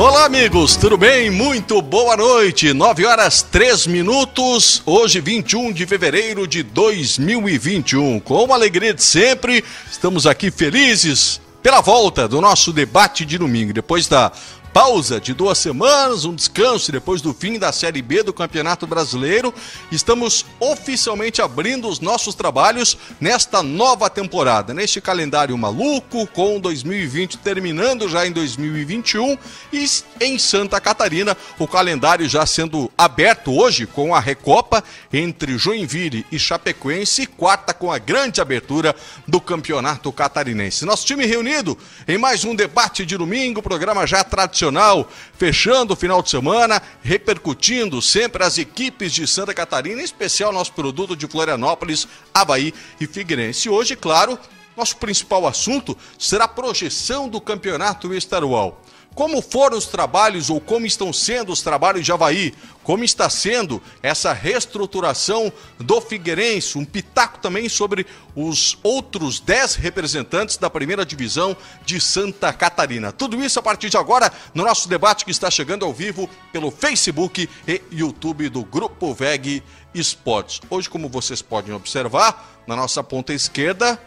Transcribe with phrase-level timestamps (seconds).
[0.00, 1.28] Olá, amigos, tudo bem?
[1.28, 2.72] Muito boa noite.
[2.72, 4.80] 9 horas 3 minutos.
[4.86, 8.20] Hoje, 21 de fevereiro de 2021.
[8.20, 13.72] Com alegria de sempre, estamos aqui felizes pela volta do nosso debate de domingo.
[13.72, 14.30] Depois da
[14.72, 19.52] pausa de duas semanas, um descanso depois do fim da Série B do Campeonato Brasileiro.
[19.90, 28.08] Estamos oficialmente abrindo os nossos trabalhos nesta nova temporada, neste calendário maluco, com 2020 terminando
[28.08, 29.38] já em 2021
[29.72, 29.86] e
[30.20, 36.38] em Santa Catarina, o calendário já sendo aberto hoje com a Recopa entre Joinville e
[36.38, 38.94] Chapecoense, quarta com a grande abertura
[39.26, 40.84] do Campeonato Catarinense.
[40.84, 45.96] Nosso time reunido em mais um debate de domingo, programa já tradicional tradicional, fechando o
[45.96, 51.26] final de semana, repercutindo sempre as equipes de Santa Catarina, em especial nosso produto de
[51.28, 53.68] Florianópolis, Havaí e Figueirense.
[53.68, 54.38] Hoje, claro,
[54.76, 58.82] nosso principal assunto será a projeção do campeonato estadual.
[59.18, 62.54] Como foram os trabalhos ou como estão sendo os trabalhos de Havaí?
[62.84, 66.78] Como está sendo essa reestruturação do Figueirense?
[66.78, 73.10] Um pitaco também sobre os outros 10 representantes da primeira divisão de Santa Catarina.
[73.10, 76.70] Tudo isso a partir de agora no nosso debate que está chegando ao vivo pelo
[76.70, 80.60] Facebook e YouTube do Grupo VEG Esportes.
[80.70, 84.00] Hoje, como vocês podem observar, na nossa ponta esquerda,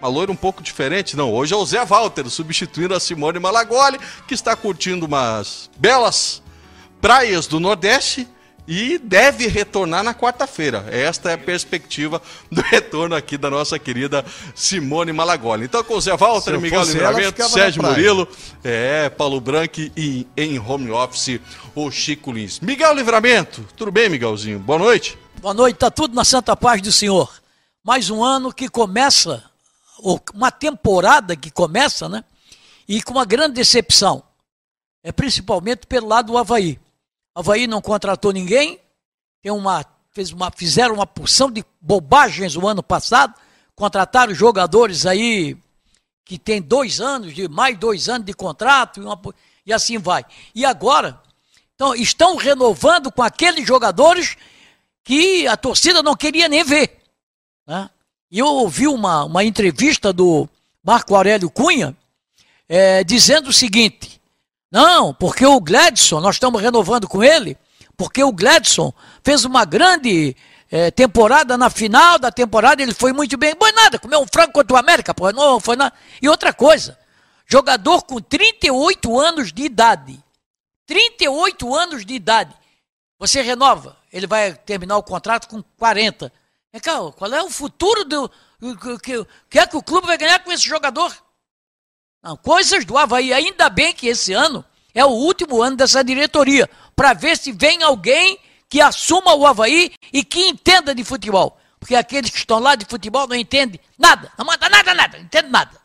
[0.00, 1.32] uma loira um pouco diferente, não.
[1.32, 6.42] Hoje é o Zé Walter, substituindo a Simone Malagoli, que está curtindo umas belas
[7.00, 8.26] praias do Nordeste
[8.66, 10.86] e deve retornar na quarta-feira.
[10.90, 15.64] Esta é a perspectiva do retorno aqui da nossa querida Simone Malagoli.
[15.64, 18.28] Então, com o Zé Walter, Miguel Livramento, Sérgio Murilo,
[18.64, 21.40] é, Paulo Branco e em home office
[21.74, 22.60] o Chico Lins.
[22.60, 24.58] Miguel Livramento, tudo bem, Miguelzinho?
[24.58, 25.18] Boa noite.
[25.42, 27.30] Boa noite, tá tudo na santa paz do Senhor.
[27.82, 29.49] Mais um ano que começa
[30.34, 32.24] uma temporada que começa, né?
[32.88, 34.22] E com uma grande decepção.
[35.02, 36.78] É principalmente pelo lado do Havaí.
[37.34, 38.80] O Havaí não contratou ninguém,
[39.42, 43.34] tem uma, fez uma, fizeram uma porção de bobagens o ano passado,
[43.74, 45.56] contrataram jogadores aí
[46.24, 49.20] que tem dois anos, de mais dois anos de contrato, e, uma,
[49.64, 50.24] e assim vai.
[50.54, 51.20] E agora,
[51.74, 54.36] então, estão renovando com aqueles jogadores
[55.02, 57.00] que a torcida não queria nem ver.
[57.66, 57.88] Né?
[58.30, 60.48] E eu ouvi uma, uma entrevista do
[60.84, 61.96] Marco Aurélio Cunha
[62.68, 64.20] é, dizendo o seguinte:
[64.70, 67.58] não, porque o Gladson, nós estamos renovando com ele,
[67.96, 68.92] porque o Gladson
[69.24, 70.36] fez uma grande
[70.70, 73.54] é, temporada na final da temporada, ele foi muito bem.
[73.58, 75.92] Foi nada, comeu um frango contra o América, pô, não foi nada.
[76.22, 76.96] E outra coisa,
[77.46, 80.22] jogador com 38 anos de idade.
[80.86, 82.54] 38 anos de idade.
[83.18, 86.32] Você renova, ele vai terminar o contrato com 40.
[86.78, 88.30] Cá, qual é o futuro do.
[89.02, 91.12] que, que é que o clube vai ganhar com esse jogador?
[92.22, 93.32] Não, coisas do Havaí.
[93.32, 94.64] Ainda bem que esse ano
[94.94, 98.38] é o último ano dessa diretoria, para ver se vem alguém
[98.68, 101.58] que assuma o Havaí e que entenda de futebol.
[101.80, 105.24] Porque aqueles que estão lá de futebol não entendem nada, não manda nada, nada, não
[105.24, 105.80] entende nada.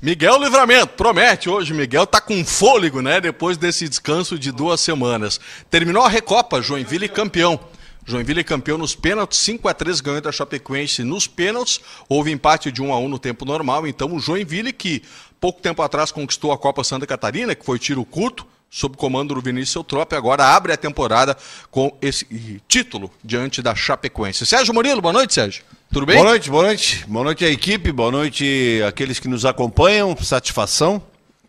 [0.00, 3.20] Miguel Livramento, promete hoje, Miguel tá com fôlego, né?
[3.20, 5.40] Depois desse descanso de duas semanas.
[5.70, 7.58] Terminou a Recopa, Joinville campeão.
[8.04, 11.80] Joinville campeão nos pênaltis, 5 a 3 ganhou da Chapecoense nos pênaltis.
[12.08, 13.86] Houve empate de 1 a 1 no tempo normal.
[13.86, 15.02] Então o Joinville que
[15.40, 19.40] pouco tempo atrás conquistou a Copa Santa Catarina, que foi tiro curto, sob comando do
[19.40, 21.36] Vinícius Eutrope, agora abre a temporada
[21.70, 22.26] com esse
[22.66, 24.46] título diante da Chapecoense.
[24.46, 25.62] Sérgio Murilo, boa noite, Sérgio.
[25.92, 26.16] Tudo bem?
[26.16, 27.04] Boa noite, boa noite.
[27.06, 30.16] Boa noite à equipe, boa noite àqueles que nos acompanham.
[30.16, 31.02] Satisfação.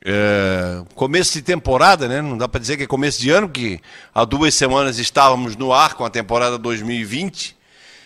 [0.06, 2.22] É, começo de temporada, né?
[2.22, 3.80] Não dá para dizer que é começo de ano, que
[4.14, 7.56] há duas semanas estávamos no ar com a temporada 2020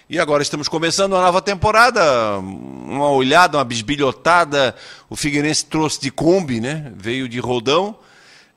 [0.08, 2.38] e agora estamos começando uma nova temporada.
[2.38, 4.76] Uma olhada, uma bisbilhotada.
[5.10, 6.94] O Figueirense trouxe de Kombi, né?
[6.96, 7.98] Veio de Rodão.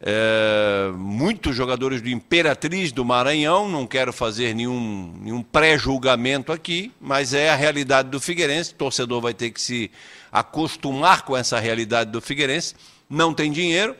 [0.02, 7.34] É, muitos jogadores do Imperatriz do Maranhão, não quero fazer nenhum, nenhum pré-julgamento aqui, mas
[7.34, 8.72] é a realidade do Figueirense.
[8.72, 9.90] O torcedor vai ter que se
[10.30, 12.74] acostumar com essa realidade do Figueirense
[13.10, 13.96] não tem dinheiro.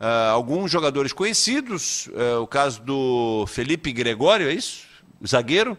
[0.00, 4.86] Uh, alguns jogadores conhecidos, uh, o caso do Felipe Gregório, é isso?
[5.26, 5.78] Zagueiro,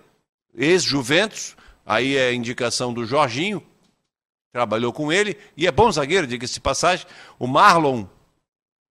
[0.56, 1.56] ex-Juventus,
[1.86, 3.64] aí é indicação do Jorginho,
[4.52, 7.06] trabalhou com ele, e é bom zagueiro, diga-se passagem.
[7.38, 8.06] O Marlon,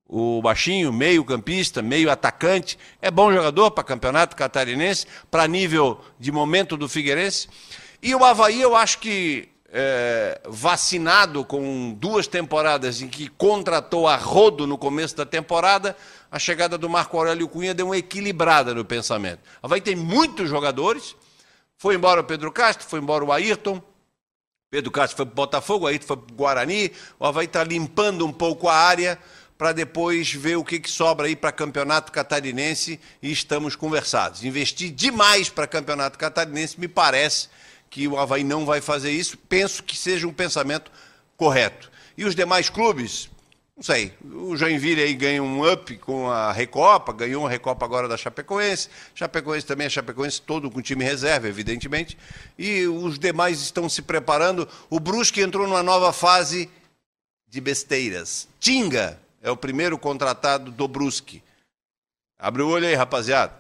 [0.09, 6.33] o baixinho, meio campista, meio atacante, é bom jogador para campeonato catarinense, para nível de
[6.33, 7.49] momento do Figueirense.
[8.03, 14.17] E o Havaí, eu acho que é, vacinado com duas temporadas em que contratou a
[14.17, 15.97] rodo no começo da temporada,
[16.31, 19.41] a chegada do Marco Aurélio Cunha deu uma equilibrada no pensamento.
[19.63, 21.15] Vai ter muitos jogadores.
[21.77, 23.81] Foi embora o Pedro Castro, foi embora o Ayrton.
[24.71, 26.93] Pedro Castro foi para o Botafogo, o Ayrton foi para o Guarani.
[27.19, 29.19] O Havaí está limpando um pouco a área
[29.57, 34.45] para depois ver o que, que sobra aí para campeonato catarinense e estamos conversados.
[34.45, 37.49] Investir demais para campeonato catarinense, me parece
[37.91, 39.37] que o Havaí não vai fazer isso.
[39.49, 40.91] Penso que seja um pensamento
[41.37, 41.91] correto.
[42.17, 43.31] E os demais clubes,
[43.77, 48.09] não sei, o Joinville aí ganha um up com a Recopa, ganhou a Recopa agora
[48.09, 52.19] da Chapecoense, Chapecoense também é Chapecoense, todo com time reserva, evidentemente,
[52.59, 54.69] e os demais estão se preparando.
[54.91, 56.69] O Brusque entrou numa nova fase
[57.49, 58.49] de besteiras.
[58.59, 61.43] Tinga é o primeiro contratado do Brusque.
[62.39, 63.53] Abre o olho aí, rapaziada.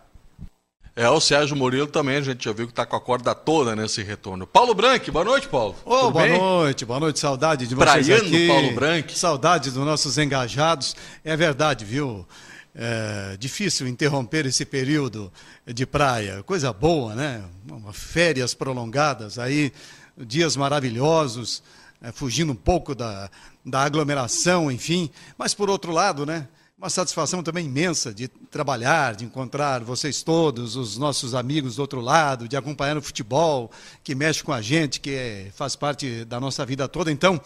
[0.98, 3.76] É, o Sérgio Murilo também, a gente já viu que está com a corda toda
[3.76, 4.48] nesse retorno.
[4.48, 5.76] Paulo Branco, boa noite, Paulo.
[5.84, 6.36] Oh, boa bem?
[6.36, 8.48] noite, boa noite, saudade de vocês Praiano aqui.
[8.48, 9.12] Paulo Branco.
[9.12, 10.96] Saudade dos nossos engajados.
[11.24, 12.26] É verdade, viu?
[12.74, 15.32] É difícil interromper esse período
[15.64, 16.42] de praia.
[16.42, 17.44] Coisa boa, né?
[17.92, 19.72] Férias prolongadas aí,
[20.16, 21.62] dias maravilhosos,
[22.02, 23.30] é, fugindo um pouco da,
[23.64, 25.08] da aglomeração, enfim.
[25.38, 26.48] Mas por outro lado, né?
[26.78, 32.00] Uma satisfação também imensa de trabalhar, de encontrar vocês todos, os nossos amigos do outro
[32.00, 33.68] lado, de acompanhar o futebol,
[34.04, 37.10] que mexe com a gente, que é, faz parte da nossa vida toda.
[37.10, 37.40] Então,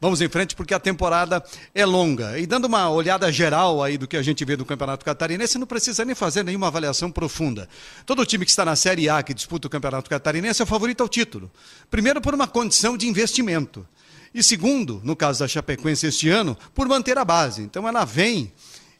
[0.00, 1.40] vamos em frente porque a temporada
[1.72, 2.36] é longa.
[2.40, 5.66] E dando uma olhada geral aí do que a gente vê do Campeonato Catarinense, não
[5.66, 7.68] precisa nem fazer nenhuma avaliação profunda.
[8.04, 11.02] Todo time que está na Série A, que disputa o Campeonato Catarinense, é o favorito
[11.02, 11.52] ao título.
[11.88, 13.86] Primeiro, por uma condição de investimento.
[14.34, 17.62] E segundo, no caso da Chapecoense este ano, por manter a base.
[17.62, 18.50] Então ela vem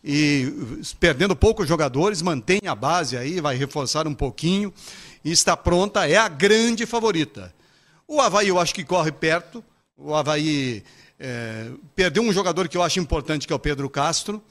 [0.04, 0.52] e
[0.99, 4.72] perdendo poucos jogadores, mantém a base aí, vai reforçar um pouquinho
[5.25, 7.54] e está pronta, é a grande favorita.
[8.08, 9.64] O Havaí eu acho que corre perto,
[9.96, 10.82] o Havaí
[11.19, 14.43] é, perdeu um jogador que eu acho importante, que é o Pedro Castro,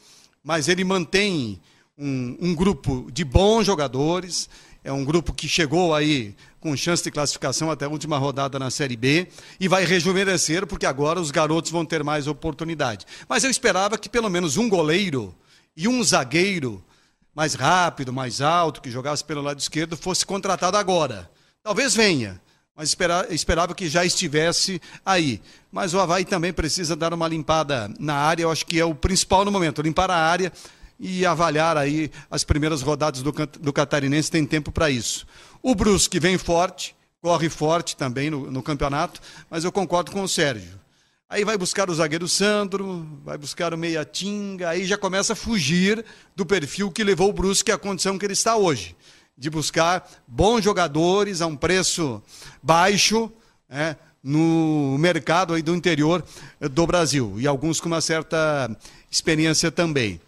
[0.42, 1.60] mas ele mantém
[1.98, 4.50] um, um grupo de bons jogadores,
[4.84, 8.72] é um grupo que chegou aí com chance de classificação até a última rodada na
[8.72, 9.28] Série B
[9.60, 13.06] e vai rejuvenescer, porque agora os garotos vão ter mais oportunidade.
[13.28, 15.36] Mas eu esperava que pelo menos um goleiro
[15.76, 16.84] e um zagueiro
[17.34, 21.30] mais rápido, mais alto, que jogasse pelo lado esquerdo, fosse contratado agora.
[21.64, 22.42] Talvez venha,
[22.76, 25.42] mas esperava, esperava que já estivesse aí.
[25.72, 28.96] Mas o Havaí também precisa dar uma limpada na área, eu acho que é o
[28.96, 30.52] principal no momento, limpar a área
[31.00, 35.26] e avaliar aí as primeiras rodadas do, do Catarinense, tem tempo para isso.
[35.62, 40.28] O Brusque vem forte, corre forte também no, no campeonato, mas eu concordo com o
[40.28, 40.81] Sérgio.
[41.32, 45.36] Aí vai buscar o zagueiro Sandro, vai buscar o meia Tinga, aí já começa a
[45.36, 46.04] fugir
[46.36, 48.98] do perfil que levou o Brusque à condição que ele está hoje,
[49.38, 52.22] de buscar bons jogadores a um preço
[52.62, 53.32] baixo,
[53.70, 56.22] né, no mercado aí do interior
[56.60, 58.70] do Brasil e alguns com uma certa
[59.10, 60.20] experiência também.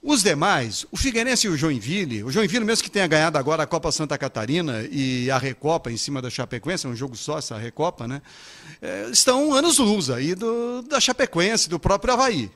[0.00, 3.66] Os demais, o Figueirense e o Joinville, o Joinville mesmo que tenha ganhado agora a
[3.66, 7.58] Copa Santa Catarina e a Recopa em cima da Chapecoense, é um jogo só essa
[7.58, 8.22] Recopa, né?
[8.80, 12.50] É, estão anos luz aí do, da Chapecoense, do próprio Havaí,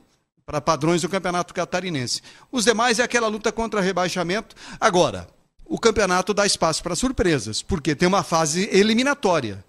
[0.45, 2.21] para padrões do Campeonato Catarinense.
[2.51, 4.55] Os demais é aquela luta contra rebaixamento.
[4.79, 5.27] Agora,
[5.65, 9.63] o campeonato dá espaço para surpresas, porque tem uma fase eliminatória.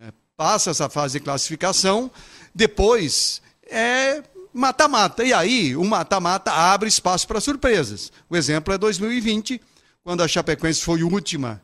[0.00, 2.10] É, passa essa fase de classificação,
[2.54, 4.22] depois é
[4.52, 5.22] mata-mata.
[5.22, 8.12] E aí, o mata-mata abre espaço para surpresas.
[8.28, 9.60] O exemplo é 2020,
[10.02, 11.62] quando a Chapecoense foi última,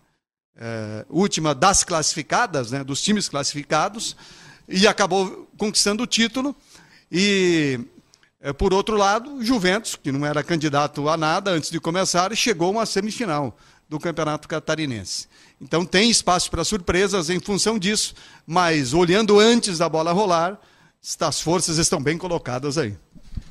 [0.58, 4.16] é, última das classificadas, né, dos times classificados,
[4.68, 6.54] e acabou conquistando o título.
[7.10, 7.80] E,
[8.40, 12.68] é, por outro lado, Juventus, que não era candidato a nada antes de começar, chegou
[12.68, 13.56] a uma semifinal
[13.88, 15.28] do Campeonato Catarinense.
[15.60, 18.14] Então tem espaço para surpresas em função disso,
[18.46, 20.60] mas olhando antes da bola rolar,
[21.20, 22.96] as forças estão bem colocadas aí.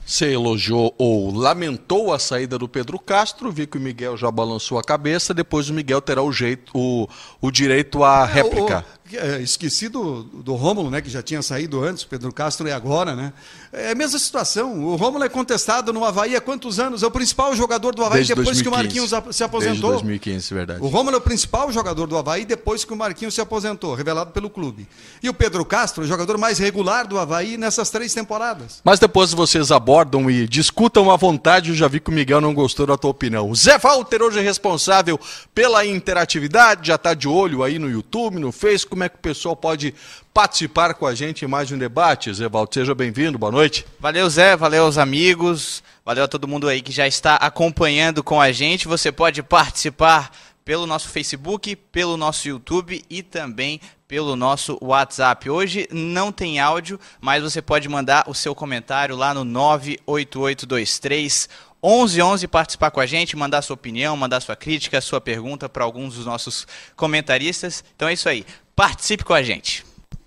[0.05, 4.77] Você elogiou ou lamentou a saída do Pedro Castro, vi que o Miguel já balançou
[4.77, 7.09] a cabeça, depois o Miguel terá o jeito, o,
[7.41, 8.85] o direito à réplica.
[9.11, 12.71] É, é, esqueci do, do Rômulo, né, que já tinha saído antes, Pedro Castro é
[12.71, 13.33] agora, né?
[13.73, 14.83] É a mesma situação.
[14.83, 17.01] O Rômulo é contestado no Havaí há quantos anos?
[17.01, 18.63] É o principal jogador do Havaí Desde depois 2015.
[18.63, 19.91] que o Marquinhos se aposentou.
[19.91, 20.81] Desde 2015, verdade.
[20.83, 24.31] O Rômulo é o principal jogador do Havaí depois que o Marquinhos se aposentou, revelado
[24.31, 24.87] pelo clube.
[25.21, 28.81] E o Pedro Castro, o jogador mais regular do Havaí nessas três temporadas.
[28.83, 29.94] Mas depois vocês abordam
[30.29, 33.55] e discutam à vontade, eu já vi que o Miguel não gostou da tua opinião.
[33.55, 35.17] Zé Walter hoje é responsável
[35.53, 39.19] pela interatividade, já está de olho aí no YouTube, no Face, como é que o
[39.19, 39.93] pessoal pode
[40.33, 42.33] participar com a gente em mais um debate.
[42.33, 43.85] Zé Valdo, seja bem-vindo, boa noite.
[43.97, 48.41] Valeu, Zé, valeu aos amigos, valeu a todo mundo aí que já está acompanhando com
[48.41, 48.89] a gente.
[48.89, 50.29] Você pode participar
[50.65, 55.49] pelo nosso Facebook, pelo nosso YouTube e também pelo nosso WhatsApp.
[55.49, 61.49] Hoje não tem áudio, mas você pode mandar o seu comentário lá no 98823
[61.83, 66.15] 1111 participar com a gente, mandar sua opinião, mandar sua crítica, sua pergunta para alguns
[66.15, 67.83] dos nossos comentaristas.
[67.95, 68.45] Então é isso aí.
[68.75, 69.85] Participe com a gente.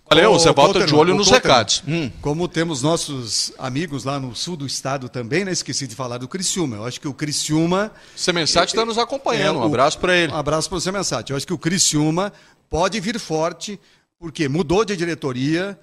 [0.08, 1.82] Valeu, você volta de olho nos recados.
[1.87, 2.11] Hum.
[2.23, 5.52] Como temos nossos amigos lá no sul do estado também, né?
[5.52, 6.76] Esqueci de falar do Criciúma.
[6.76, 7.92] Eu acho que o Criciúma.
[8.16, 9.58] Semensati está nos acompanhando.
[9.58, 10.32] É, um abraço para ele.
[10.32, 11.32] Um abraço para o Semensati.
[11.32, 12.32] Eu acho que o Criciúma
[12.68, 13.78] pode vir forte,
[14.18, 15.78] porque mudou de diretoria,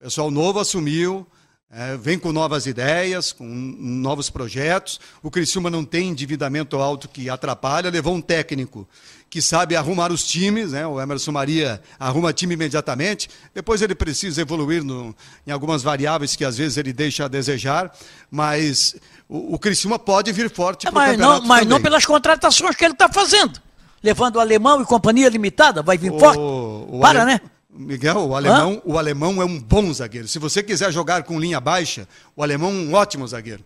[0.00, 1.26] o pessoal novo assumiu,
[1.72, 4.98] é, vem com novas ideias, com novos projetos.
[5.22, 8.88] O Criciúma não tem endividamento alto que atrapalha, levou um técnico
[9.30, 10.84] que sabe arrumar os times, né?
[10.84, 15.14] o Emerson Maria arruma time imediatamente, depois ele precisa evoluir no,
[15.46, 17.96] em algumas variáveis que às vezes ele deixa a desejar,
[18.28, 18.96] mas
[19.28, 22.04] o, o Criciúma pode vir forte É, para o mas campeonato não, mas não pelas
[22.04, 23.60] contratações que ele está fazendo.
[24.02, 26.38] Levando o alemão e companhia limitada, vai vir forte.
[26.38, 27.40] O, o Para, ale- né?
[27.72, 30.26] Miguel, o alemão, o alemão é um bom zagueiro.
[30.26, 33.64] Se você quiser jogar com linha baixa, o alemão é um ótimo zagueiro.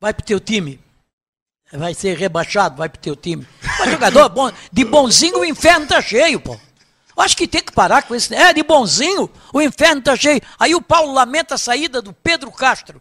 [0.00, 0.78] Vai pro teu time.
[1.72, 3.46] Vai ser rebaixado, vai pro teu time.
[3.78, 6.54] Mas jogador bom, de bonzinho o inferno tá cheio, pô.
[7.16, 8.34] Eu Acho que tem que parar com esse.
[8.34, 10.40] É, de bonzinho, o inferno tá cheio.
[10.58, 13.00] Aí o Paulo lamenta a saída do Pedro Castro.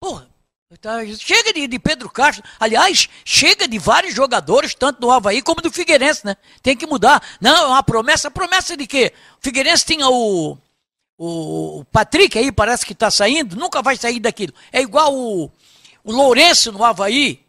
[0.00, 0.28] Porra,
[0.76, 2.44] tá- chega de, de Pedro Castro.
[2.60, 6.36] Aliás, chega de vários jogadores, tanto do Havaí como do Figueirense, né?
[6.62, 7.22] Tem que mudar.
[7.40, 8.30] Não, é uma promessa.
[8.30, 9.12] Promessa de quê?
[9.38, 10.58] O Figueirense tinha o.
[11.20, 14.52] O Patrick aí parece que está saindo, nunca vai sair daquilo.
[14.72, 15.50] É igual o,
[16.04, 17.44] o Lourenço no Havaí.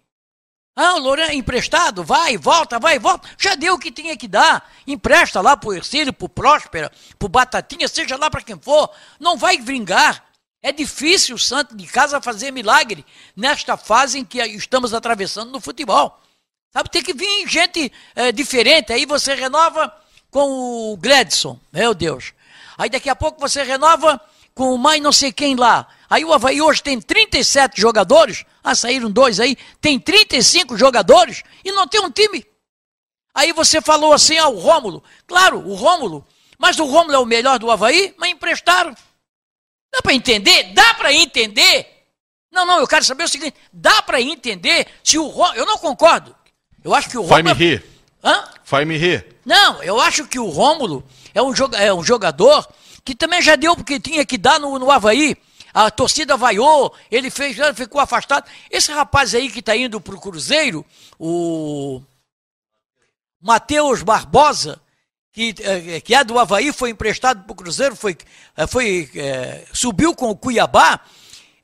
[0.76, 3.30] Ah, o Lourenço emprestado, vai, volta, vai, volta.
[3.38, 4.68] Já deu o que tinha que dar.
[4.88, 8.90] Empresta lá pro Ercílio, pro Próspera, pro Batatinha, seja lá para quem for.
[9.20, 10.29] Não vai vingar.
[10.62, 15.62] É difícil o Santo de Casa fazer milagre nesta fase em que estamos atravessando no
[15.62, 16.20] futebol.
[16.72, 18.92] Sabe, tem que vir gente eh, diferente.
[18.92, 19.92] Aí você renova
[20.30, 22.34] com o Gladson, meu Deus.
[22.78, 24.20] Aí daqui a pouco você renova
[24.54, 25.88] com o mais não sei quem lá.
[26.10, 28.46] Aí o Havaí hoje tem 37 jogadores.
[28.64, 29.58] Ah, saíram dois aí.
[29.80, 32.46] Tem 35 jogadores e não tem um time.
[33.34, 35.02] Aí você falou assim, ah, o Rômulo.
[35.26, 36.28] Claro, o Rômulo.
[36.58, 38.94] Mas o Rômulo é o melhor do Havaí, mas emprestaram.
[39.92, 40.74] Dá para entender?
[40.74, 41.88] Dá para entender?
[42.52, 45.56] Não, não, eu quero saber o seguinte: dá para entender se o Rômulo.
[45.58, 46.36] Eu não concordo.
[46.84, 47.70] Eu acho que o Vai me Rômulo.
[47.70, 47.86] rir.
[48.24, 48.44] Hã?
[48.66, 49.36] Vai me rir.
[49.46, 51.04] Não, eu acho que o Rômulo
[51.34, 52.68] é um, joga- é um jogador
[53.04, 55.36] que também já deu porque tinha que dar no, no Havaí.
[55.74, 58.50] A torcida vaiou, ele fez, ficou afastado.
[58.72, 60.84] Esse rapaz aí que está indo para o Cruzeiro,
[61.20, 62.02] o
[63.42, 64.82] Matheus Barbosa,
[65.32, 68.18] que, eh, que é do Havaí, foi emprestado para o Cruzeiro, foi,
[68.58, 71.00] eh, foi, eh, subiu com o Cuiabá.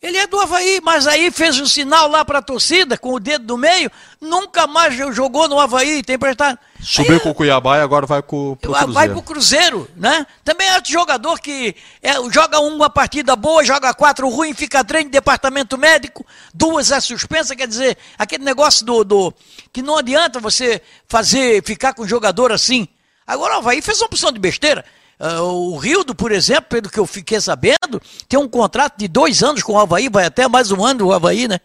[0.02, 3.20] Ele é do Havaí, mas aí fez um sinal lá para a torcida, com o
[3.20, 3.90] dedo do meio,
[4.22, 6.60] nunca mais jogou no Havaí, tem emprestado.
[6.80, 9.14] Subiu Aí, com o Cuiabá e agora vai com, pro Vai Cruzeiro.
[9.14, 10.28] pro Cruzeiro, né?
[10.44, 15.06] Também é outro jogador que é, joga uma partida boa, joga quatro ruim, fica três
[15.06, 19.34] de departamento médico, duas é suspensa, quer dizer, aquele negócio do, do
[19.74, 22.88] que não adianta você fazer, ficar com um jogador assim.
[23.26, 24.86] Agora o Havaí fez uma opção de besteira.
[25.20, 29.42] Ah, o Rildo, por exemplo, pelo que eu fiquei sabendo, tem um contrato de dois
[29.44, 31.60] anos com o Havaí, vai até mais um ano o Havaí, né?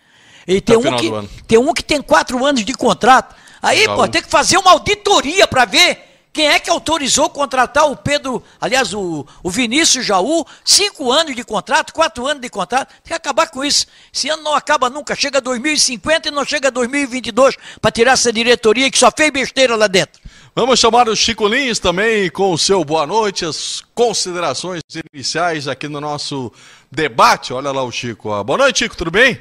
[0.46, 3.34] E tem um, que, tem um que tem quatro anos de contrato.
[3.62, 3.96] Aí, Legal.
[3.96, 8.42] pô, tem que fazer uma auditoria para ver quem é que autorizou contratar o Pedro,
[8.60, 12.88] aliás, o, o Vinícius Jaú, cinco anos de contrato, quatro anos de contrato.
[12.88, 13.86] Tem que acabar com isso.
[14.14, 15.14] Esse ano não acaba nunca.
[15.16, 19.88] Chega 2050 e não chega 2022 para tirar essa diretoria que só fez besteira lá
[19.88, 20.20] dentro.
[20.52, 24.82] Vamos chamar o Chico Lins também com o seu boa noite, as considerações
[25.14, 26.52] iniciais aqui no nosso
[26.90, 27.52] debate.
[27.52, 28.30] Olha lá o Chico.
[28.30, 28.42] ó.
[28.42, 29.40] Boa noite, Chico, tudo bem?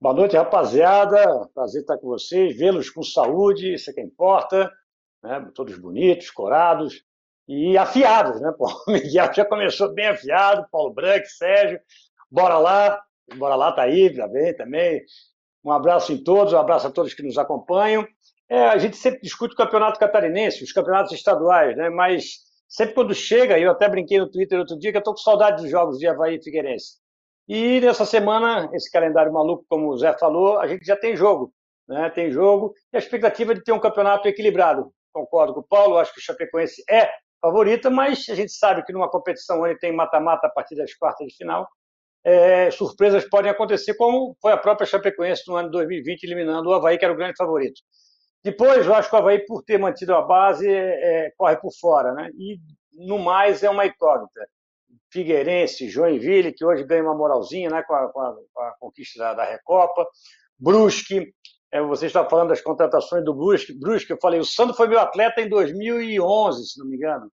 [0.00, 1.48] Boa noite, rapaziada.
[1.54, 4.68] Prazer estar com vocês, vê-los com saúde, isso é que importa.
[5.22, 5.48] Né?
[5.54, 7.04] Todos bonitos, corados
[7.46, 8.52] e afiados, né?
[8.58, 11.78] O Miguel já começou bem afiado, Paulo Branco, Sérgio.
[12.28, 13.00] Bora lá,
[13.36, 15.04] bora lá, tá aí, já vem também.
[15.64, 18.04] Um abraço em todos, um abraço a todos que nos acompanham.
[18.48, 21.90] É, a gente sempre discute o campeonato catarinense, os campeonatos estaduais, né?
[21.90, 22.38] Mas
[22.68, 25.62] sempre quando chega, eu até brinquei no Twitter outro dia que eu estou com saudade
[25.62, 26.98] dos jogos de Havaí e Figueirense.
[27.48, 31.52] E nessa semana, esse calendário maluco, como o Zé falou, a gente já tem jogo.
[31.88, 32.10] Né?
[32.10, 34.92] Tem jogo e a expectativa é de ter um campeonato equilibrado.
[35.12, 37.08] Concordo com o Paulo, acho que o Chapecoense é
[37.40, 41.26] favorita, mas a gente sabe que numa competição onde tem mata-mata a partir das quartas
[41.28, 41.66] de final,
[42.24, 46.74] é, surpresas podem acontecer, como foi a própria Chapecoense no ano de 2020, eliminando o
[46.74, 47.80] Havaí, que era o grande favorito.
[48.44, 52.12] Depois, eu acho que o Havaí, por ter mantido a base, é, corre por fora.
[52.12, 52.30] Né?
[52.38, 52.58] E,
[52.92, 54.48] no mais, é uma incógnita.
[55.10, 59.18] Figueirense, Joinville, que hoje ganha uma moralzinha né, com, a, com, a, com a conquista
[59.18, 60.06] da, da, Recopa.
[60.58, 61.32] Brusque,
[61.72, 63.78] é, você está falando das contratações do Brusque.
[63.78, 67.30] Brusque, eu falei, o Sandro foi meu atleta em 2011, se não me engano,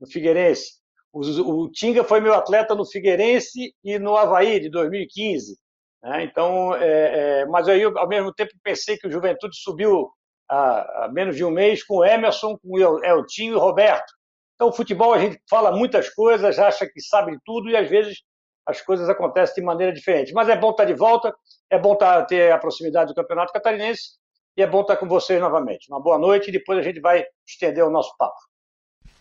[0.00, 0.82] no Figueirense.
[1.12, 5.58] O, o Tinga foi meu atleta no Figueirense e no Havaí, de 2015.
[6.02, 6.24] Né?
[6.24, 10.10] Então, é, é, mas aí, ao mesmo tempo, pensei que o Juventude subiu
[10.52, 14.12] há, há menos de um mês com o Emerson, com o Eltinho e o Roberto.
[14.54, 18.18] Então, o futebol, a gente fala muitas coisas, acha que sabe tudo e às vezes
[18.66, 20.32] as coisas acontecem de maneira diferente.
[20.32, 21.34] Mas é bom estar de volta,
[21.70, 24.18] é bom estar, ter a proximidade do Campeonato Catarinense
[24.56, 25.90] e é bom estar com vocês novamente.
[25.90, 28.36] Uma boa noite e depois a gente vai estender o nosso papo.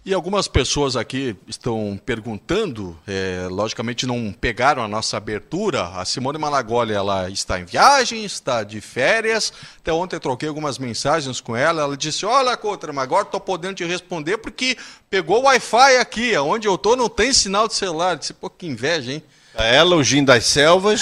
[0.04, 5.90] E algumas pessoas aqui estão perguntando, é, logicamente não pegaram a nossa abertura.
[5.90, 9.54] A Simone Malagoli, ela está em viagem, está de férias.
[9.78, 11.84] Até ontem eu troquei algumas mensagens com ela.
[11.84, 14.76] Ela disse: Olha, Coutra, mas agora estou podendo te responder porque
[15.08, 16.36] pegou o Wi-Fi aqui.
[16.36, 18.14] Onde eu estou não tem sinal de celular.
[18.14, 19.24] Eu disse: Pô, que inveja, hein?
[19.56, 21.02] Ela, o Gin das Selvas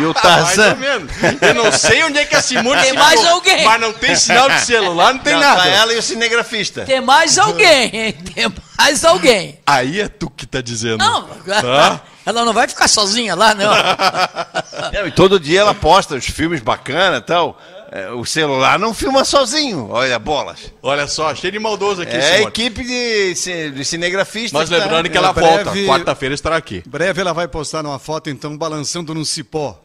[0.00, 0.74] e o Mais ou Tarzan.
[0.76, 1.10] menos.
[1.42, 3.64] Eu não sei onde é que a Simone Tem mais ficou, alguém.
[3.64, 5.62] Mas não tem sinal de celular, não tem Não, nada.
[5.62, 6.84] tá ela e o cinegrafista.
[6.84, 8.12] Tem mais alguém, hein?
[8.12, 9.58] Tem mais alguém.
[9.66, 10.98] Aí é tu que tá dizendo.
[10.98, 12.00] Não, Tá?
[12.26, 13.72] ela não vai ficar sozinha lá, não.
[14.92, 17.60] Não, e todo dia ela posta os filmes bacanas e tal.
[17.92, 20.72] É, o celular não filma sozinho, olha bolas.
[20.80, 22.46] Olha só, cheio de maldoso aqui, É a Simone.
[22.46, 24.52] equipe de, de cinegrafistas.
[24.52, 25.92] Mas que tá- lembrando que É, ela breve- volta.
[25.98, 26.84] Quarta-feira estará aqui.
[26.86, 29.76] Em breve ela vai postar uma foto, então, balançando num cipó.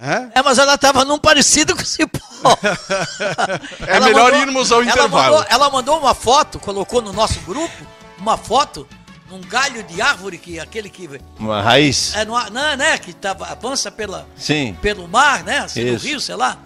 [0.00, 0.38] É?
[0.38, 2.18] É, mas ela estava num parecido com o cipó.
[3.86, 5.36] É melhor irmos ao ela intervalo.
[5.36, 7.74] Mandou, ela mandou uma foto, colocou no nosso grupo,
[8.18, 8.86] uma foto
[9.30, 11.08] num galho de árvore, que aquele que.
[11.38, 12.14] Uma raiz.
[12.14, 12.96] É, não, não, né?
[12.98, 14.76] Que tava, avança pela, Sim.
[14.80, 15.58] pelo mar, né?
[15.58, 16.58] Assim, no rio, sei lá.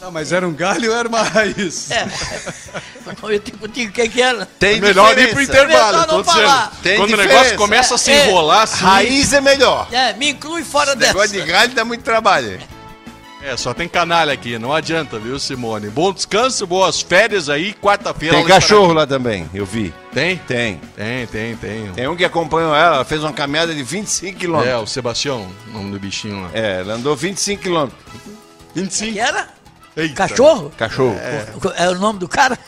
[0.00, 1.90] Não, mas era um galho ou era uma raiz?
[1.90, 2.06] É.
[3.22, 4.46] Eu digo, digo, o que que era?
[4.46, 5.52] Tem É melhor ir pro diferença.
[5.52, 6.40] intervalo, Melhor tô não dizendo.
[6.46, 6.72] falar.
[6.82, 7.34] Tem Quando o diferença.
[7.38, 8.28] negócio começa a se É.
[8.28, 8.84] enrolar assim.
[8.84, 9.88] Raiz é melhor.
[9.92, 11.44] É, me inclui fora Esse negócio dessa.
[11.44, 12.58] de galho dá muito trabalho.
[13.42, 15.88] É, só tem canalha aqui, não adianta, viu, Simone?
[15.88, 17.72] Bom descanso, boas férias aí.
[17.74, 18.36] Quarta-feira.
[18.36, 19.92] Tem cachorro lá também, eu vi.
[20.12, 20.36] Tem?
[20.36, 20.78] Tem.
[20.96, 21.92] Tem, tem, tem.
[21.92, 24.82] Tem um que acompanhou ela, ela fez uma caminhada de 25 É, quilômetros.
[24.82, 26.50] o Sebastião, o nome do bichinho lá.
[26.52, 27.98] É, ela andou 25 quilômetros.
[28.74, 29.12] 25.
[29.12, 29.48] Que era?
[29.96, 30.28] Eita.
[30.28, 30.72] Cachorro?
[30.76, 31.16] Cachorro.
[31.76, 31.88] É.
[31.88, 32.58] o nome do cara?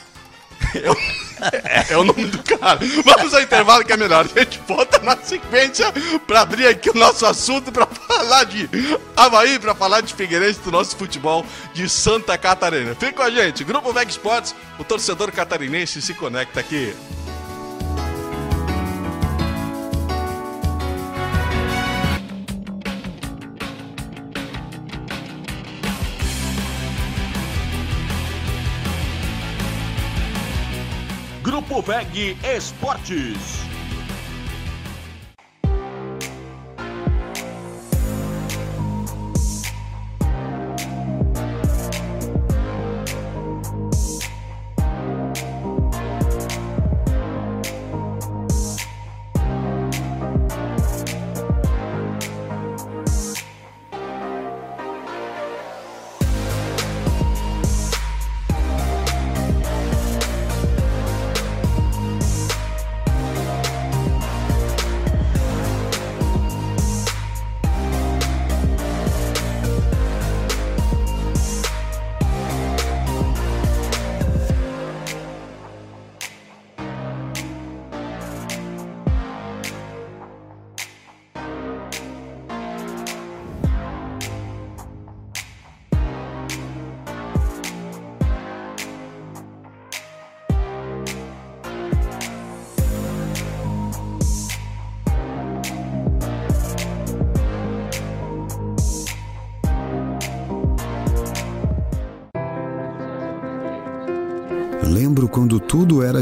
[1.91, 2.79] É o nome do cara.
[3.05, 4.25] Vamos ao intervalo que é melhor.
[4.25, 5.93] A gente volta na sequência
[6.25, 8.69] para abrir aqui o nosso assunto, para falar de
[9.17, 12.95] Havaí, para falar de Figueirense, do nosso futebol de Santa Catarina.
[12.95, 13.65] Fica com a gente.
[13.65, 16.95] Grupo Veg Sports, o torcedor catarinense se conecta aqui.
[31.73, 33.72] Grupo Veg Esportes.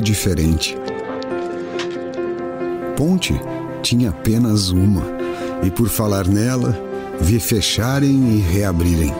[0.00, 0.76] Era diferente.
[2.96, 3.38] Ponte
[3.82, 5.02] tinha apenas uma,
[5.62, 6.76] e por falar nela,
[7.20, 9.12] vi fecharem e reabrirem.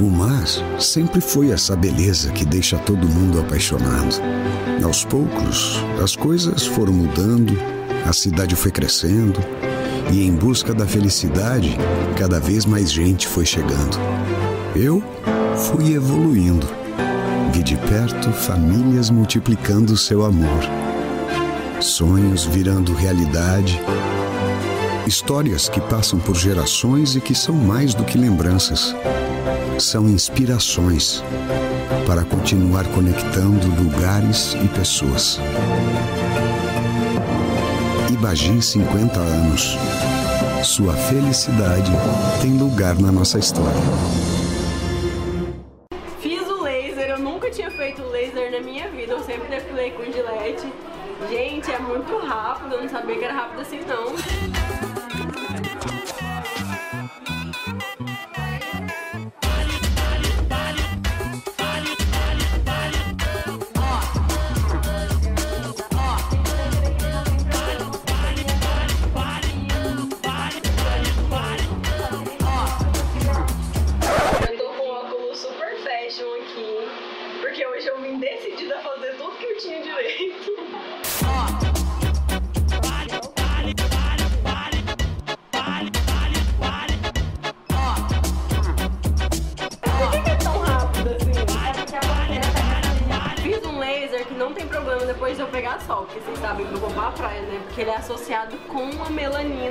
[0.00, 0.46] O mar
[0.78, 4.20] sempre foi essa beleza que deixa todo mundo apaixonado.
[4.82, 7.56] Aos poucos, as coisas foram mudando,
[8.06, 9.40] a cidade foi crescendo,
[10.12, 11.76] e em busca da felicidade,
[12.16, 13.98] cada vez mais gente foi chegando.
[14.74, 15.02] Eu
[15.56, 16.75] fui evoluindo.
[17.56, 20.60] Vi de perto famílias multiplicando seu amor,
[21.80, 23.80] sonhos virando realidade,
[25.06, 28.94] histórias que passam por gerações e que são mais do que lembranças.
[29.78, 31.24] São inspirações
[32.06, 35.40] para continuar conectando lugares e pessoas.
[38.12, 39.78] Ibagi 50 anos.
[40.62, 41.90] Sua felicidade
[42.42, 44.35] tem lugar na nossa história.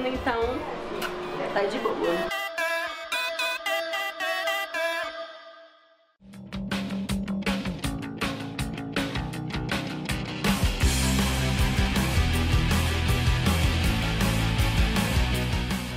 [0.05, 0.41] Melanina, então
[1.53, 1.95] tá de boa.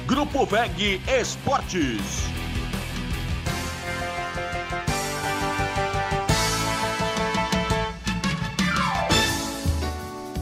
[0.06, 2.37] Grupo VEG Esportes.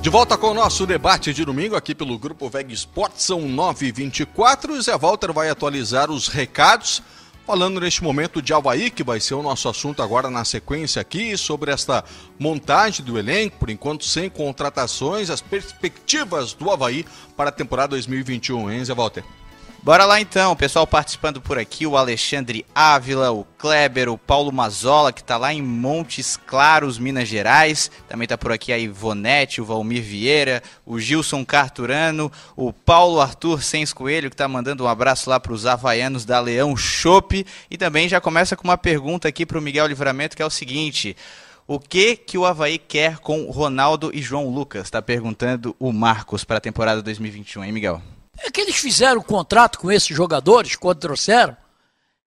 [0.07, 4.79] De volta com o nosso debate de domingo aqui pelo Grupo VEG Esportes, são 9h24
[4.79, 7.03] e Zé Walter vai atualizar os recados,
[7.45, 11.37] falando neste momento de Havaí, que vai ser o nosso assunto agora na sequência aqui,
[11.37, 12.05] sobre esta
[12.39, 17.05] montagem do elenco, por enquanto sem contratações, as perspectivas do Havaí
[17.37, 19.25] para a temporada 2021, hein, Zé Walter?
[19.87, 24.51] Bora lá então, o pessoal participando por aqui, o Alexandre Ávila, o Kleber, o Paulo
[24.51, 27.89] Mazola, que tá lá em Montes Claros, Minas Gerais.
[28.09, 33.63] Também tá por aqui a Ivonete, o Valmir Vieira, o Gilson Carturano, o Paulo Arthur
[33.63, 37.47] Sens Coelho, que tá mandando um abraço lá pros havaianos da Leão Chopp.
[37.71, 41.17] E também já começa com uma pergunta aqui pro Miguel Livramento, que é o seguinte...
[41.69, 44.89] O que que o Havaí quer com Ronaldo e João Lucas?
[44.89, 48.01] Tá perguntando o Marcos para a temporada 2021, hein, Miguel?
[48.39, 51.57] É que eles fizeram um contrato com esses jogadores, quando trouxeram,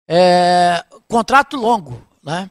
[0.08, 2.50] é, contrato longo, né?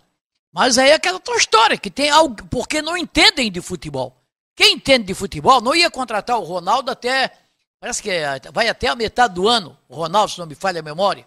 [0.52, 4.16] Mas aí é aquela outra história, que tem algo, porque não entendem de futebol.
[4.56, 7.32] Quem entende de futebol não ia contratar o Ronaldo até,
[7.78, 10.80] parece que é, vai até a metade do ano, o Ronaldo, se não me falha
[10.80, 11.24] a memória.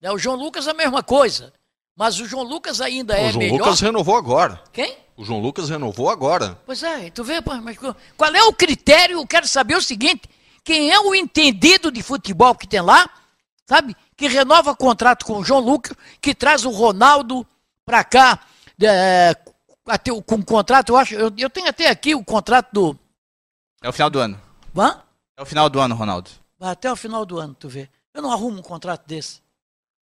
[0.00, 0.10] Né?
[0.10, 1.52] O João Lucas a mesma coisa.
[1.96, 3.58] Mas o João Lucas ainda é o João melhor.
[3.58, 4.62] Lucas renovou agora.
[4.72, 4.96] Quem?
[5.16, 6.58] O João Lucas renovou agora.
[6.64, 7.76] Pois é, tu vê, mas
[8.16, 9.18] qual é o critério?
[9.18, 10.22] Eu quero saber o seguinte:
[10.64, 13.08] quem é o entendido de futebol que tem lá,
[13.66, 13.96] sabe?
[14.16, 17.46] Que renova contrato com o João Lucas, que traz o Ronaldo
[17.84, 18.40] pra cá,
[18.82, 19.36] é,
[19.86, 22.98] até, com o contrato, eu acho, eu, eu tenho até aqui o contrato do.
[23.82, 24.40] É o final do ano.
[24.76, 25.02] Hã?
[25.36, 26.30] É o final do ano, Ronaldo.
[26.58, 27.88] Vai até o final do ano, tu vê.
[28.14, 29.40] Eu não arrumo um contrato desse.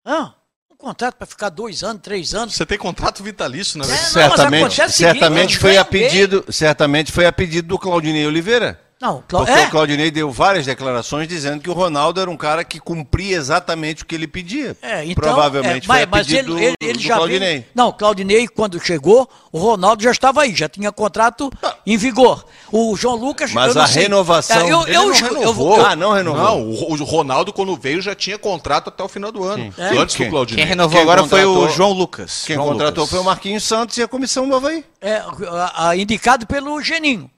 [0.05, 0.35] Hã?
[0.71, 2.55] Um contrato para ficar dois anos, três anos.
[2.55, 3.85] Você tem contrato vitalício, né?
[3.85, 6.03] É, não, mas certamente, acontece o seguinte, certamente eles foi a bem.
[6.03, 8.81] pedido, certamente foi a pedido do Claudinei Oliveira.
[9.01, 12.37] Não, Clau- Porque é, o Claudinei deu várias declarações dizendo que o Ronaldo era um
[12.37, 14.77] cara que cumpria exatamente o que ele pedia.
[14.83, 17.15] É, então, Provavelmente é, foi mas, a mas pedido ele, ele, do, ele do já
[17.15, 17.49] Claudinei.
[17.53, 21.49] veio- Não, Claudinei, quando chegou, o Ronaldo já estava aí, já tinha contrato
[21.87, 22.45] em vigor.
[22.73, 23.53] O João Lucas.
[23.53, 24.03] Mas eu não a sei.
[24.03, 25.77] renovação- É, eu, Ele eu, não eu, eu, renovou.
[25.79, 26.43] eu- Ah, não renovou.
[26.43, 29.73] Não, o o Ronaldo, quando veio, já tinha contrato até o final do ano.
[29.79, 29.97] É.
[29.97, 30.65] Antes Quem- do Claudinei.
[30.65, 32.43] Quem renovou Quem agora foi o João Lucas.
[32.45, 33.11] Quem João contratou Lucas.
[33.11, 34.85] foi o Marquinhos Santos e a comissão do Havaí.
[35.01, 37.31] é, a- a- indicado pelo Geninho.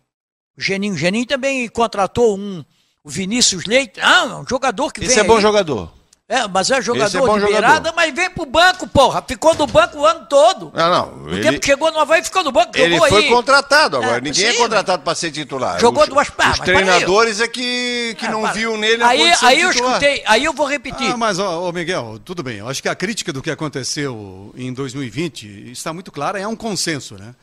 [0.61, 2.65] Geninho, Geninho também contratou um.
[3.03, 5.43] O Vinícius Leite, ah, um jogador que Esse vem é bom aí.
[5.43, 5.91] jogador.
[6.29, 7.51] É, mas é jogador Esse é bom de jogador.
[7.51, 9.25] beirada, mas vem pro banco, porra.
[9.27, 10.71] Ficou no banco o ano todo.
[10.77, 11.25] Ah, não.
[11.25, 13.29] O Ele, tempo que chegou no Havaí ficou no banco, ele jogou foi aí.
[13.31, 14.19] contratado agora.
[14.19, 15.81] É, Ninguém é sim, contratado para ser titular.
[15.81, 18.53] Jogou os, duas- ah, Os treinadores é que, que É, não para.
[18.53, 19.93] viu nele a aí, condição aí eu titular.
[19.95, 21.11] escutei, aí eu vou repetir.
[21.11, 22.59] Ah, mas, ó, ô, Miguel, tudo bem.
[22.59, 26.55] Eu acho que a crítica do que aconteceu em 2020 está muito clara, é um
[26.55, 27.35] consenso, né?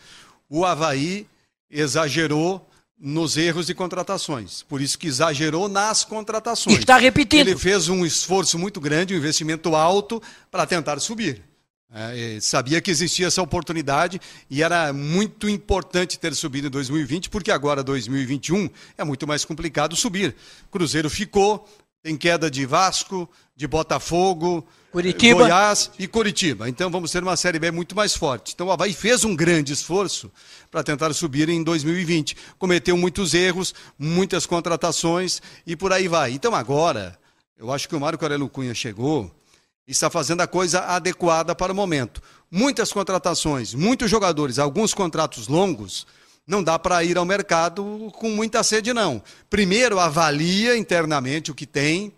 [0.49, 1.27] O Havaí
[1.69, 2.65] exagerou
[2.99, 4.63] nos erros de contratações.
[4.63, 6.79] Por isso que exagerou nas contratações.
[6.79, 7.47] Está repetindo.
[7.47, 11.43] Ele fez um esforço muito grande, um investimento alto para tentar subir.
[11.93, 17.29] É, e sabia que existia essa oportunidade e era muito importante ter subido em 2020,
[17.29, 20.36] porque agora 2021 é muito mais complicado subir.
[20.69, 21.65] Cruzeiro ficou,
[22.03, 25.41] tem queda de Vasco, de Botafogo, Curitiba.
[25.41, 26.67] Goiás e Curitiba.
[26.67, 28.53] Então vamos ter uma Série B muito mais forte.
[28.55, 30.31] Então o Havaí fez um grande esforço
[30.71, 32.36] para tentar subir em 2020.
[32.57, 36.31] Cometeu muitos erros, muitas contratações e por aí vai.
[36.31, 37.15] Então agora,
[37.60, 39.31] eu acho que o Mário Aurélio Cunha chegou
[39.88, 42.19] e está fazendo a coisa adequada para o momento.
[42.49, 46.07] Muitas contratações, muitos jogadores, alguns contratos longos,
[46.47, 49.21] não dá para ir ao mercado com muita sede, não.
[49.47, 52.12] Primeiro, avalia internamente o que tem,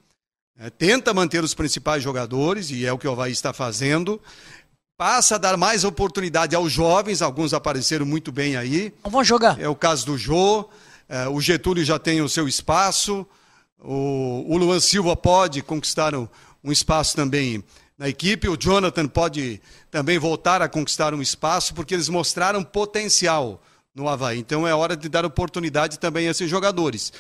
[0.60, 4.22] é, tenta manter os principais jogadores, e é o que o Havaí está fazendo.
[4.98, 8.94] Passa a dar mais oportunidade aos jovens, alguns apareceram muito bem aí.
[9.04, 9.58] Vão jogar.
[9.58, 10.70] É o caso do Jô,
[11.08, 13.26] é, o Getúlio já tem o seu espaço,
[13.80, 16.28] o, o Luan Silva pode conquistar um,
[16.62, 17.64] um espaço também
[17.98, 23.62] na equipe, o Jonathan pode também voltar a conquistar um espaço, porque eles mostraram potencial
[24.00, 24.40] no Havaí.
[24.40, 27.12] Então é hora de dar oportunidade também a esses jogadores.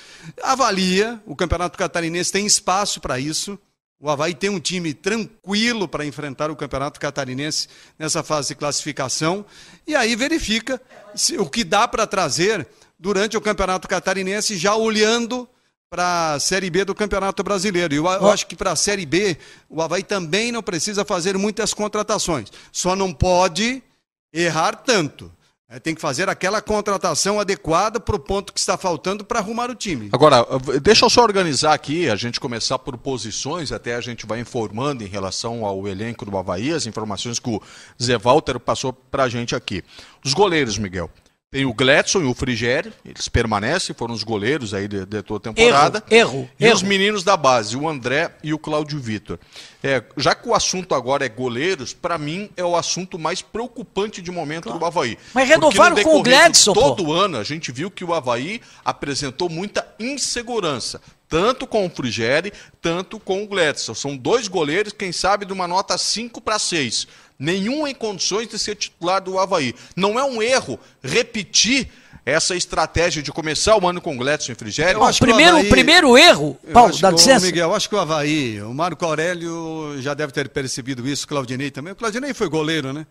[0.42, 3.60] Avalia, o Campeonato Catarinense tem espaço para isso.
[4.00, 9.46] O Havaí tem um time tranquilo para enfrentar o Campeonato Catarinense nessa fase de classificação.
[9.86, 10.82] E aí verifica
[11.13, 12.65] se- o que dá para trazer
[12.98, 15.48] durante o Campeonato Catarinense, já olhando
[15.89, 17.94] para a Série B do Campeonato Brasileiro.
[17.94, 19.38] E eu, eu acho que para a Série B,
[19.70, 22.50] o Havaí também não precisa fazer muitas contratações.
[22.72, 23.84] Só não pode
[24.32, 25.30] errar tanto.
[25.71, 29.69] É, tem que fazer aquela contratação adequada para o ponto que está faltando para arrumar
[29.69, 30.10] o time.
[30.12, 30.43] Agora,
[30.82, 35.03] deixa eu só organizar aqui, a gente começar por posições, até a gente vai informando
[35.03, 37.62] em relação ao elenco do Havaí, as informações que o
[38.01, 39.84] Zé Walter passou para a gente aqui.
[40.25, 41.08] Os goleiros, Miguel.
[41.52, 45.50] Tem o Gledson e o Frigério, eles permanecem, foram os goleiros aí de, de toda
[45.50, 46.04] a temporada.
[46.08, 46.50] Erro, erro.
[46.60, 46.76] E erro.
[46.76, 49.40] os meninos da base, o André e o Cláudio Vitor.
[49.82, 54.22] É, já que o assunto agora é goleiros, para mim é o assunto mais preocupante
[54.22, 54.78] de momento claro.
[54.78, 55.18] do Havaí.
[55.34, 57.14] Mas renovaram com o Gledson, Todo pô.
[57.14, 63.20] ano a gente viu que o Havaí apresentou muita insegurança tanto com o Frigeri, tanto
[63.20, 63.94] com o Gledson.
[63.94, 67.08] São dois goleiros, quem sabe, de uma nota 5 para 6.
[67.39, 69.73] Nenhum em condições de ser titular do Havaí.
[69.95, 71.89] Não é um erro repetir
[72.25, 75.02] essa estratégia de começar o ano com o Gledson e Frigério?
[75.04, 77.45] Acho primeiro, Havaí, primeiro erro, Paulo, dá licença.
[77.45, 81.28] Miguel, eu acho que o Havaí, o Marco Aurélio já deve ter percebido isso, o
[81.28, 81.93] Claudinei também.
[81.93, 83.08] O Claudinei foi goleiro, né?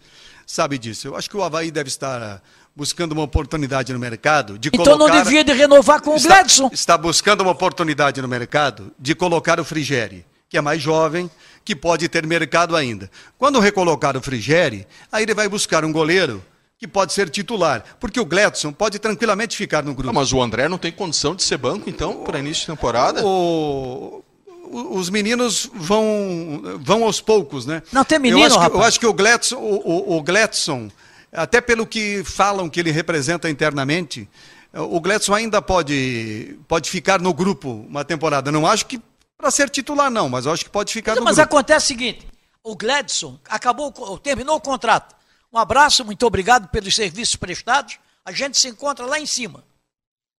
[0.46, 1.08] Sabe disso.
[1.08, 2.42] Eu acho que o Havaí deve estar
[2.76, 5.14] buscando uma oportunidade no mercado de então colocar...
[5.14, 6.70] não devia de renovar com o está, Gledson.
[6.72, 11.30] Está buscando uma oportunidade no mercado de colocar o Frigeri, que é mais jovem,
[11.68, 13.10] que pode ter mercado ainda.
[13.36, 16.42] Quando recolocar o Frigeri, aí ele vai buscar um goleiro
[16.78, 20.06] que pode ser titular, porque o Gledson pode tranquilamente ficar no grupo.
[20.06, 23.20] Não, mas o André não tem condição de ser banco, então, para início de temporada?
[23.22, 24.24] O
[24.70, 27.82] os meninos vão, vão aos poucos, né?
[27.90, 28.80] Não tem menino, eu acho que, rapaz.
[28.80, 30.90] Eu acho que o Gledson, o, o, o Gledson,
[31.32, 34.28] até pelo que falam que ele representa internamente,
[34.74, 38.52] o Gledson ainda pode, pode ficar no grupo uma temporada.
[38.52, 39.00] Não acho que
[39.38, 41.54] para ser titular, não, mas eu acho que pode ficar não, no mas grupo.
[41.54, 42.26] Mas acontece o seguinte:
[42.62, 45.14] o Gledson acabou, terminou o contrato.
[45.52, 47.98] Um abraço, muito obrigado pelos serviços prestados.
[48.24, 49.64] A gente se encontra lá em cima.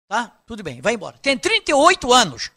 [0.09, 0.33] Tá?
[0.45, 1.17] Tudo bem, vai embora.
[1.23, 2.51] Tem 38 anos.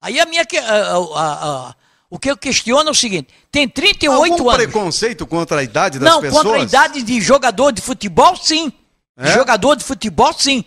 [0.00, 0.42] Aí a minha.
[0.42, 1.74] A, a, a,
[2.08, 4.64] o que eu questiono é o seguinte: tem 38 Algum anos.
[4.64, 6.44] preconceito contra a idade das não, pessoas?
[6.44, 8.72] Não, contra a idade de jogador de futebol, sim.
[9.16, 9.24] É?
[9.24, 10.64] De jogador de futebol, sim.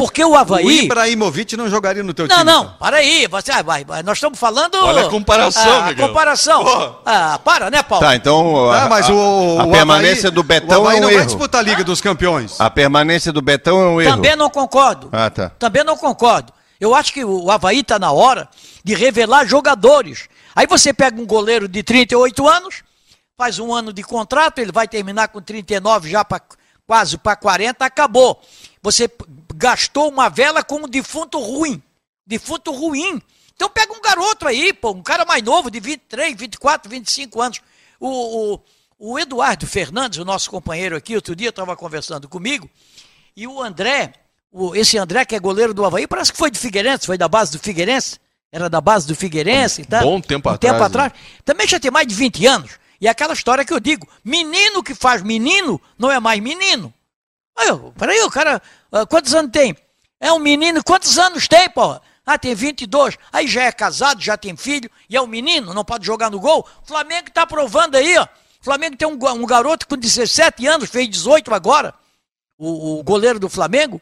[0.00, 0.64] Porque o Havaí.
[0.64, 2.50] O Ibrahimovic não jogaria no teu não, time.
[2.50, 3.26] Não, não, para aí.
[3.26, 4.74] Você, ah, vai, nós estamos falando.
[4.76, 6.08] Olha a comparação, ah, Miguel.
[6.08, 6.64] comparação.
[6.64, 7.02] Oh.
[7.04, 8.02] Ah, para, né, Paulo?
[8.02, 10.98] Tá, então Ah, mas o, a, a o permanência Havaí, do Betão o Havaí é
[11.00, 11.18] um não erro.
[11.18, 12.58] vai disputar a Liga dos Campeões.
[12.58, 14.12] A permanência do Betão é um erro.
[14.12, 15.10] Também não concordo.
[15.12, 15.50] Ah, tá.
[15.58, 16.50] Também não concordo.
[16.80, 18.48] Eu acho que o Havaí está na hora
[18.82, 20.28] de revelar jogadores.
[20.56, 22.76] Aí você pega um goleiro de 38 anos,
[23.36, 26.40] faz um ano de contrato, ele vai terminar com 39 já para
[26.86, 28.40] quase para 40, acabou.
[28.82, 29.10] Você
[29.60, 31.82] gastou uma vela com um defunto ruim.
[32.26, 33.20] Defunto ruim.
[33.54, 37.60] Então pega um garoto aí, pô, um cara mais novo, de 23, 24, 25 anos.
[38.00, 38.60] O, o,
[38.98, 42.70] o Eduardo Fernandes, o nosso companheiro aqui, outro dia estava conversando comigo,
[43.36, 44.14] e o André,
[44.50, 47.28] o, esse André que é goleiro do Havaí, parece que foi de Figueirense, foi da
[47.28, 48.18] base do Figueirense,
[48.50, 50.04] era da base do Figueirense e tal.
[50.04, 51.12] Bom tempo um atrás, tempo atrás.
[51.44, 52.78] Também já tem mais de 20 anos.
[52.98, 56.92] E é aquela história que eu digo, menino que faz menino não é mais menino.
[57.56, 57.68] Aí,
[57.98, 59.76] peraí, o cara, uh, quantos anos tem?
[60.20, 61.98] É um menino, quantos anos tem, pô?
[62.26, 63.16] Ah, tem 22.
[63.32, 66.38] Aí já é casado, já tem filho, e é um menino, não pode jogar no
[66.38, 66.66] gol.
[66.82, 68.24] O Flamengo está provando aí, ó.
[68.60, 71.94] O Flamengo tem um, um, garoto com 17 anos, fez 18 agora.
[72.58, 74.00] O, o goleiro do Flamengo.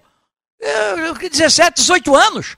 [0.61, 2.57] É, 17, 18 anos.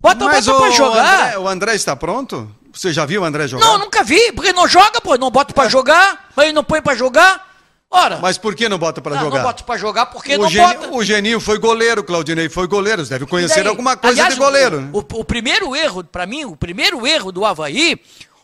[0.00, 1.26] Bota, Mas bota o pra jogar.
[1.26, 2.52] André, o André está pronto?
[2.72, 3.64] Você já viu o André jogar?
[3.64, 5.16] Não, nunca vi, porque não joga, pô.
[5.16, 5.70] Não bota pra é.
[5.70, 7.47] jogar, aí não põe pra jogar.
[7.90, 8.18] Ora.
[8.18, 9.38] Mas por que não bota para jogar?
[9.38, 10.90] Não bota para jogar porque o não Geni, bota.
[10.94, 13.04] O Geninho foi goleiro, o Claudinei foi goleiro.
[13.04, 14.80] Você deve conhecer alguma coisa Aliás, de goleiro.
[14.82, 14.90] né?
[14.92, 17.98] O, o, o primeiro erro, para mim, o primeiro erro do Havaí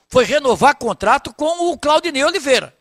[0.08, 2.74] foi renovar contrato com o Claudinei Oliveira.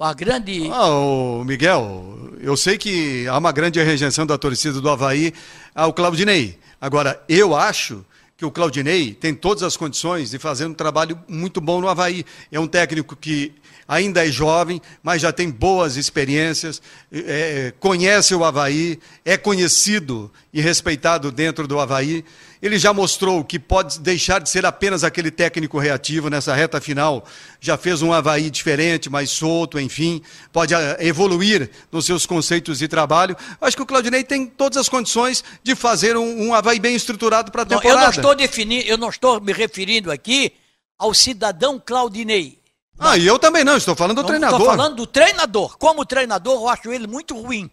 [0.00, 0.70] a grande.
[0.72, 5.32] Ah, Miguel, eu sei que há uma grande rejeição da torcida do Havaí
[5.74, 6.58] ao Claudinei.
[6.80, 8.04] Agora, eu acho
[8.36, 12.24] que o Claudinei tem todas as condições de fazer um trabalho muito bom no Havaí.
[12.50, 13.52] É um técnico que
[13.86, 16.80] ainda é jovem, mas já tem boas experiências,
[17.12, 22.24] é, conhece o Havaí, é conhecido e respeitado dentro do Havaí.
[22.62, 27.24] Ele já mostrou que pode deixar de ser apenas aquele técnico reativo nessa reta final.
[27.58, 30.20] Já fez um Havaí diferente, mais solto, enfim.
[30.52, 33.34] Pode ah, evoluir nos seus conceitos de trabalho.
[33.60, 37.50] Acho que o Claudinei tem todas as condições de fazer um, um Havaí bem estruturado
[37.50, 37.98] para a temporada.
[37.98, 40.52] eu não estou definindo, eu não estou me referindo aqui
[40.98, 42.60] ao cidadão Claudinei.
[42.98, 44.60] Ah, e eu também não, estou falando do não, treinador.
[44.60, 45.78] Estou falando do treinador.
[45.78, 47.70] Como treinador, eu acho ele muito ruim.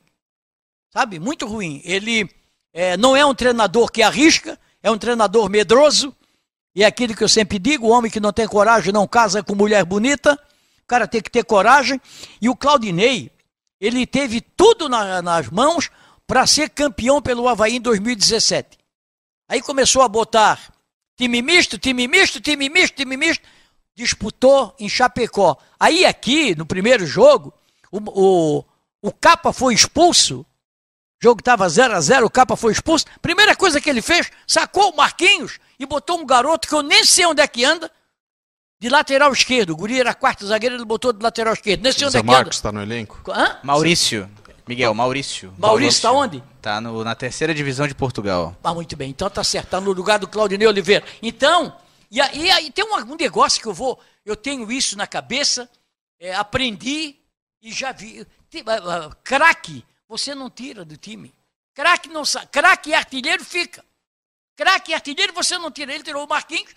[0.94, 1.20] Sabe?
[1.20, 1.82] Muito ruim.
[1.84, 2.30] Ele
[2.74, 6.16] é, não é um treinador que arrisca, é um treinador medroso.
[6.74, 9.44] E é aquilo que eu sempre digo: o homem que não tem coragem não casa
[9.44, 10.40] com mulher bonita.
[10.84, 12.00] O cara tem que ter coragem.
[12.42, 13.30] E o Claudinei,
[13.80, 15.90] ele teve tudo na, nas mãos
[16.26, 18.78] para ser campeão pelo Havaí em 2017.
[19.50, 20.74] Aí começou a botar
[21.18, 23.44] time misto, time misto, time misto, time misto.
[23.96, 25.58] Disputou em Chapecó.
[25.80, 27.54] Aí aqui, no primeiro jogo,
[27.92, 28.66] o, o,
[29.02, 30.46] o Capa foi expulso.
[31.22, 33.06] O jogo estava 0 a 0 o Capa foi expulso.
[33.22, 37.04] Primeira coisa que ele fez, sacou o Marquinhos e botou um garoto que eu nem
[37.04, 37.92] sei onde é que anda,
[38.80, 39.72] de lateral esquerdo.
[39.72, 41.82] O Guri era quarto zagueiro, ele botou de lateral esquerdo.
[41.82, 43.20] Nem sei onde Zé é que Marcos está no elenco.
[43.32, 43.58] Hã?
[43.64, 44.30] Maurício.
[44.68, 45.54] Miguel, Maurício.
[45.58, 46.44] Maurício tá onde?
[46.62, 48.56] Tá no- na terceira divisão de Portugal.
[48.64, 49.10] Ah, muito bem.
[49.10, 51.04] Então tá certo, tá no lugar do Claudinei Oliveira.
[51.22, 51.74] Então,
[52.12, 55.68] e aí, aí tem um, um negócio que eu vou, eu tenho isso na cabeça,
[56.20, 57.16] é, aprendi
[57.62, 58.28] e já vi.
[58.68, 61.34] Ah, ah, Craque, você não tira do time.
[61.74, 63.84] Craque não craque e artilheiro fica.
[64.56, 65.94] Craque e artilheiro você não tira.
[65.94, 66.74] Ele tirou o Marquinhos,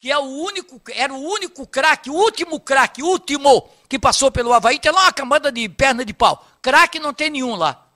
[0.00, 4.52] que é o único, era o único craque, o último craque, último que passou pelo
[4.52, 4.78] Havaí.
[4.78, 6.46] Tem lá uma camada de perna de pau.
[6.62, 7.86] Craque não tem nenhum lá.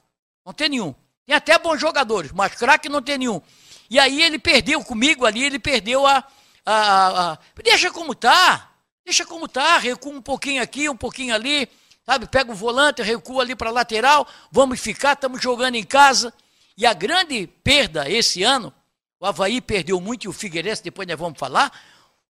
[0.44, 0.94] Não tem nenhum.
[1.24, 3.40] Tem até bons jogadores, mas craque não tem nenhum.
[3.88, 6.24] E aí ele perdeu comigo ali, ele perdeu a.
[6.66, 8.70] a, a- a- deixa como tá.
[9.04, 9.78] Deixa como tá.
[9.78, 11.68] Recua um pouquinho aqui, um pouquinho ali.
[12.04, 12.26] Sabe?
[12.26, 14.26] Pega o volante, recua ali para lateral.
[14.50, 16.32] Vamos ficar, estamos jogando em casa.
[16.76, 18.72] E a grande perda esse ano,
[19.20, 21.72] o Havaí perdeu muito e o Figueirense, depois nós vamos falar,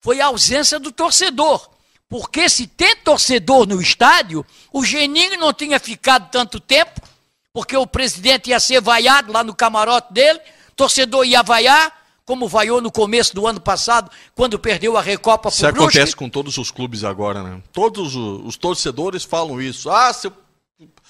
[0.00, 1.70] foi a ausência do torcedor.
[2.08, 7.00] Porque se tem torcedor no estádio, o Geninho não tinha ficado tanto tempo,
[7.52, 10.38] porque o presidente ia ser vaiado lá no camarote dele,
[10.76, 12.01] torcedor ia vaiar,
[12.32, 15.98] como vaiou no começo do ano passado, quando perdeu a Recopa Isso pro Brusque.
[15.98, 17.60] acontece com todos os clubes agora, né?
[17.74, 19.90] Todos os, os torcedores falam isso.
[19.90, 20.32] Ah, se eu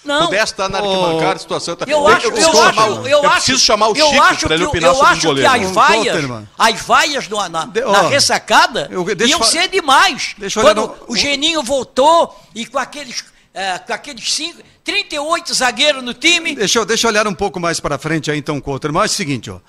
[0.05, 1.85] Não, pudesse estar na arquibancada, a situação tá...
[1.89, 4.47] Eu acho, eu, preciso acho, chamar o- eu, acho, preciso chamar o eu Chico acho
[4.47, 5.55] para ele que, opinar eu sobre os acho que goleiros.
[5.55, 9.51] as vaias, as vaias no- na, De- na ó, ressacada eu- deixa iam eu fa-
[9.53, 10.35] ser demais.
[10.37, 14.61] deixa eu olhar Quando no- o Geninho voltou e com aqueles, eh, com aqueles cinco,
[14.83, 18.39] 38 zagueiros no time, Deixa eu, deixa eu olhar um pouco mais para frente aí,
[18.39, 18.93] então, Couto.
[18.93, 19.61] Mas é o seguinte, ó.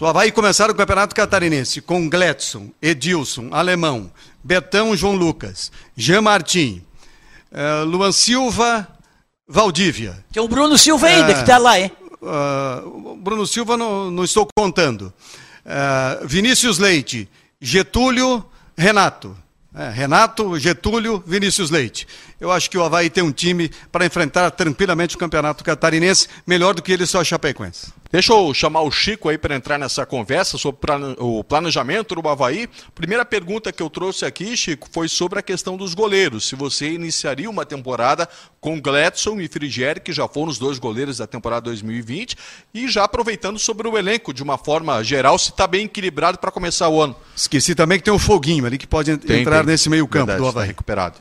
[0.00, 4.10] O Havaí começar o Campeonato Catarinense com Gledson, Edilson, Alemão,
[4.44, 6.84] Betão, João Lucas, Jean Martin,
[7.50, 8.86] eh, Luan Silva,
[9.46, 10.24] Valdívia.
[10.32, 11.34] tem o Bruno Silva ainda, É.
[11.34, 11.90] que está lá, hein?
[12.22, 15.12] Ah, o Bruno Silva não, não estou contando.
[15.66, 17.28] Ah, Vinícius Leite,
[17.60, 18.44] Getúlio,
[18.76, 19.36] Renato.
[19.74, 22.06] É, Renato, Getúlio, Vinícius Leite.
[22.40, 26.72] Eu acho que o Havaí tem um time para enfrentar tranquilamente o Campeonato Catarinense, melhor
[26.72, 27.92] do que ele só a Chapecoense.
[28.12, 30.80] Deixa eu chamar o Chico aí para entrar nessa conversa sobre
[31.18, 32.68] o planejamento do Havaí.
[32.94, 36.48] Primeira pergunta que eu trouxe aqui, Chico, foi sobre a questão dos goleiros.
[36.48, 38.26] Se você iniciaria uma temporada
[38.60, 42.36] com Gladson e Frigeri, que já foram os dois goleiros da temporada 2020,
[42.72, 46.50] e já aproveitando sobre o elenco de uma forma geral, se está bem equilibrado para
[46.50, 47.14] começar o ano.
[47.36, 49.66] Esqueci também que tem o Foguinho ali que pode Tem, entrar tem.
[49.66, 50.68] nesse meio campo Verdade, do está Havaí.
[50.68, 51.18] recuperado.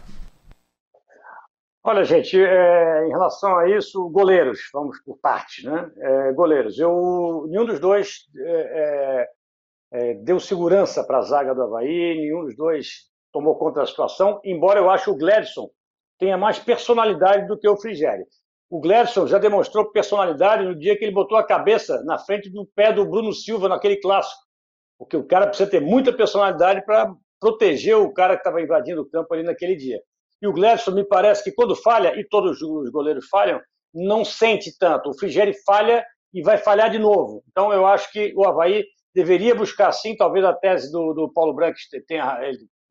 [1.90, 5.90] Olha, gente, é, em relação a isso, goleiros, vamos por partes, né?
[5.96, 9.30] É, goleiros, eu, nenhum dos dois é, é,
[9.94, 14.42] é, deu segurança para a zaga do Havaí, nenhum dos dois tomou conta da situação,
[14.44, 15.70] embora eu ache o Gladson
[16.20, 18.26] tenha mais personalidade do que o Frigeri.
[18.70, 22.66] O Gladson já demonstrou personalidade no dia que ele botou a cabeça na frente do
[22.76, 24.42] pé do Bruno Silva naquele clássico,
[25.00, 29.10] porque o cara precisa ter muita personalidade para proteger o cara que estava invadindo o
[29.10, 30.02] campo ali naquele dia.
[30.42, 33.60] E o Gladson me parece que quando falha, e todos os goleiros falham,
[33.94, 35.10] não sente tanto.
[35.10, 37.44] O Frigeri falha e vai falhar de novo.
[37.50, 38.84] Então eu acho que o Havaí
[39.16, 42.40] deveria buscar sim, talvez a tese do, do Paulo Branco tenha-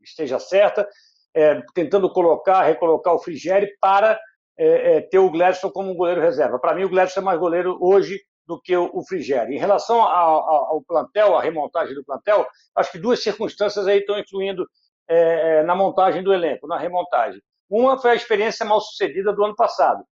[0.02, 0.88] esteja certa,
[1.35, 4.18] é, tentando colocar, recolocar o Frigeri para
[4.59, 6.59] é, é, ter o Gladson como um goleiro reserva.
[6.59, 9.54] Para mim, o Gladson é mais goleiro hoje do que o, o Frigeri.
[9.54, 13.99] Em relação ao, ao- ao plantel, à remontagem do plantel, acho que duas circunstâncias aí
[13.99, 14.66] estão influindo
[15.09, 17.40] é, é, na montagem do elenco, na remontagem.
[17.68, 20.04] Uma foi a experiência mal sucedida do ano passado,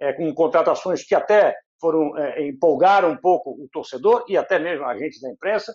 [0.00, 4.84] é, com contratações que até foram é, empolgaram um pouco o torcedor e até mesmo
[4.86, 5.74] agentes da imprensa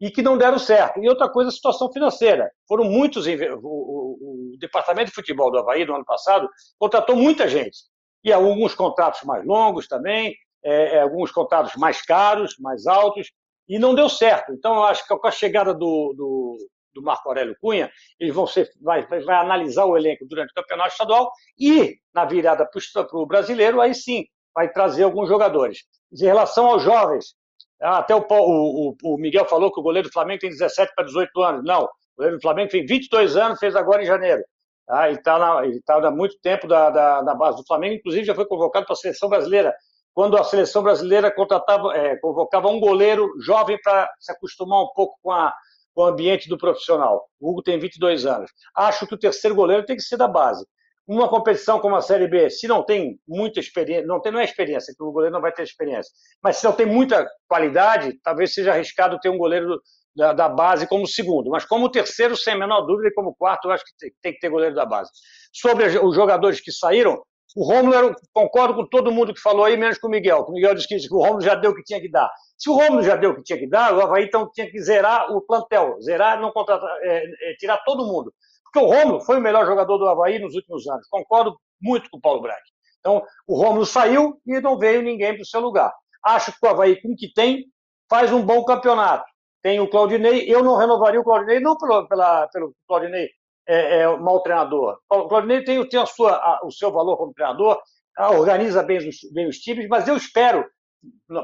[0.00, 1.00] e que não deram certo.
[1.00, 2.50] E outra coisa, a situação financeira.
[2.68, 3.30] Foram muitos o,
[3.62, 6.48] o- o departamento de futebol do Havaí do ano passado
[6.78, 7.76] contratou muita gente
[8.24, 10.34] e alguns contratos mais longos também,
[10.64, 13.30] é, é, alguns contratos mais caros, mais altos
[13.68, 14.52] e não deu certo.
[14.52, 16.56] Então eu acho que com a chegada do, do,
[16.94, 20.54] do Marco Aurélio Cunha, eles vão ser, vai, vai vai analisar o elenco durante o
[20.54, 24.24] campeonato estadual e na virada para o brasileiro, aí sim
[24.54, 25.78] vai trazer alguns jogadores.
[26.12, 27.34] Em relação aos jovens,
[27.80, 31.42] até o, o, o- Miguel falou que o goleiro do Flamengo tem 17 para 18
[31.42, 31.64] anos.
[31.64, 34.42] Não, o goleiro do Flamengo tem 22 anos, fez agora em janeiro.
[34.88, 38.46] Ah, ele está há muito tempo da, da, da base do Flamengo, inclusive já foi
[38.46, 39.74] convocado para a seleção brasileira.
[40.12, 45.16] Quando a seleção brasileira contratava, é, convocava um goleiro jovem para se acostumar um pouco
[45.22, 45.52] com, a,
[45.94, 47.26] com o ambiente do profissional.
[47.40, 48.50] O Hugo tem 22 anos.
[48.74, 50.66] Acho que o terceiro goleiro tem que ser da base.
[51.06, 54.44] uma competição como a Série B, se não tem muita experiência, não, tem, não é
[54.44, 56.10] experiência, que o goleiro não vai ter experiência,
[56.42, 59.78] mas se não tem muita qualidade, talvez seja arriscado ter um goleiro
[60.16, 61.50] da, da base como segundo.
[61.50, 64.32] Mas como terceiro, sem a menor dúvida, e como quarto, eu acho que tem, tem
[64.32, 65.10] que ter goleiro da base.
[65.52, 67.22] Sobre os jogadores que saíram,
[67.54, 70.44] o Romulo, era, concordo com todo mundo que falou aí, menos com o Miguel.
[70.48, 72.28] O Miguel disse que, que o Romulo já deu o que tinha que dar.
[72.58, 74.80] Se o Romulo já deu o que tinha que dar, o Havaí então tinha que
[74.82, 78.34] zerar o plantel, zerar, não contratar, é, é, tirar todo mundo.
[78.64, 81.06] Porque o Romulo foi o melhor jogador do Havaí nos últimos anos.
[81.08, 82.60] Concordo muito com o Paulo Braga.
[82.98, 85.92] Então, o Romulo saiu e não veio ninguém para o seu lugar.
[86.24, 87.66] Acho que o Havaí, com o que tem,
[88.10, 89.24] faz um bom campeonato.
[89.62, 93.28] Tem o Claudinei, eu não renovaria o Claudinei, não pelo, pela, pelo Claudinei
[93.66, 94.98] é, é mau treinador.
[95.10, 97.80] O Claudinei tem, tem a sua, a, o seu valor como treinador,
[98.18, 100.64] organiza bem os, bem os times, mas eu espero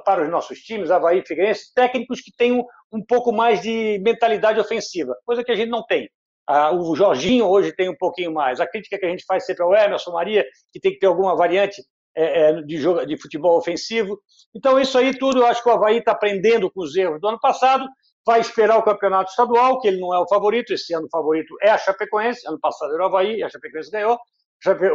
[0.04, 4.58] para os nossos times, Havaí e Figueirense, técnicos que tenham um pouco mais de mentalidade
[4.58, 6.08] ofensiva, coisa que a gente não tem.
[6.46, 8.60] Ah, o Jorginho hoje tem um pouquinho mais.
[8.60, 11.36] A crítica que a gente faz sempre ao Emerson Maria, que tem que ter alguma
[11.36, 11.80] variante
[12.16, 14.18] é, é, de, jogo, de futebol ofensivo.
[14.54, 17.28] Então, isso aí tudo, eu acho que o Havaí está aprendendo com os erros do
[17.28, 17.86] ano passado,
[18.31, 21.57] vai esperar o campeonato estadual, que ele não é o favorito, esse ano o favorito
[21.61, 24.16] é a Chapecoense, ano passado era o Havaí, a Chapecoense ganhou,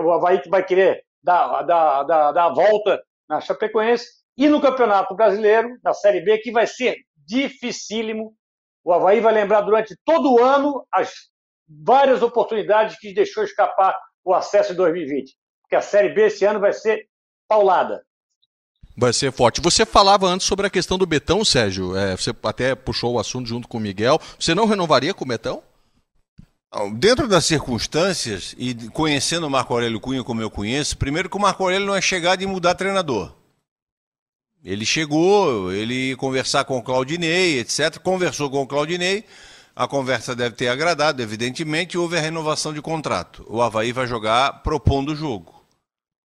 [0.06, 4.08] o Havaí vai querer dar, dar, dar, dar a volta na Chapecoense,
[4.38, 6.96] e no Campeonato Brasileiro, na Série B, que vai ser
[7.28, 8.34] dificílimo,
[8.86, 11.12] o Havaí vai lembrar durante todo o ano as
[11.68, 15.36] várias oportunidades que deixou escapar o acesso em 2020.
[15.62, 17.06] Porque a Série B esse ano vai ser
[17.50, 18.02] paulada.
[18.98, 19.60] Vai ser forte.
[19.60, 21.96] Você falava antes sobre a questão do Betão, Sérgio.
[21.96, 24.20] É, você até puxou o assunto junto com o Miguel.
[24.40, 25.62] Você não renovaria com o Betão?
[26.94, 31.40] Dentro das circunstâncias, e conhecendo o Marco Aurélio Cunha como eu conheço, primeiro que o
[31.40, 33.34] Marco Aurélio não é chegado e mudar treinador.
[34.64, 37.98] Ele chegou, ele conversar com o Claudinei, etc.
[38.00, 39.24] Conversou com o Claudinei,
[39.76, 43.46] a conversa deve ter agradado, evidentemente, houve a renovação de contrato.
[43.48, 45.54] O Havaí vai jogar propondo o jogo.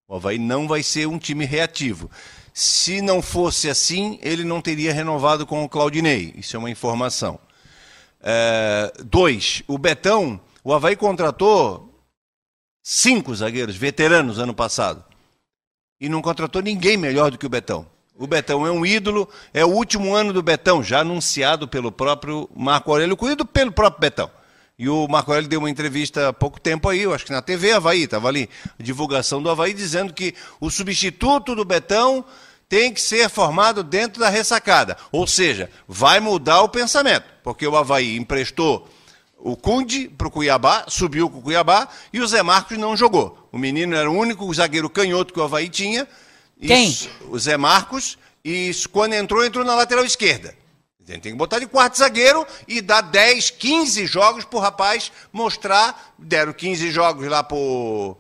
[0.07, 2.09] O Havaí não vai ser um time reativo.
[2.53, 6.33] Se não fosse assim, ele não teria renovado com o Claudinei.
[6.35, 7.39] Isso é uma informação.
[8.21, 12.03] É, dois, o Betão, o Havaí contratou
[12.83, 15.03] cinco zagueiros veteranos ano passado.
[15.99, 17.85] E não contratou ninguém melhor do que o Betão.
[18.17, 22.49] O Betão é um ídolo, é o último ano do Betão, já anunciado pelo próprio
[22.53, 24.29] Marco Aurélio Cunha, pelo próprio Betão.
[24.80, 27.41] E o Marco Aurélio deu uma entrevista há pouco tempo aí, eu acho que na
[27.41, 28.49] TV Havaí, estava ali,
[28.80, 32.23] a divulgação do Havaí, dizendo que o substituto do Betão
[32.69, 34.95] tem que ser formado dentro da ressacada.
[35.11, 38.88] Ou seja, vai mudar o pensamento, porque o Havaí emprestou
[39.38, 43.49] o Cunde para o Cuiabá, subiu com o Cuiabá, e o Zé Marcos não jogou.
[43.51, 46.07] O menino era o único zagueiro canhoto que o Havaí tinha,
[46.61, 46.89] quem?
[46.89, 48.17] Isso, o Zé Marcos.
[48.43, 50.53] E quando entrou, entrou na lateral esquerda.
[51.10, 54.62] A gente tem que botar de quarto zagueiro e dar 10, 15 jogos para o
[54.62, 56.14] rapaz mostrar.
[56.18, 58.18] Deram 15 jogos lá para o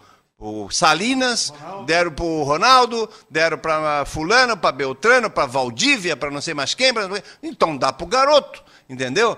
[0.71, 1.85] Salinas, Ronaldo.
[1.85, 6.73] deram para o Ronaldo, deram para Fulano, para Beltrano, para Valdívia, para não sei mais
[6.73, 6.93] quem.
[6.93, 7.07] Pra...
[7.43, 9.37] Então dá para o garoto, entendeu?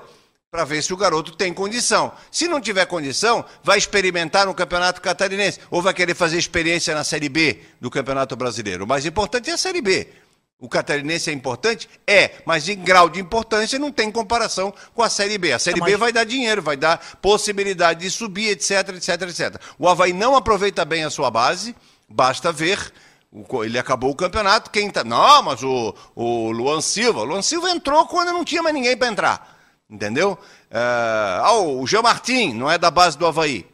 [0.51, 2.11] para ver se o garoto tem condição.
[2.29, 7.05] Se não tiver condição, vai experimentar no Campeonato Catarinense ou vai querer fazer experiência na
[7.05, 8.83] Série B do Campeonato Brasileiro.
[8.83, 10.09] O mais importante é a Série B.
[10.61, 11.89] O catarinense é importante?
[12.05, 15.51] É, mas em grau de importância não tem comparação com a Série B.
[15.51, 15.83] A Série é.
[15.83, 19.61] B vai dar dinheiro, vai dar possibilidade de subir, etc, etc, etc.
[19.79, 21.75] O Havaí não aproveita bem a sua base,
[22.07, 22.93] basta ver
[23.63, 25.03] ele acabou o campeonato, quem tá.
[25.03, 27.21] Não, mas o, o Luan Silva.
[27.21, 29.57] O Luan Silva entrou quando não tinha mais ninguém para entrar.
[29.89, 30.33] Entendeu?
[30.69, 33.65] Uh, ah, o Jean Martin não é da base do Havaí,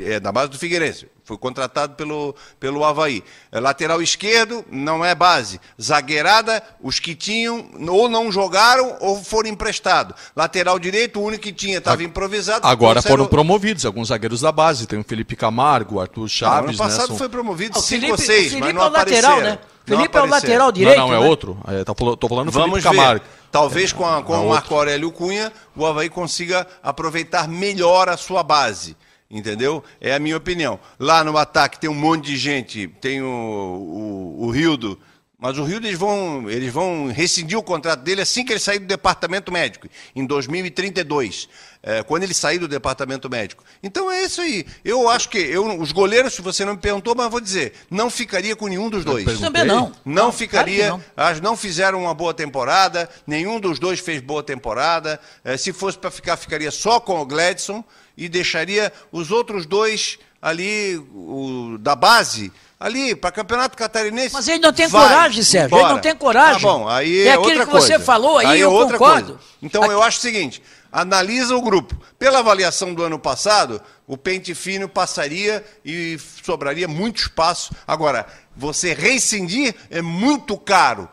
[0.00, 1.06] é da base do Figueirense.
[1.24, 3.22] Foi contratado pelo, pelo Havaí.
[3.50, 5.60] É lateral esquerdo não é base.
[5.80, 10.16] Zagueirada, os que tinham ou não jogaram ou foram emprestados.
[10.34, 12.66] Lateral direito, o único que tinha estava improvisado.
[12.66, 14.86] Agora foram promovidos alguns zagueiros da base.
[14.86, 16.56] Tem o Felipe Camargo, o Arthur Chaves.
[16.56, 17.16] Ah, ano passado né, são...
[17.16, 19.28] foi promovido 5 ou 6, mas não é apareceram.
[19.28, 19.58] Lateral, né?
[19.84, 20.98] Felipe é o lateral direito.
[20.98, 21.28] Não, não é né?
[21.28, 21.58] outro.
[21.66, 23.24] É, tá, falando do Felipe Camargo.
[23.24, 23.30] Ver.
[23.50, 28.42] Talvez com, a, com o Marco Aurélio Cunha, o Havaí consiga aproveitar melhor a sua
[28.42, 28.96] base.
[29.32, 29.82] Entendeu?
[29.98, 30.78] É a minha opinião.
[30.98, 35.00] Lá no ataque tem um monte de gente, tem o, o, o Rildo,
[35.38, 38.78] mas o Rildo eles vão, eles vão rescindir o contrato dele assim que ele sair
[38.78, 41.48] do departamento médico, em 2032
[41.82, 43.64] é, quando ele sair do departamento médico.
[43.82, 44.64] Então é isso aí.
[44.84, 48.08] Eu acho que eu, os goleiros, se você não me perguntou, mas vou dizer, não
[48.08, 49.40] ficaria com nenhum dos dois.
[49.40, 49.92] Também não.
[50.04, 50.88] Não, não ficaria.
[50.88, 51.24] Claro não.
[51.24, 55.18] As não fizeram uma boa temporada, nenhum dos dois fez boa temporada.
[55.44, 57.84] É, se fosse para ficar, ficaria só com o Gladson
[58.16, 62.52] e deixaria os outros dois ali o, da base
[62.82, 64.34] Ali, para campeonato catarinense.
[64.34, 65.68] Mas ele não tem vai coragem, Sérgio.
[65.68, 65.94] Ele embora.
[65.94, 66.60] não tem coragem.
[66.60, 68.00] Tá bom, aí É é, aquilo que você coisa.
[68.00, 69.34] falou aí, é eu outra concordo.
[69.34, 69.40] coisa.
[69.62, 70.60] Então eu acho o seguinte:
[70.90, 71.96] analisa o grupo.
[72.18, 77.72] Pela avaliação do ano passado, o pente fino passaria e sobraria muito espaço.
[77.86, 81.08] Agora, você rescindir é muito caro.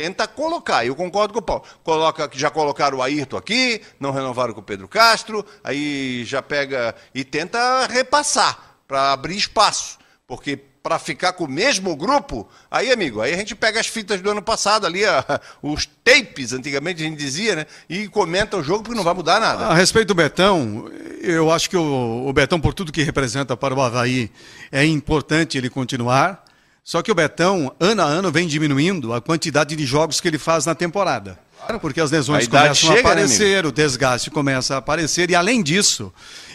[0.00, 1.62] Tenta colocar, eu concordo com o Paulo.
[1.84, 6.94] Coloca, já colocaram o Ayrton aqui, não renovaram com o Pedro Castro, aí já pega
[7.14, 9.98] e tenta repassar para abrir espaço.
[10.26, 14.22] Porque para ficar com o mesmo grupo, aí, amigo, aí a gente pega as fitas
[14.22, 17.66] do ano passado ali, a- os tapes, antigamente a gente dizia, né?
[17.86, 19.66] E comenta o jogo porque não vai mudar nada.
[19.66, 20.90] A respeito do Betão,
[21.20, 24.30] eu acho que o, o Betão, por tudo que representa para o Havaí,
[24.72, 26.42] é importante ele continuar.
[26.82, 30.38] Só que o Betão, ano a ano, vem diminuindo a quantidade de jogos que ele
[30.38, 31.38] faz na temporada.
[31.80, 35.34] Porque as lesões A começam chega, a né, aparecer, o desgaste começa a aparecer, e
[35.34, 36.12] além disso,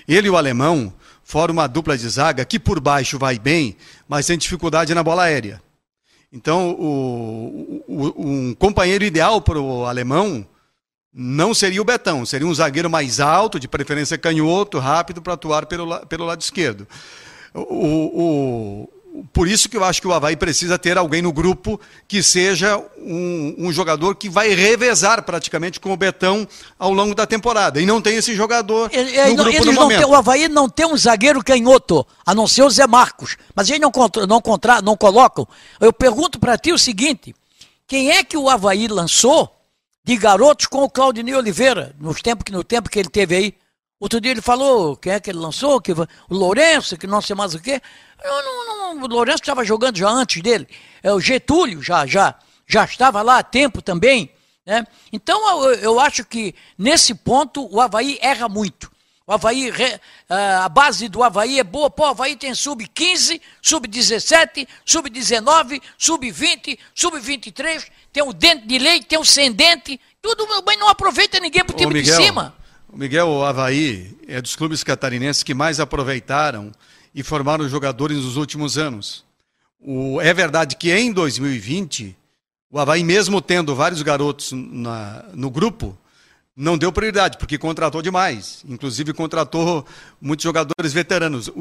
[0.07, 0.91] ele e o alemão
[1.23, 3.77] formam uma dupla de zaga que por baixo vai bem,
[4.09, 5.61] mas tem dificuldade na bola aérea.
[6.33, 10.45] Então, o- o- um companheiro ideal para o alemão
[11.13, 15.65] não seria o Betão, seria um zagueiro mais alto, de preferência canhoto, rápido, para atuar
[15.67, 16.85] pelo, pelo lado esquerdo.
[17.53, 18.89] O, o-
[19.33, 22.77] por isso que eu acho que o Havaí precisa ter alguém no grupo que seja
[22.97, 26.47] um, um jogador que vai revezar praticamente com o Betão
[26.77, 27.79] ao longo da temporada.
[27.81, 29.97] E não tem esse jogador Ele- ele no grupo eles no momento.
[29.99, 33.37] têm- o Havaí não tem um zagueiro canhoto, a não ser o Zé Marcos.
[33.55, 33.91] Mas eles não,
[34.27, 35.47] não, contra, não colocam.
[35.79, 37.33] Eu pergunto para ti o seguinte:
[37.87, 39.51] quem é que o Havaí lançou
[40.03, 43.53] de garotos com o Claudinei Oliveira, nos tempos que, no tempo que ele teve aí?
[43.99, 45.79] Outro dia ele falou, quem é que ele lançou?
[45.79, 47.81] Que, o Lourenço, que não sei mais o quê.
[48.23, 50.67] Não, não, não, o Lourenço estava jogando já antes dele.
[51.01, 52.35] É, o Getúlio já, já,
[52.67, 54.31] já estava lá há tempo também.
[54.65, 54.85] Né?
[55.13, 58.91] Então eu, eu acho que nesse ponto o Havaí erra muito.
[59.27, 59.71] O Havaí,
[60.29, 61.89] ah, a base do Havaí é boa.
[61.89, 69.17] Pô, o Havaí tem sub-15, sub-17, sub-19, sub-20, sub-23, tem o dente de leite, tem
[69.17, 72.55] o sem dente, tudo, mas não aproveita ninguém pro Ô, time de cima.
[72.95, 76.71] O Miguel, o Havaí é dos clubes catarinenses que mais aproveitaram
[77.13, 79.25] e formaram jogadores nos últimos anos.
[79.81, 82.15] O- é verdade que em 2020,
[82.71, 85.97] o Havaí, mesmo tendo vários garotos na- no grupo,
[86.57, 88.63] não deu prioridade, porque contratou demais.
[88.67, 89.85] Inclusive, contratou
[90.21, 91.51] muitos jogadores veteranos.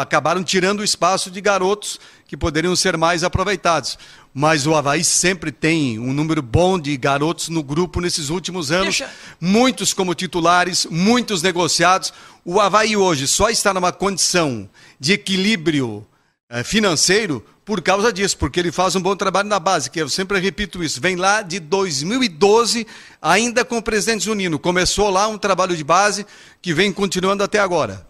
[0.00, 3.96] Acabaram tirando o espaço de garotos que poderiam ser mais aproveitados.
[4.34, 8.98] Mas o Havaí sempre tem um número bom de garotos no grupo nesses últimos anos.
[8.98, 12.12] Deixa- Muitos como titulares, muitos negociados.
[12.44, 14.68] O Havaí hoje só está numa condição
[14.98, 16.04] de equilíbrio
[16.50, 20.08] eh, financeiro por causa disso, porque ele faz um bom trabalho na base, que eu
[20.08, 21.00] sempre repito isso.
[21.00, 22.86] Vem lá de 2012,
[23.20, 24.58] ainda com o presidente Zunino.
[24.58, 26.26] Começou lá um trabalho de base
[26.60, 28.06] que vem continuando até agora.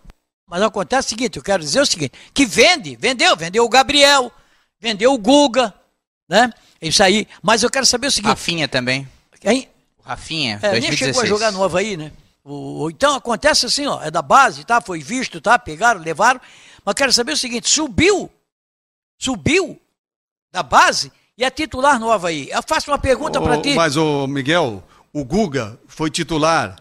[0.48, 4.30] Mas acontece o seguinte, eu quero dizer o seguinte, que vende, vendeu, vendeu o Gabriel,
[4.80, 5.72] vendeu o Guga,
[6.28, 6.50] né?
[6.80, 7.26] Isso aí.
[7.42, 9.08] Mas eu quero saber o seguinte, Rafinha também.
[9.44, 9.68] hein?
[9.98, 10.98] O Rafinha, É, nem 2016.
[10.98, 12.10] chegou a jogar no Havaí, né?
[12.44, 14.80] O, o- então acontece assim, ó, é da base, tá?
[14.80, 15.58] Foi visto, tá?
[15.58, 16.40] Pegaram, levaram.
[16.84, 18.28] Mas quero saber o seguinte: subiu,
[19.22, 19.80] subiu
[20.52, 22.48] da base e é titular no Havaí.
[22.50, 23.74] Eu faço uma pergunta para ti.
[23.74, 26.76] Mas, o Miguel, o Guga foi titular,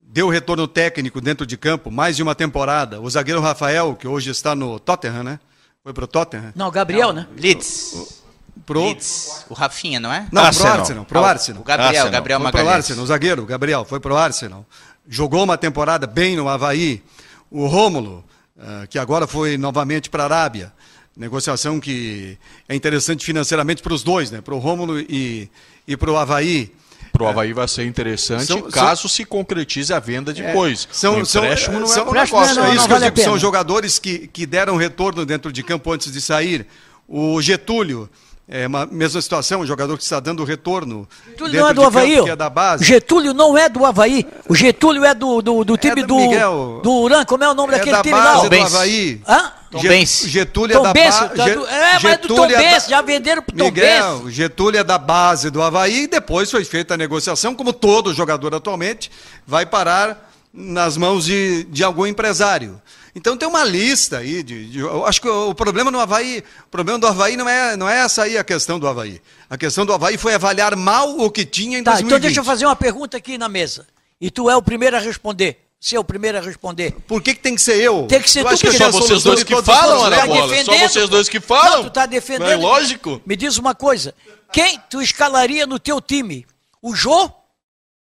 [0.00, 3.00] deu retorno técnico dentro de campo, mais de uma temporada.
[3.00, 5.40] O zagueiro Rafael, que hoje está no Tottenham, né?
[5.82, 6.52] Foi pro Tottenham?
[6.54, 7.26] Não, Gabriel, né?
[7.36, 8.22] Leeds.
[8.66, 8.84] Pro...
[8.84, 9.46] Leeds.
[9.48, 10.26] O Rafinha, não é?
[10.32, 10.72] Não, Arsenal.
[10.72, 11.04] pro Arsenal.
[11.04, 11.62] Pro Ah, o- Arsenal.
[11.62, 12.10] O Gabriel, Arsenal.
[12.12, 12.68] Gabriel Foi pro.
[12.68, 14.66] Arsenal, o zagueiro, o Gabriel, foi pro Arsenal.
[15.08, 17.02] Jogou uma temporada bem no Havaí.
[17.50, 18.24] O Rômulo,
[18.58, 20.72] eh, que agora foi novamente para a Arábia.
[21.16, 22.36] Negociação que
[22.68, 24.40] é interessante financeiramente para os dois, né?
[24.40, 25.48] Para o Rômulo e,
[25.88, 26.70] e para o Havaí.
[27.12, 30.86] Pro Havaí vai ser interessante São- caso se concretize a venda depois.
[30.92, 32.54] São, o são, empréstimo não é são, um negócio.
[32.54, 35.90] não, é não, isso não vale são jogadores que, que deram retorno dentro de campo
[35.90, 36.66] antes de sair.
[37.08, 38.10] O Getúlio,
[38.48, 41.08] é uma mesma situação, um jogador que está dando retorno.
[41.30, 42.22] Getúlio dentro não é do campo, Havaí.
[42.22, 42.84] Que é da base.
[42.84, 44.24] Getúlio não é do Havaí.
[44.48, 46.80] O Getúlio é do, do, do time do do, Miguel.
[46.82, 47.24] do Uran.
[47.24, 48.24] Como é o nome é daquele da time lá?
[48.24, 48.42] base ó?
[48.44, 48.74] do Benz.
[48.74, 49.20] Havaí.
[49.26, 49.52] Hã?
[49.76, 50.22] Tom Ge- Benz.
[50.26, 51.34] Getúlio Tom é da Benz, base.
[51.36, 54.32] tá é, mas do Tom Benz, já venderam pro Tom Benz.
[54.34, 58.54] Getúlio é da base do Havaí e depois foi feita a negociação, como todo jogador
[58.54, 59.10] atualmente,
[59.46, 62.80] vai parar nas mãos de, de algum empresário.
[63.14, 66.44] Então tem uma lista aí de, de- eu acho que o, o problema no Havaí,
[66.66, 69.22] o problema do Havaí não é, não é essa aí a questão do Havaí.
[69.48, 72.06] A questão do Havaí foi avaliar mal o que tinha em Tá, 2020.
[72.12, 73.86] então deixa eu fazer uma pergunta aqui na mesa.
[74.20, 75.65] E tu é o primeiro a responder.
[75.78, 76.92] Você é o primeiro a responder.
[77.06, 78.06] Por que, que tem que ser eu?
[78.06, 80.04] Tem que ser eu tu, acho que porque eu Só vocês dois que falam.
[80.04, 80.64] Ana Tá Bola.
[80.64, 81.84] Só vocês dois que Não, falam.
[81.84, 82.46] tu tá defendendo.
[82.46, 83.20] Não é lógico?
[83.26, 84.14] Me diz uma coisa.
[84.52, 86.46] Quem tu escalaria no teu time?
[86.80, 87.30] O Jô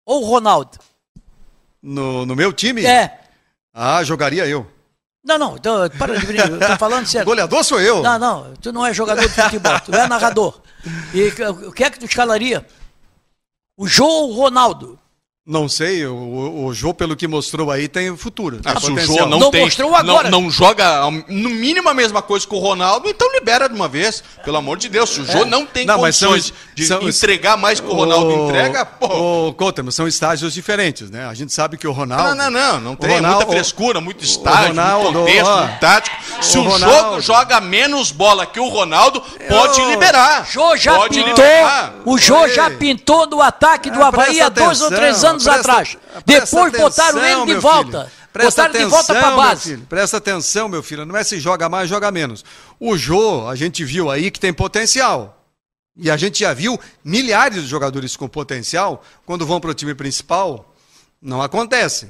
[0.06, 0.78] ou o Ronaldo?
[1.82, 2.84] No, no meu time?
[2.84, 3.20] É.
[3.72, 4.66] Ah, jogaria eu.
[5.22, 7.26] Não, não, então, para de brincar, eu tô falando sério.
[7.28, 8.02] Goleador sou eu.
[8.02, 10.60] Não, não, tu não é jogador de futebol, tu é narrador.
[11.12, 11.28] E
[11.66, 12.66] o que é que tu escalaria?
[13.76, 14.98] O Jô ou o Ronaldo?
[15.46, 18.60] Não sei, o, o, o Jô, pelo que mostrou aí, tem futuro.
[18.60, 19.00] tem Ah, se o.
[19.00, 20.30] Jô não, Não tem, mostrou agora.
[20.30, 23.88] Não, não joga no mínimo a mesma coisa que o Ronaldo, então libera de uma
[23.88, 24.22] vez.
[24.44, 27.08] Pelo amor de Deus, se o Jô não tem Não, mas são- condições de são-
[27.08, 29.48] entregar mais que o Ronaldo entrega, pô.
[29.48, 31.26] Ô, Couto, são estágios diferentes, né?
[31.26, 32.34] A gente sabe que o Ronaldo...
[32.34, 35.62] Não, não, não, não o tem Ronaldo- muita frescura, muito estágio, Ronaldo, muito contexto, ó,
[35.66, 36.16] muito tático.
[36.42, 40.46] Se o o, Ronaldo- jogo joga menos bola que o Ronaldo, pode liberar.
[40.50, 41.94] Jô já pode pintou, liberar.
[42.04, 45.60] o Jô já pintou no ataque do Ah, Havaí há dois ou três anos presta-
[45.60, 45.98] atrás.
[46.24, 48.04] presta Depois botaram atenção, ele de volta.
[48.04, 48.20] filho.
[48.32, 49.62] Presta botaram de volta atenção, pra meu base.
[49.70, 49.86] filho.
[49.88, 51.04] Presta atenção, meu filho.
[51.04, 52.44] Não é se joga mais, joga menos.
[52.78, 55.36] O Jô, a gente viu aí que tem potencial.
[55.96, 59.94] E a gente já viu milhares de jogadores com potencial, quando vão para o time
[59.94, 60.72] principal,
[61.20, 62.08] não acontece.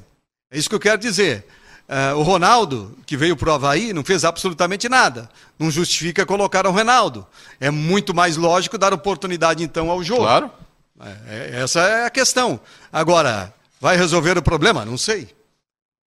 [0.53, 1.47] É isso que eu quero dizer.
[1.89, 5.29] Eh, o Ronaldo, que veio para o Havaí, não fez absolutamente nada.
[5.59, 7.27] Não justifica colocar o Ronaldo.
[7.59, 10.19] É muito mais lógico dar oportunidade, então, ao Jô.
[10.19, 10.51] Claro.
[11.03, 12.61] É, é- essa é a questão.
[12.93, 14.85] Agora, vai resolver o problema?
[14.85, 15.29] Não sei.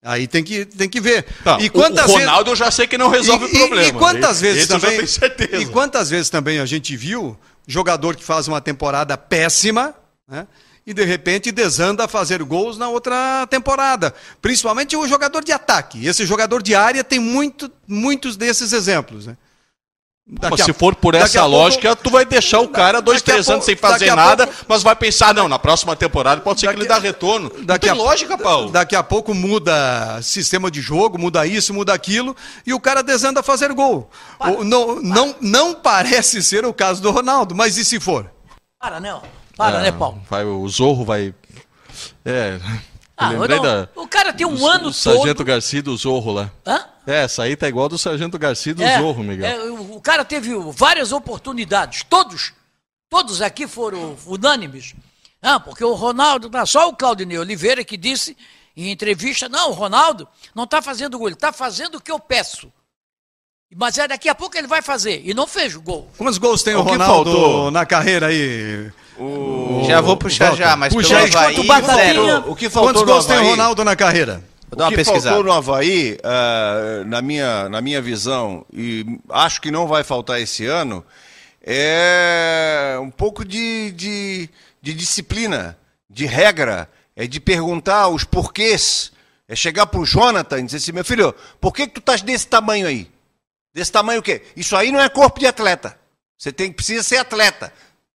[0.06, 1.26] Aí tem que, tem que ver.
[1.44, 3.58] Tá, e o- quantas o vezes- Ronaldo eu já sei que não resolve e, o
[3.60, 3.84] problema.
[3.86, 5.62] E, e quantas vezes esse também?
[5.62, 9.96] E quantas vezes também a gente viu jogador que faz uma temporada péssima,
[10.28, 10.46] né?
[10.86, 14.14] E de repente desanda a fazer gols na outra temporada.
[14.42, 16.06] Principalmente o jogador de ataque.
[16.06, 19.38] Esse jogador de área tem muito, muitos desses exemplos, né?
[20.26, 22.70] Mas Daqui a- se for por daqui essa a pouco- lógica, tu vai deixar o
[22.70, 25.50] cara dois, daqui três pouco- anos sem daqui fazer nada, pouco- mas vai pensar, não,
[25.50, 27.52] na próxima temporada pode ser que ele dá retorno.
[27.54, 28.72] Não Daqui tem a- lógica, Paulo.
[28.72, 32.34] Daqui a pouco muda sistema de jogo, muda isso, muda aquilo,
[32.66, 34.10] e o cara desanda a fazer gol.
[34.40, 38.32] O- não, não, não parece ser o caso do Ronaldo, mas e se for?
[38.80, 39.14] Para, né?
[39.14, 39.20] ó.
[39.58, 40.22] Para, É, né, Paulo?
[40.30, 41.34] Vai, o Zorro vai.
[42.26, 42.60] É.
[43.18, 43.90] Ah, não, da.
[43.96, 45.46] O cara tem um ano Sargento todo.
[45.46, 46.50] Garcia e do Zorro lá.
[46.66, 46.80] Hã?
[47.06, 49.46] É, essa aí tá igual do Sargento Garcia do É, Zorro, Miguel.
[49.46, 52.54] é, o o cara teve várias oportunidades, todos,
[53.10, 54.94] todos aqui foram unânimes.
[55.42, 58.36] Ah, porque o Ronaldo, não, só o Claudinei Oliveira que disse
[58.76, 62.20] em entrevista, não, o Ronaldo não está fazendo gol, ele está fazendo o que eu
[62.20, 62.72] peço.
[63.76, 66.10] Mas é daqui a pouco ele vai fazer, e não fez o gol.
[66.18, 68.92] Quantos gols tem o, O Ronaldo na carreira aí?
[69.86, 72.52] Já vou puxar Walter, já, mas puxa pelo aí, Havaí, zero.
[72.52, 74.44] O que faltou Quantos gols tem o Ronaldo na carreira?
[74.74, 75.36] Vou dar uma o que pesquisada.
[75.36, 80.42] faltou no Havaí, ah, na, minha, na minha visão, e acho que não vai faltar
[80.42, 81.06] esse ano,
[81.62, 84.50] é um pouco de, de,
[84.82, 85.78] de disciplina,
[86.10, 89.12] de regra, é de perguntar os porquês.
[89.48, 92.48] É chegar pro Jonathan e dizer assim, meu filho, por que, que tu estás desse
[92.48, 93.10] tamanho aí?
[93.74, 94.42] Desse tamanho o quê?
[94.56, 95.98] Isso aí não é corpo de atleta.
[96.38, 97.74] Você tem precisa ser atleta.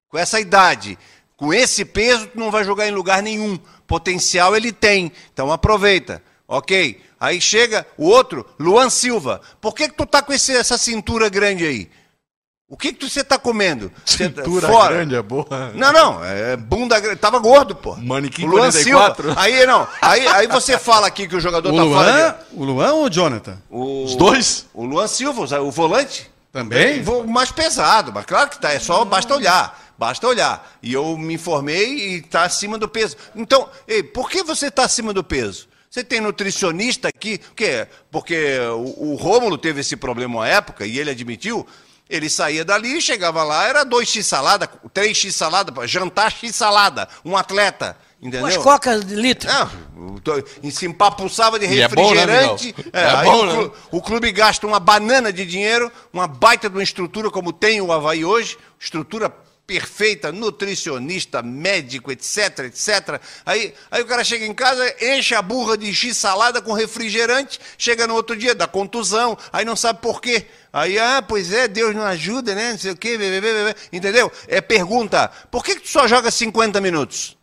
[0.08, 0.98] Com essa idade,
[1.36, 3.58] com esse peso, tu não vai jogar em lugar nenhum.
[3.86, 5.12] Potencial ele tem.
[5.32, 6.22] Então aproveita.
[6.48, 7.00] Ok?
[7.20, 9.40] Aí chega o outro, Luan Silva.
[9.60, 11.90] Por que, que tu tá com esse- essa cintura grande aí?
[12.70, 13.90] O que, que tu- você tá comendo?
[13.90, 14.94] Tá Cintura fora.
[14.94, 15.46] grande é boa.
[15.74, 17.18] Não, não, é bunda grande.
[17.18, 17.96] Tava gordo, pô.
[17.96, 19.22] Manequim Luan 44.
[19.28, 19.40] Silva.
[19.40, 19.86] Aí não.
[20.02, 22.12] Aí, aí você fala aqui que o jogador O tá fora.
[22.12, 23.58] Luan, de- o Luan ou o Jonathan?
[23.70, 24.66] O, Os dois?
[24.74, 26.30] O Luan Silva, o volante.
[26.52, 27.02] Também?
[27.02, 28.70] Vo- Mais pesado, mas claro que tá.
[28.72, 29.86] É só basta olhar.
[29.98, 30.76] Basta olhar.
[30.82, 33.16] E eu me informei e tá acima do peso.
[33.34, 35.66] Então, ei, por que você tá acima do peso?
[35.90, 37.86] Você tem nutricionista aqui, o quê?
[38.10, 41.66] Porque o, o Rômulo teve esse problema uma época e ele admitiu.
[42.10, 47.96] Ele saía dali, chegava lá, era 2x salada, 3x salada, jantar x salada, um atleta,
[48.18, 48.40] entendeu?
[48.46, 49.46] Umas cocas de litro.
[49.46, 49.70] Não,
[50.62, 52.74] e se empapuçava de E é bom, né, refrigerante.
[52.94, 53.52] É, É bom, o, né?
[53.54, 57.80] clu- o clube gasta uma banana de dinheiro, uma baita de uma estrutura como tem
[57.82, 59.30] o Havaí hoje, estrutura
[59.68, 63.20] perfeita, nutricionista, médico, etc, etc.
[63.44, 67.60] Aí, aí o cara chega em casa, enche a burra de X salada com refrigerante,
[67.76, 70.46] chega no outro dia, dá contusão, aí não sabe por quê.
[70.72, 72.72] Aí, ah, pois é, Deus não ajuda, né?
[72.72, 73.76] Não sei o quê, bê, bê, bê.
[73.92, 74.32] entendeu?
[74.46, 77.36] É pergunta, por que, que tu só joga 50 minutos?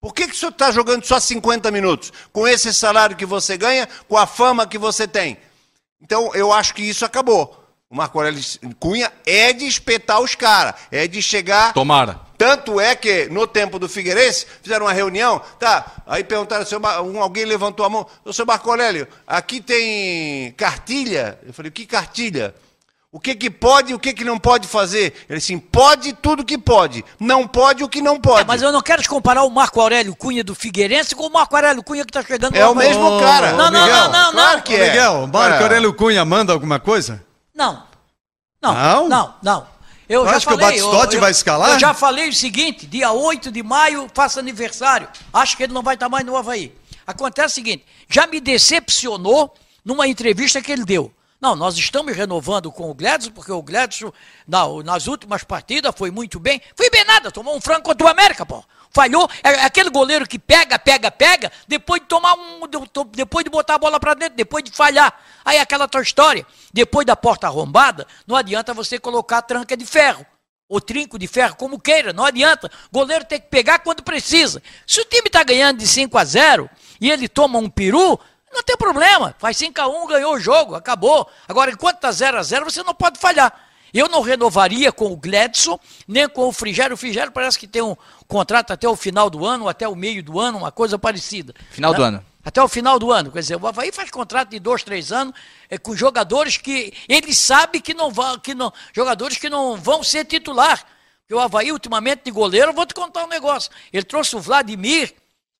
[0.00, 2.12] Por que, que o senhor está jogando só 50 minutos?
[2.32, 5.38] Com esse salário que você ganha, com a fama que você tem.
[6.00, 7.61] Então, eu acho que isso acabou.
[7.92, 8.42] O Marco Aurélio
[8.80, 11.74] Cunha é de espetar os caras, é de chegar.
[11.74, 12.18] Tomara.
[12.38, 15.84] Tanto é que, no tempo do Figueirense, fizeram uma reunião, tá?
[16.06, 17.02] Aí perguntaram, seu Mar...
[17.02, 21.38] um, alguém levantou a mão, ô seu Marco Aurélio, aqui tem cartilha?
[21.46, 22.54] Eu falei, que cartilha?
[23.12, 25.12] O que que pode e o que que não pode fazer?
[25.28, 28.40] Ele assim, pode tudo que pode, não pode o que não pode.
[28.40, 31.54] É, mas eu não quero comparar o Marco Aurélio Cunha do Figueirense com o Marco
[31.54, 33.52] Aurélio Cunha que está chegando É o mesmo cara.
[33.52, 34.62] Não, não, Miguel, não, não, Claro não.
[34.62, 34.86] que é.
[34.86, 35.62] Miguel, Marco É.
[35.62, 37.22] Aurélio Cunha manda alguma coisa?
[37.62, 37.86] Não.
[38.60, 39.08] Não, Não?
[39.08, 39.66] não, não.
[40.08, 41.70] Eu já acha que o falei, Batistotti eu- vai escalar?
[41.70, 45.08] Eu já falei o seguinte, dia 8 de maio, faça aniversário.
[45.32, 46.74] Acho que ele não vai estar mais no Havaí.
[47.06, 49.54] Acontece o seguinte, já me decepcionou
[49.84, 51.12] numa entrevista que ele deu.
[51.40, 54.12] Não, nós estamos renovando com o Gladson, porque o Gladson,
[54.46, 56.60] na- nas últimas partidas, foi muito bem.
[56.76, 58.62] Foi bem nada, tomou um frango contra o América, pô.
[58.92, 59.28] Falhou.
[59.42, 62.60] É é aquele goleiro que pega, pega, pega, depois de tomar um.
[63.12, 65.12] Depois de botar a bola pra dentro, depois de falhar.
[65.44, 66.46] Aí aquela tua história.
[66.72, 70.26] Depois da porta arrombada, não adianta você colocar tranca de ferro.
[70.68, 72.70] Ou trinco de ferro, como queira, não adianta.
[72.90, 74.62] Goleiro tem que pegar quando precisa.
[74.86, 78.18] Se o time tá ganhando de 5 a 0 e ele toma um peru,
[78.50, 79.34] não tem problema.
[79.38, 81.28] Faz 5 a 1 ganhou o jogo, acabou.
[81.46, 83.52] Agora, enquanto tá 0 a 0 você não pode falhar.
[83.92, 85.78] Eu não renovaria com o Gladson,
[86.08, 86.94] nem com o Frigério.
[86.94, 87.94] O Frigério parece que tem um
[88.26, 91.54] contrato até o final do ano, até o meio do ano, uma coisa parecida.
[91.70, 91.96] Final né?
[91.98, 92.24] do ano.
[92.44, 93.30] Até o final do ano.
[93.30, 95.34] Quer dizer, o Havaí faz contrato de dois, três anos
[95.68, 100.02] é, com jogadores que ele sabe que não vão, que não, jogadores que não vão
[100.02, 100.84] ser titular.
[101.20, 103.70] Porque o Havaí, ultimamente, de goleiro, eu vou te contar um negócio.
[103.92, 105.14] Ele trouxe o Vladimir,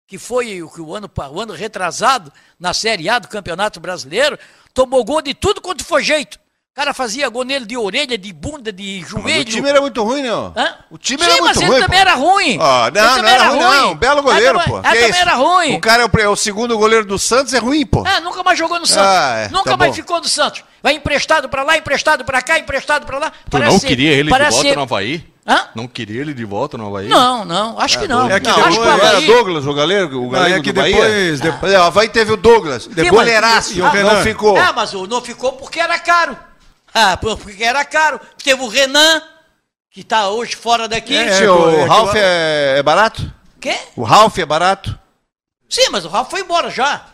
[0.07, 4.39] que foi o, que o, ano, o ano retrasado na Série A do Campeonato Brasileiro,
[4.74, 6.41] tomou gol de tudo quanto foi jeito.
[6.73, 9.43] O cara fazia gol nele de orelha, de bunda, de Mas joelho.
[9.43, 10.33] o time era muito ruim, né?
[10.33, 10.53] ó?
[10.57, 10.75] Hã?
[10.91, 11.81] O time Sim, era mas muito ele ruim.
[11.83, 12.01] também pô.
[12.09, 12.59] era ruim.
[12.62, 13.95] Ah, Ele não, não também era ruim, não.
[13.95, 14.77] Belo goleiro, Ah, pô.
[14.81, 15.75] também- ah, Que também era ruim.
[15.77, 18.03] O cara é o, é o segundo goleiro do Santos, é ruim, pô.
[18.07, 19.05] Ah, nunca mais jogou no Santos.
[19.07, 19.97] Ah, é, nunca tá mais bom.
[19.97, 20.64] ficou no Santos.
[20.83, 23.33] Vai emprestado pra lá, emprestado pra cá, emprestado pra lá.
[23.51, 25.27] Tu não queria ele de parece volta ser- no Havaí?
[25.47, 25.61] Hã?
[25.75, 27.07] Não queria ele de volta no Havaí?
[27.07, 28.31] Não, não, acho que não.
[28.31, 29.27] é que acho Não, que o não era Havaí...
[29.27, 30.95] Douglas, o galego, o galego é que do Bahia.
[30.97, 34.23] depois- depois- Pois é, O Havaí teve o Douglas, mas- goleiraço, e o não Renan?
[34.23, 34.57] ficou.
[34.57, 36.35] Ah, mas o- não ficou porque era caro.
[36.95, 38.20] Ah, por- porque era caro.
[38.43, 39.22] Teve o Renan,
[39.90, 41.14] que tá hoje fora daqui.
[41.16, 43.32] É, é, o é que Ralf o- é, é barato?
[43.61, 43.78] Quê?
[43.97, 44.99] O Ralf é barato?
[45.68, 47.07] Sim, mas o Rafa foi embora já.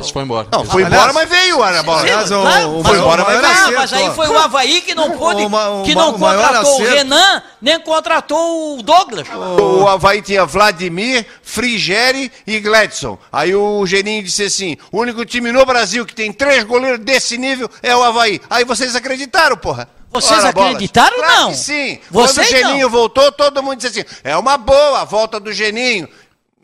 [0.00, 0.46] Esse foi embora.
[0.52, 4.10] Não, foi embora, mas veio Aliás, o- mas foi embora, mas ah, acerto, mas aí
[4.14, 5.42] foi o Havaí que não pôde,
[5.84, 9.26] que não contratou o Renan, nem contratou o Douglas.
[9.60, 13.18] O Havaí tinha Vladimir, Frigeri e Gladson.
[13.32, 17.36] Aí o Geninho disse assim: o único time no Brasil que tem três goleiros desse
[17.36, 18.40] nível é o Havaí.
[18.48, 19.88] Aí vocês acreditaram, porra.
[20.10, 21.54] Vocês Ora, acreditaram, Claro não?
[21.54, 21.98] sim.
[22.10, 22.90] Vocês Quando o Geninho não.
[22.90, 26.08] voltou, todo mundo disse assim: é uma boa a volta do Geninho.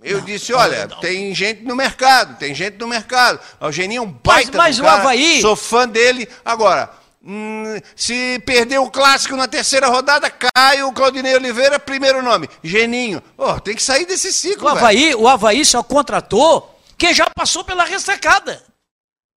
[0.04, 3.40] Eu disse, olha, tem gente no mercado, tem gente no mercado.
[3.60, 6.28] O Geninho é um baita mas do o Havaí- Sou fã dele.
[6.44, 6.90] Agora,
[7.24, 12.48] hum, se perder o clássico na terceira rodada, cai o Claudinei Oliveira, primeiro nome.
[12.62, 13.22] Geninho.
[13.38, 14.78] Ó, tem que sair desse ciclo, O velho.
[14.78, 18.62] Havaí, o Havaí só contratou quem já passou pela ressacada.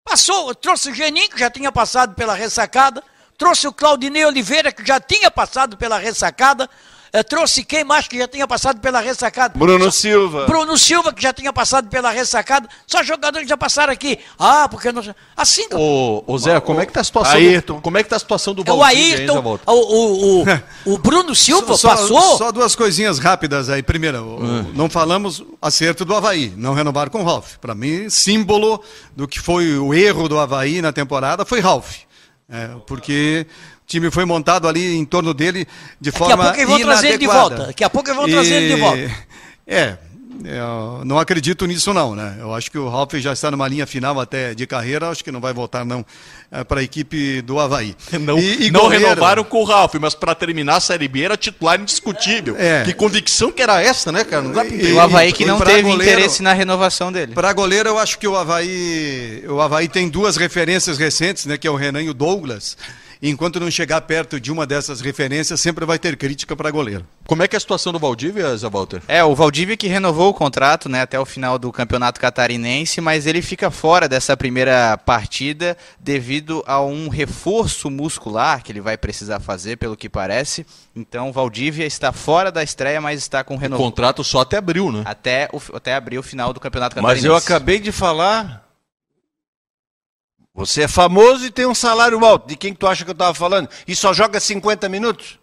[0.05, 3.03] Passou, trouxe o Geninho, que já tinha passado pela ressacada,
[3.37, 6.69] trouxe o Claudinei Oliveira, que já tinha passado pela ressacada,
[7.23, 9.59] trouxe quem mais que já tinha passado pela ressacada?
[9.59, 10.47] Bruno Só- Silva.
[10.47, 14.19] Bruno Silva, que já tinha passado pela ressacada, só jogadores que já passaram aqui.
[14.39, 15.03] Ah, porque não.
[15.37, 17.35] Assim, Ô, ô Zé, como é que tá a situação?
[17.35, 17.77] Ayrton.
[17.77, 19.73] Do, como é que tá a situação do é o Valdívia, hein, Zé Ayrton, o,
[19.73, 20.45] o, o,
[20.95, 22.39] o Bruno Silva Só- passou.
[22.39, 23.83] Só duas coisinhas rápidas aí.
[23.83, 27.57] Primeiro, o- não falamos acerto do Havaí, não renovar com o Ralf.
[27.61, 28.83] Para mim, símbolo
[29.15, 31.99] do que foi o erro do Havaí na temporada foi Ralf.
[32.49, 33.45] É, porque
[33.76, 35.67] o time foi montado ali em torno dele
[36.01, 37.67] de Daqui a forma pouco eles vão trazer ele de volta.
[37.67, 39.11] Daqui a pouco eles vão trazer ele de volta.
[39.67, 39.97] É,
[40.45, 42.37] eu não acredito nisso não, né?
[42.39, 45.33] Eu acho que o Ralf já está numa linha final até de carreira, acho que
[45.33, 46.05] não vai voltar não
[46.69, 47.97] para a equipe do Havaí.
[48.21, 51.37] Não, E- e não renovaram com o Ralf, mas pra terminar a Série B era
[51.37, 52.55] titular indiscutível.
[52.57, 52.85] É.
[52.85, 54.43] Que convicção que era essa, né, cara?
[54.43, 54.91] Não dá pra E- entender.
[54.91, 57.35] E o Havaí que e não teve goleiro- interesse na renovação dele.
[57.35, 61.67] Para goleiro, eu acho que o Havaí, o Havaí tem duas referências recentes, né, que
[61.67, 62.77] é o Renan e o Douglas.
[63.23, 67.07] Enquanto não chegar perto de uma dessas referências, sempre vai ter crítica para goleiro.
[67.27, 69.03] Como é que é a situação do Valdívia, Zé Walter?
[69.09, 73.27] É, o Valdívia que renovou o contrato né, até o final do Campeonato Catarinense, mas
[73.27, 79.41] ele fica fora dessa primeira partida devido a um reforço muscular que ele vai precisar
[79.41, 80.67] fazer, pelo que parece.
[80.95, 84.59] Então, o Valdívia está fora da estreia, mas está com O renovação contrato só até
[84.59, 85.03] abril, né?
[85.05, 87.27] até, o, até abrir o final do Campeonato Mas Catarinense.
[87.27, 88.66] eu acabei de falar.
[90.57, 92.49] Você é famoso e tem um salário alto.
[92.49, 93.69] De quem que tu acha que eu estava falando?
[93.87, 95.39] E só joga 50 minutos?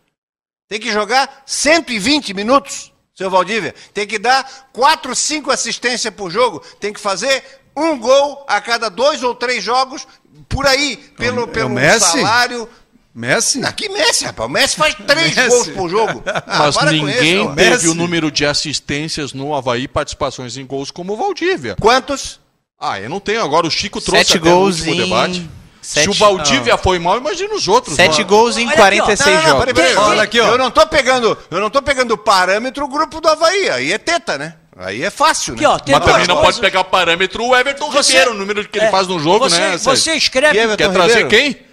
[0.68, 3.76] Tem que jogar 120 minutos, seu Valdívia.
[3.94, 6.62] Tem que dar 4, 5 assistências por jogo.
[6.80, 7.44] Tem que fazer
[7.78, 10.08] um gol a cada dois ou três jogos,
[10.50, 12.00] por aí, pelo, É pelo Messi?
[12.20, 12.68] salário.
[13.14, 13.64] Messi?
[13.64, 14.50] Aqui Messi, rapaz.
[14.50, 15.50] O Messi faz três Messi.
[15.50, 16.24] gols por jogo.
[16.48, 17.88] Ah, Mas ninguém isso, teve Messi.
[17.88, 21.76] o número de assistências no Havaí, participações em gols como o Valdívia.
[21.80, 22.40] Quantos?
[22.80, 23.42] Ah, eu não tenho.
[23.44, 24.98] Agora o Chico trouxe Sete até no gols último em...
[24.98, 25.50] debate.
[25.82, 26.04] Sete...
[26.06, 27.96] Se o Valdívia foi mal, imagina os outros.
[27.96, 29.04] Sete gols em Olha aqui, ó.
[29.06, 29.66] 46 Não, não, não, jogos.
[29.74, 29.96] peraí, peraí.
[30.10, 30.48] Olha aqui, ó.
[30.48, 33.70] Eu não tô pegando, eu não tô pegando parâmetro o grupo do Havaí.
[33.70, 34.56] Aí é teta, né?
[34.78, 35.70] Aí é fácil, Aqui, né?
[35.70, 36.56] ó, tem Mas também não coisas.
[36.56, 39.48] pode pegar parâmetro o Everton Você- Ribeiro, o número que ele É, faz no jogo,
[39.48, 39.78] você, né?
[39.78, 41.30] Você escreve Everton Quer trazer Ribeiro?
[41.56, 41.66] quem?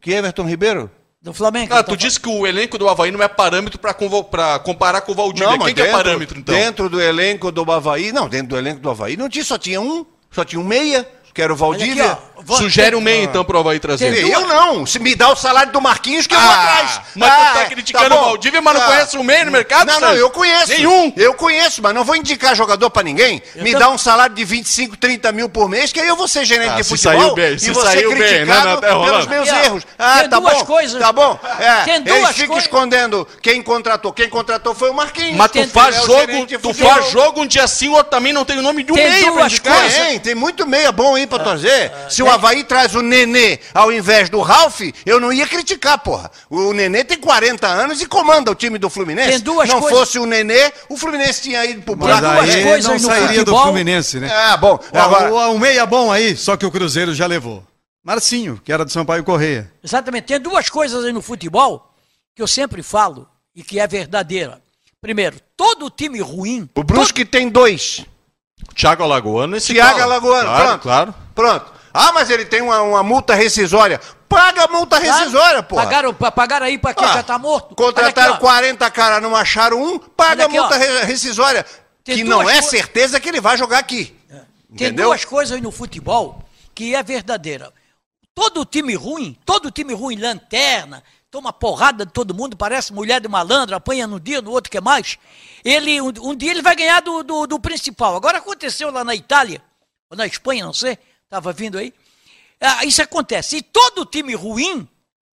[0.00, 0.90] Que Everton Ribeiro?
[1.22, 1.74] do Flamengo.
[1.74, 1.94] Ah, então.
[1.94, 5.12] tu disse que o elenco do Havaí não é parâmetro pra, convo- pra comparar com
[5.12, 5.50] o Valdívia.
[5.50, 6.54] mas Quem que é parâmetro, então?
[6.54, 9.78] Dentro do elenco do Havaí, não, dentro do elenco do Havaí não tinha, só tinha
[9.82, 12.12] um, só tinha um meia, que era o aqui, Valdívia.
[12.12, 12.29] ó.
[12.56, 14.12] Sugere um meio, então, pro Havaí trazer.
[14.14, 14.86] Tem Eu não.
[14.86, 17.00] Se me dá o salário do Marquinhos, que eu vou Ah, atrás.
[17.14, 18.20] mas Ah, tu tá criticando bom.
[18.20, 18.86] o Valdívia, mas não Ah.
[18.86, 20.68] conhece o meio no mercado, Não, não, eu conheço.
[20.68, 21.12] Nenhum.
[21.16, 23.42] Eu conheço, mas não vou indicar jogador pra ninguém.
[23.56, 26.44] me dá um salário de 25, 30 mil por mês, que aí eu vou ser
[26.44, 28.68] gerente Ah, de se futebol saiu bem, e se vou ser saiu bem, né, criticado
[28.68, 29.28] né, pelos Rolando?
[29.30, 29.82] meus Aqui, ó, erros.
[29.98, 31.38] Ah, tem tá duas bom, coisas- tá bom.
[31.58, 34.12] É, tem eles duas ficam coisas- escondendo quem contratou.
[34.12, 35.36] Quem contratou foi o Marquinhos.
[35.36, 36.90] Mas tu faz é o jogo, gerente de tu futebol.
[36.92, 39.08] faz jogo um dia sim, o outro também não tem o nome de um Tem
[39.10, 39.74] meia pra duas indicar.
[39.80, 41.92] coisas- Tem, tem muito meia bom aí pra Ah, trazer.
[42.08, 46.30] Se o Havaí traz o Nenê ao invés do Ralf, eu não ia criticar, porra.
[46.48, 49.30] O Nenê tem 40 anos e comanda o time do Fluminense.
[49.30, 52.36] Tem duas não coisas- fosse o Nenê, o Fluminense tinha ido pro Mas buraco.
[52.42, 54.30] duas aí coisas não sairia do futebol- Fluminense, né?
[54.32, 54.78] Ah, bom.
[54.92, 57.64] Agora, o, o meia bom aí, só que o Cruzeiro já levou.
[58.02, 59.70] Marcinho, que era do Sampaio Correia.
[59.84, 60.24] Exatamente.
[60.24, 61.92] Tem duas coisas aí no futebol
[62.34, 64.60] que eu sempre falo e que é verdadeira.
[65.02, 66.68] Primeiro, todo time ruim.
[66.74, 68.04] o Brusque tem dois.
[68.74, 70.00] Thiago Alagoano, esse Thiago.
[70.00, 70.82] Alagoano, Claro, pronto.
[70.82, 71.14] claro.
[71.34, 71.72] Pronto.
[71.92, 74.00] Ah, mas ele tem uma, uma multa rescisória.
[74.28, 75.84] Paga a multa rescisória, porra.
[75.84, 77.74] Pagaram, pa- pagaram aí pra quem Ah, já tá morto.
[77.74, 78.46] Contrataram aqui, ó.
[78.46, 80.78] 40 caras, não acharam um, paga aqui, a multa ó.
[80.78, 81.66] re- rescisória.
[82.04, 84.16] Tem que não é certeza que ele vai jogar aqui.
[84.28, 85.06] Tem Entendeu?
[85.06, 87.72] duas coisas aí no futebol que é verdadeira.
[88.34, 93.26] Todo time ruim, todo time ruim, lanterna, toma porrada de todo mundo, parece mulher de
[93.28, 95.18] malandro, apanha no dia, no outro que mais.
[95.64, 98.14] Ele, um, um dia ele vai ganhar do, do, do principal.
[98.16, 99.60] Agora aconteceu lá na Itália,
[100.08, 100.96] ou na Espanha, não sei,
[101.30, 101.94] estava vindo aí.
[102.60, 103.58] Ah, isso acontece.
[103.58, 104.86] E todo time ruim,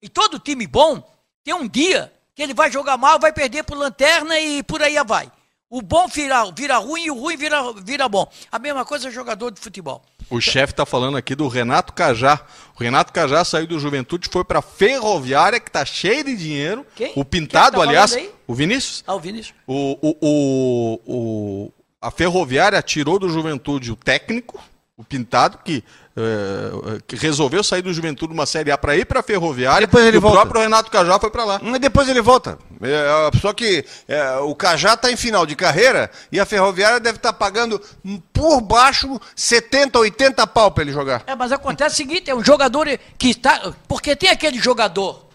[0.01, 1.07] e todo time bom,
[1.45, 4.97] tem um dia que ele vai jogar mal, vai perder por lanterna e por aí
[5.07, 5.31] vai.
[5.69, 8.31] O bom vira, vira ruim e o ruim vira, vira bom.
[8.51, 10.03] A mesma coisa é jogador de futebol.
[10.31, 12.41] O chefe tá falando aqui do Renato Cajá.
[12.79, 16.87] O Renato Cajá saiu do Juventude, foi pra Ferroviária, que tá cheio de dinheiro.
[16.97, 17.13] Quem?
[17.17, 18.31] O Pintado, Quem que tá aliás.
[18.47, 19.05] O Vinícius?
[19.07, 19.55] Ah, o Vinícius.
[19.67, 24.61] O, o, o, o- a Ferroviária tirou do Juventude o técnico,
[25.03, 25.85] o Pintado, que,
[26.17, 29.87] eh, que resolveu sair do Juventude uma Série A para ir para a Ferroviária.
[29.87, 30.41] Depois ele e o volta.
[30.41, 31.61] próprio Renato Cajá foi para lá.
[31.63, 32.59] Mas depois ele volta.
[32.81, 37.17] É, só que é, o Cajá está em final de carreira e a Ferroviária deve
[37.19, 41.23] estar pagando hum, por baixo 70, 80 pau para ele jogar.
[41.27, 42.87] É, mas acontece o seguinte, é um jogador
[43.19, 43.73] que está...
[43.89, 45.27] Porque tem aquele jogador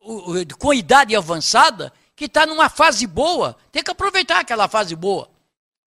[0.00, 3.56] o- o- com idade avançada que está numa fase boa.
[3.70, 5.28] Tem que aproveitar aquela fase boa.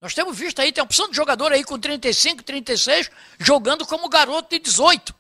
[0.06, 4.08] Nós temos visto aí, tem uma opção de jogador aí com 35, 36, jogando como
[4.08, 5.16] garoto de 18.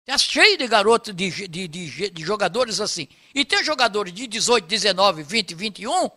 [0.00, 3.06] Está cheio de garotos, de, de, de, de jogadores assim.
[3.32, 6.10] E tem jogadores de 18, 19, 20, 21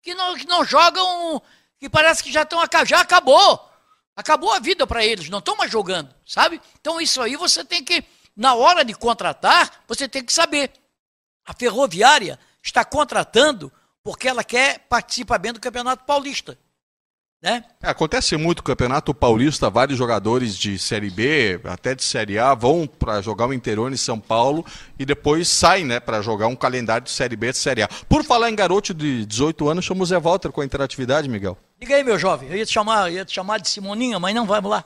[0.00, 1.42] que não, que não jogam,
[1.78, 3.70] que parece que já estão, já acabou.
[4.16, 6.62] Acabou a vida para eles, não estão mais jogando, sabe?
[6.80, 8.02] Então isso aí você tem que,
[8.34, 10.72] na hora de contratar, você tem que saber.
[11.44, 13.70] A ferroviária está contratando
[14.02, 16.58] porque ela quer participar bem do Campeonato Paulista.
[17.40, 17.62] Né?
[17.80, 22.52] É, acontece muito no Campeonato Paulista, vários jogadores de Série B, até de Série A,
[22.52, 24.66] vão para jogar o interior em São Paulo
[24.98, 27.88] e depois saem né, para jogar um calendário de Série B e de Série A.
[28.08, 31.56] Por falar em garoto de 18 anos, chama o Zé Walter com a interatividade, Miguel.
[31.80, 34.44] Diga aí, meu jovem, eu ia te chamar, ia te chamar de Simoninha, mas não,
[34.44, 34.84] vamos lá.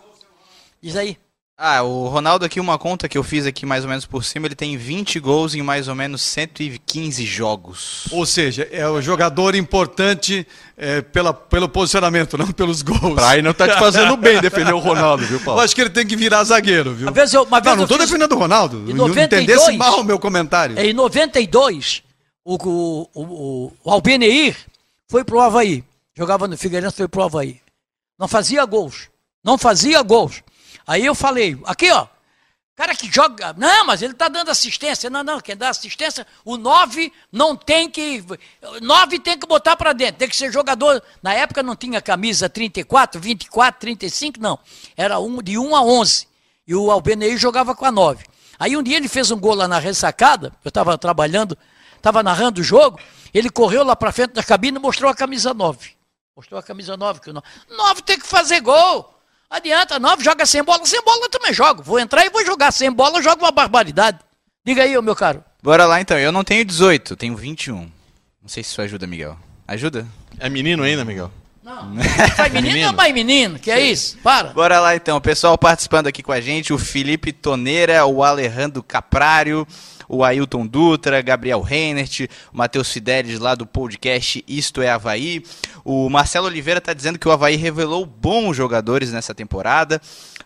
[0.82, 1.16] Diz aí.
[1.64, 4.48] Ah, o Ronaldo aqui, uma conta que eu fiz aqui mais ou menos por cima,
[4.48, 8.08] ele tem 20 gols em mais ou menos 115 jogos.
[8.10, 10.44] Ou seja, é o jogador importante
[10.76, 13.14] é, pela, pelo posicionamento, não pelos gols.
[13.14, 15.60] Praia não tá te fazendo bem defender o Ronaldo, viu, Eu Paulo?
[15.60, 17.06] acho que ele tem que virar zagueiro, viu?
[17.06, 18.78] Uma vez eu- uma vez não, não eu estou fiz- defendendo o Ronaldo.
[18.90, 20.76] Em Não 92, entendesse mal o meu comentário.
[20.76, 22.02] Em 92,
[22.44, 24.56] o, o, o, o Albeneir
[25.08, 25.84] foi pro Havaí.
[26.18, 27.60] Jogava no Figueirense, foi pro Havaí.
[28.18, 29.08] Não fazia gols.
[29.44, 30.42] Não fazia gols.
[30.86, 32.06] Aí eu falei, aqui ó,
[32.74, 33.54] cara que joga.
[33.56, 35.08] Não, mas ele tá dando assistência.
[35.08, 38.24] Não, não, quem dá assistência, o 9 não tem que.
[38.80, 40.16] 9 tem que botar para dentro.
[40.16, 41.02] Tem que ser jogador.
[41.22, 44.58] Na época não tinha camisa 34, 24, 35, não.
[44.96, 46.26] Era um, de 1 a 11.
[46.66, 48.24] E o Albeneir jogava com a 9.
[48.58, 51.58] Aí um dia ele fez um gol lá na ressacada, eu estava trabalhando,
[51.96, 53.00] estava narrando o jogo,
[53.34, 55.90] ele correu lá para frente da cabine e mostrou a camisa 9.
[56.36, 57.20] Mostrou a camisa 9.
[57.20, 57.46] Que o 9.
[57.68, 59.12] 9 tem que fazer gol.
[59.52, 60.86] Adianta, 9 joga sem bola.
[60.86, 61.82] Sem bola eu também jogo.
[61.82, 62.72] Vou entrar e vou jogar.
[62.72, 64.18] Sem bola eu jogo uma barbaridade.
[64.64, 65.44] Diga aí, ô meu caro.
[65.62, 67.76] Bora lá então, eu não tenho 18, tenho 21.
[68.40, 69.36] Não sei se isso ajuda, Miguel.
[69.68, 70.06] Ajuda?
[70.40, 71.30] É menino ainda, Miguel?
[72.36, 73.58] Vai menino, ou mais menino?
[73.58, 74.18] Que é isso?
[74.22, 74.48] Para.
[74.48, 78.82] Bora lá então, o pessoal participando aqui com a gente, o Felipe Toneira, o Alejandro
[78.82, 79.66] Caprário,
[80.12, 85.42] o Ailton Dutra, Gabriel Reinert, o Matheus Fidelis lá do podcast Isto é Havaí.
[85.82, 90.02] O Marcelo Oliveira está dizendo que o Havaí revelou bons jogadores nessa temporada.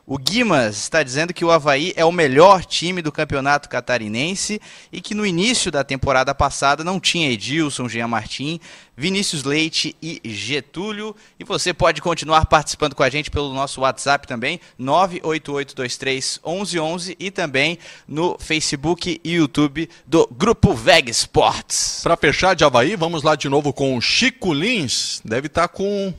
[0.06, 4.60] O Guimas está dizendo que o Havaí é o melhor time do campeonato catarinense
[4.92, 8.60] e que no início da temporada passada não tinha Edilson, Jean Martin,
[8.96, 11.14] Vinícius Leite e Getúlio.
[11.38, 17.78] E você pode continuar participando com a gente pelo nosso WhatsApp também, 988231111 e também
[18.08, 22.00] no Facebook e YouTube do Grupo VEG Sports.
[22.02, 25.20] Para fechar de Havaí, vamos lá de novo com o Chico Lins.
[25.24, 26.14] Deve estar tá com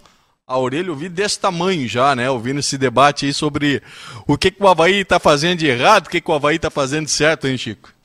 [0.47, 2.29] a orelha ouvi desse tamanho já, né?
[2.29, 3.83] Ouvindo esse debate aí sobre
[4.25, 6.69] o que, que o Havaí está fazendo de errado, o que, que o Havaí está
[6.69, 7.96] fazendo de certo, hein, Chico?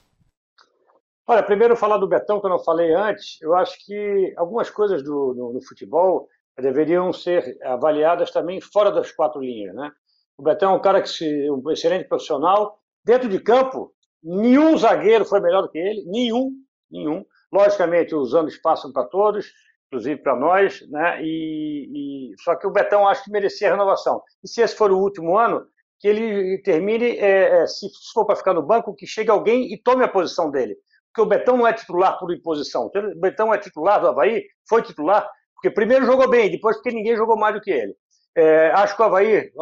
[1.33, 5.03] Olha, primeiro falar do Betão, que eu não falei antes, eu acho que algumas coisas
[5.03, 6.29] do, no, futebol
[6.61, 9.91] deveriam ser avaliadas também fora das quatro linhas, né?
[10.37, 12.79] O Betão é um cara que se, um excelente profissional.
[13.03, 16.51] Dentro de campo, nenhum zagueiro foi melhor do que ele, nenhum,
[16.91, 17.25] nenhum.
[17.51, 19.51] Logicamente, os anos passam para todos,
[19.87, 21.19] inclusive para nós, né?
[21.23, 24.21] E, e, só que o Betão acho que merecia a renovação.
[24.45, 25.67] E se esse for o último ano,
[25.99, 29.79] que ele termine, é, é, se for para ficar no banco, que chegue alguém e
[29.79, 30.77] tome a posição dele.
[31.13, 32.87] Porque o Betão não é titular por imposição.
[32.87, 37.15] O Betão é titular do Havaí, foi titular, porque primeiro jogou bem, depois porque ninguém
[37.15, 37.95] jogou mais do que ele.
[38.35, 39.53] É, acho que o Havaí,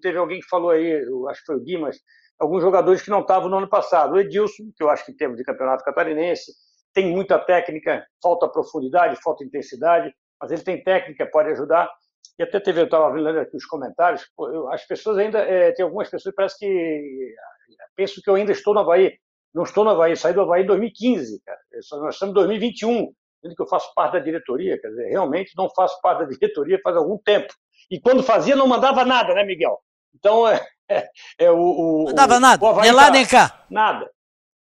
[0.00, 1.98] teve alguém que falou aí, acho que foi o Guimas,
[2.38, 4.14] alguns jogadores que não estavam no ano passado.
[4.14, 6.52] O Edilson, que eu acho que termos de campeonato catarinense,
[6.94, 11.90] tem muita técnica, falta profundidade, falta intensidade, mas ele tem técnica, pode ajudar.
[12.38, 14.24] E até teve, eu estava lendo aqui os comentários,
[14.70, 17.34] as pessoas ainda, é, tem algumas pessoas que parece que
[17.96, 19.12] pensam que eu ainda estou no Havaí.
[19.54, 21.58] Não estou no Havaí, saí do Havaí em 2015, cara.
[22.00, 25.68] nós estamos em 2021, sendo que eu faço parte da diretoria, quer dizer, realmente não
[25.70, 27.52] faço parte da diretoria faz algum tempo.
[27.90, 29.78] E quando fazia, não mandava nada, né, Miguel?
[30.14, 32.04] Então, é, é, é o, o.
[32.04, 33.66] Mandava nada, nem lá tá, nem cá.
[33.70, 34.10] Nada.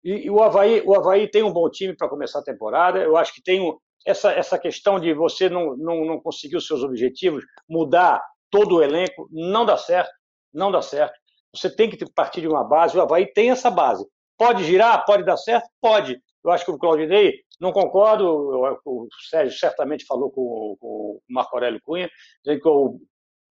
[0.03, 2.99] E, e, o, Havaí, o Havaí tem um bom time para começar a temporada.
[2.99, 6.67] Eu acho que tem um, essa, essa questão de você não, não, não conseguir os
[6.67, 10.13] seus objetivos, mudar todo o elenco, não dá certo.
[10.53, 11.15] Não dá certo.
[11.55, 12.97] Você tem que partir de uma base.
[12.97, 14.07] O Havaí tem essa base.
[14.39, 15.05] Pode girar?
[15.05, 15.69] Pode dar certo?
[15.81, 16.19] Pode.
[16.45, 18.27] Eu acho que o Claudinei, não concordo,
[18.85, 22.11] o Sérgio certamente falou com, com o Marco Aurélio Cunha,
[22.45, 23.01] dizendo que o,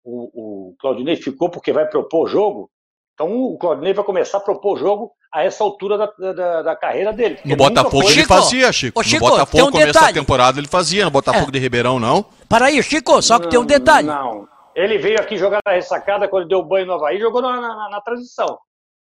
[0.03, 2.71] o, o Claudinei ficou porque vai propor jogo.
[3.13, 7.13] Então o Claudinei vai começar a propor jogo a essa altura da, da, da carreira
[7.13, 7.37] dele.
[7.45, 8.13] No Botafogo foi...
[8.13, 8.99] ele fazia, Chico.
[8.99, 10.13] Ô, Chico no Botafogo, um começo detalhe.
[10.13, 11.05] da temporada, ele fazia.
[11.05, 11.51] No Botafogo é.
[11.51, 12.25] de Ribeirão, não.
[12.47, 14.07] Para aí, Chico, só que não, tem um detalhe.
[14.07, 14.47] Não.
[14.73, 18.01] Ele veio aqui jogar na ressacada quando deu banho no Havaí jogou na, na, na
[18.01, 18.57] transição.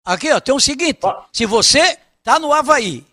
[0.07, 1.01] Aqui, ó, tem o um seguinte:
[1.33, 3.05] se você tá no Havaí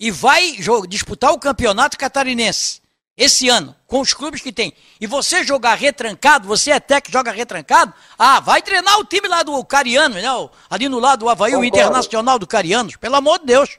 [0.00, 0.52] e vai
[0.88, 2.80] disputar o campeonato catarinense
[3.14, 7.30] esse ano, com os clubes que tem, e você jogar retrancado, você é técnico joga
[7.30, 10.22] retrancado, ah, vai treinar o time lá do Cariano, né?
[10.70, 11.62] Ali no lado do Havaí, concordo.
[11.62, 13.78] o Internacional do Carianos, pelo amor de Deus.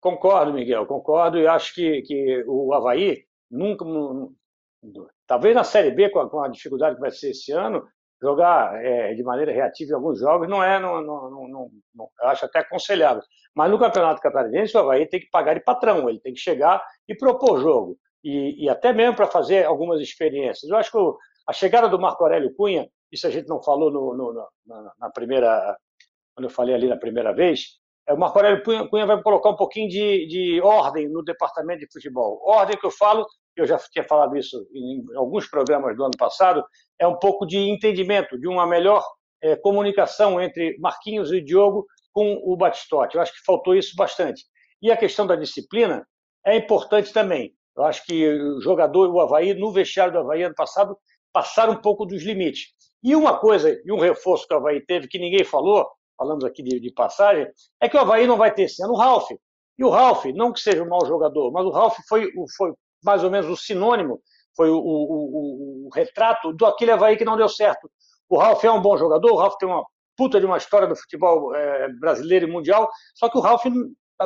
[0.00, 3.84] Concordo, Miguel, concordo, e acho que, que o Havaí nunca,
[5.26, 7.86] talvez na Série B, com a, com a dificuldade que vai ser esse ano,
[8.20, 12.44] jogar é, de maneira reativa em alguns jogos não é, não, não, não, não, acho
[12.44, 13.22] até aconselhável.
[13.54, 16.82] Mas no Campeonato Catarinense, o Havaí tem que pagar de patrão, ele tem que chegar
[17.08, 17.96] e propor jogo
[18.26, 20.68] e, e até mesmo para fazer algumas experiências.
[20.68, 20.98] Eu acho que
[21.46, 25.10] a chegada do Marco Aurélio Cunha, isso a gente não falou no, no, na, na,
[25.10, 25.76] primeira,
[26.34, 29.50] quando eu falei ali na primeira vez, é, o Marco Aurélio Cunha, Cunha vai colocar
[29.50, 32.40] um pouquinho de, de ordem no departamento de futebol.
[32.44, 33.24] Ordem que eu falo,
[33.56, 36.64] eu já tinha falado isso em alguns programas do ano passado,
[36.98, 39.04] é um pouco de entendimento, de uma melhor
[39.42, 43.16] é, comunicação entre Marquinhos e Diogo com o Batistotti.
[43.16, 44.44] Eu acho que faltou isso bastante.
[44.82, 46.06] E a questão da disciplina
[46.44, 47.54] é importante também.
[47.76, 50.96] Eu acho que o jogador, o Havaí, no vestiário do Havaí ano passado,
[51.32, 52.68] passaram um pouco dos limites.
[53.02, 55.86] E uma coisa, e um reforço que o Havaí teve, que ninguém falou,
[56.16, 57.46] falamos aqui de, de passagem,
[57.80, 59.30] é que o Havaí não vai ter esse ano o Ralf.
[59.78, 62.72] E o Ralf, não que seja um mau jogador, mas o Ralf foi, foi
[63.04, 64.20] mais ou menos o sinônimo,
[64.56, 67.90] foi o, o, o, o retrato do aquele Havaí que não deu certo.
[68.28, 69.84] O Ralf é um bom jogador, o Ralf tem uma
[70.16, 73.64] puta de uma história do futebol é, brasileiro e mundial, só que o Ralf,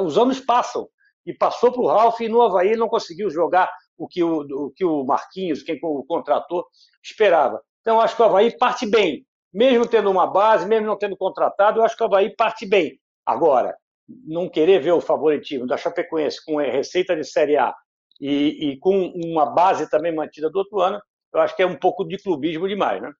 [0.03, 0.89] os anos passam
[1.27, 4.41] e passou para o Ralf e no Havaí ele não conseguiu jogar o que o,
[4.41, 6.65] o, que o Marquinhos, quem o contratou,
[7.03, 7.61] esperava.
[7.81, 9.27] Então, acho que o Havaí parte bem.
[9.53, 12.99] Mesmo tendo uma base, mesmo não tendo contratado, eu acho que o Havaí parte bem.
[13.27, 13.77] Agora,
[14.25, 17.75] não querer ver o favoritismo da Chapecoense com receita de Série A
[18.21, 21.01] e, e com uma base também mantida do outro ano,
[21.33, 23.13] eu acho que é um pouco de clubismo demais, né?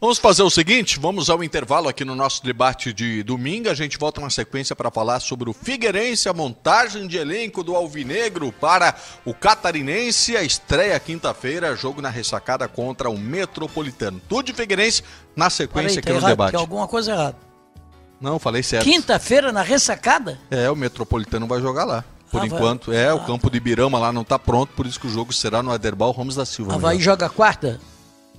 [0.00, 3.70] Vamos fazer o seguinte, vamos ao intervalo aqui no nosso debate de domingo.
[3.70, 7.74] A gente volta na sequência para falar sobre o Figueirense, a montagem de elenco do
[7.74, 14.20] Alvinegro para o Catarinense, a estreia quinta-feira, jogo na ressacada contra o Metropolitano.
[14.28, 15.02] Tudo de Figueirense
[15.34, 16.50] na sequência Peraí, tá aqui no errado, debate.
[16.50, 17.36] Tem alguma coisa errada.
[18.20, 18.84] Não, falei certo.
[18.84, 20.38] Quinta-feira na ressacada?
[20.50, 22.04] É, o Metropolitano vai jogar lá.
[22.40, 22.58] Por vai.
[22.58, 25.10] enquanto, é, o Ah, campo de Ibirama lá não está pronto, por isso que o
[25.10, 26.74] jogo será no Aderbal Ramos da Silva.
[26.74, 27.12] Havaí Miguel.
[27.12, 27.80] joga quarta?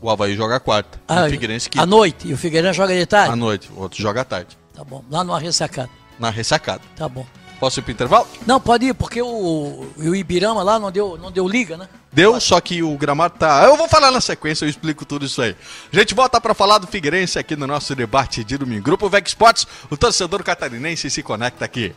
[0.02, 1.00] O Havaí joga quarta.
[1.08, 1.86] Ah, o Figueirense à quinta.
[1.86, 2.28] noite.
[2.28, 3.32] E o Figueirense joga de tarde?
[3.32, 3.70] À noite.
[3.76, 4.58] O outro joga à tarde.
[4.74, 5.04] Tá bom.
[5.10, 5.90] Lá no ressacada.
[6.20, 6.82] Na ressacada.
[6.96, 7.26] Tá bom.
[7.60, 8.28] Posso ir pro intervalo?
[8.46, 11.88] Não, pode ir, porque o, o Ibirama lá não deu, não deu liga, né?
[12.12, 13.64] Deu, só que o gramado tá.
[13.64, 15.56] Eu vou falar na sequência, eu explico tudo isso aí.
[15.92, 18.84] A gente volta para falar do Figueirense aqui no nosso debate de domingo.
[18.84, 21.96] Grupo Veg Sports, o torcedor catarinense se conecta aqui.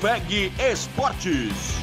[0.00, 1.74] VEG Esportes.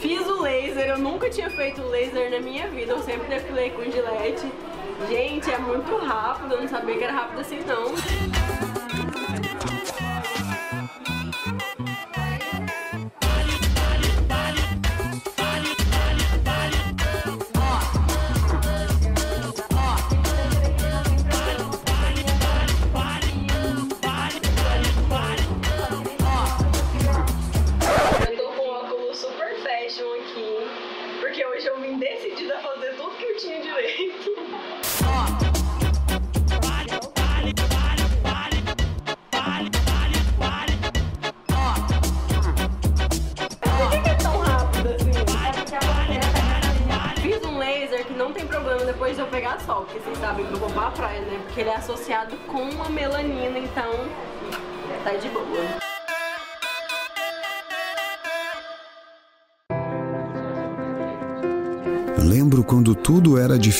[0.00, 3.84] Fiz o laser, eu nunca tinha feito laser na minha vida, eu sempre depilei com
[3.84, 4.52] gilete.
[5.08, 8.73] Gente, é muito rápido, eu não sabia que era rápido assim não.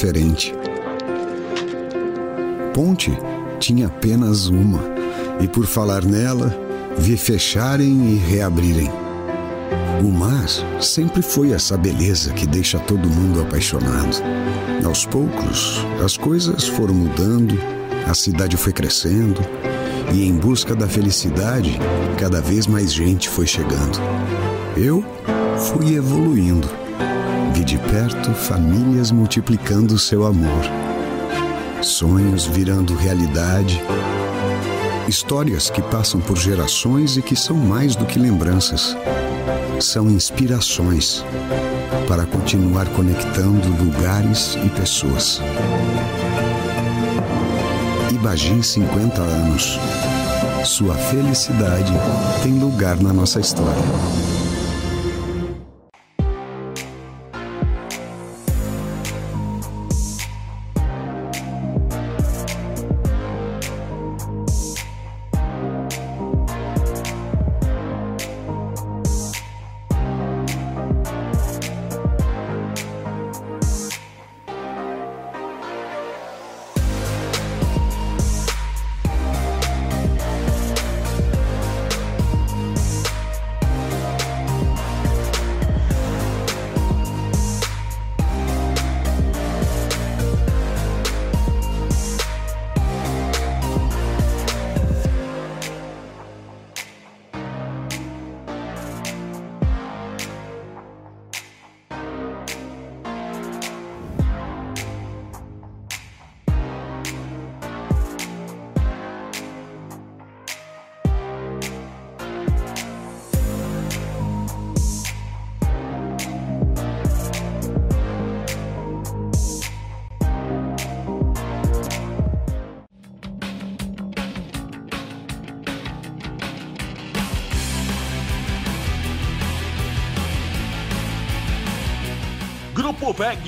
[0.05, 0.55] Diferente.
[2.74, 3.16] Ponte
[3.59, 4.80] tinha apenas uma,
[5.40, 6.55] e por falar nela,
[6.98, 8.90] vi fecharem e reabrirem.
[10.02, 10.46] O mar
[10.82, 14.22] sempre foi essa beleza que deixa todo mundo apaixonado.
[14.84, 17.59] Aos poucos, as coisas foram mudando,
[18.07, 19.40] a cidade foi crescendo,
[20.12, 21.78] e em busca da felicidade,
[22.18, 23.98] cada vez mais gente foi chegando.
[24.76, 25.02] Eu
[25.57, 26.84] fui evoluindo.
[27.55, 30.64] Vi de perto famílias multiplicando seu amor,
[31.80, 33.80] sonhos virando realidade,
[35.07, 38.96] histórias que passam por gerações e que são mais do que lembranças,
[39.80, 41.24] são inspirações
[42.09, 45.40] para continuar conectando lugares e pessoas.
[48.11, 49.78] Ibagi 50 anos.
[50.64, 51.92] Sua felicidade
[52.42, 54.43] tem lugar na nossa história.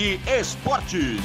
[0.07, 1.21] VEG Esportes.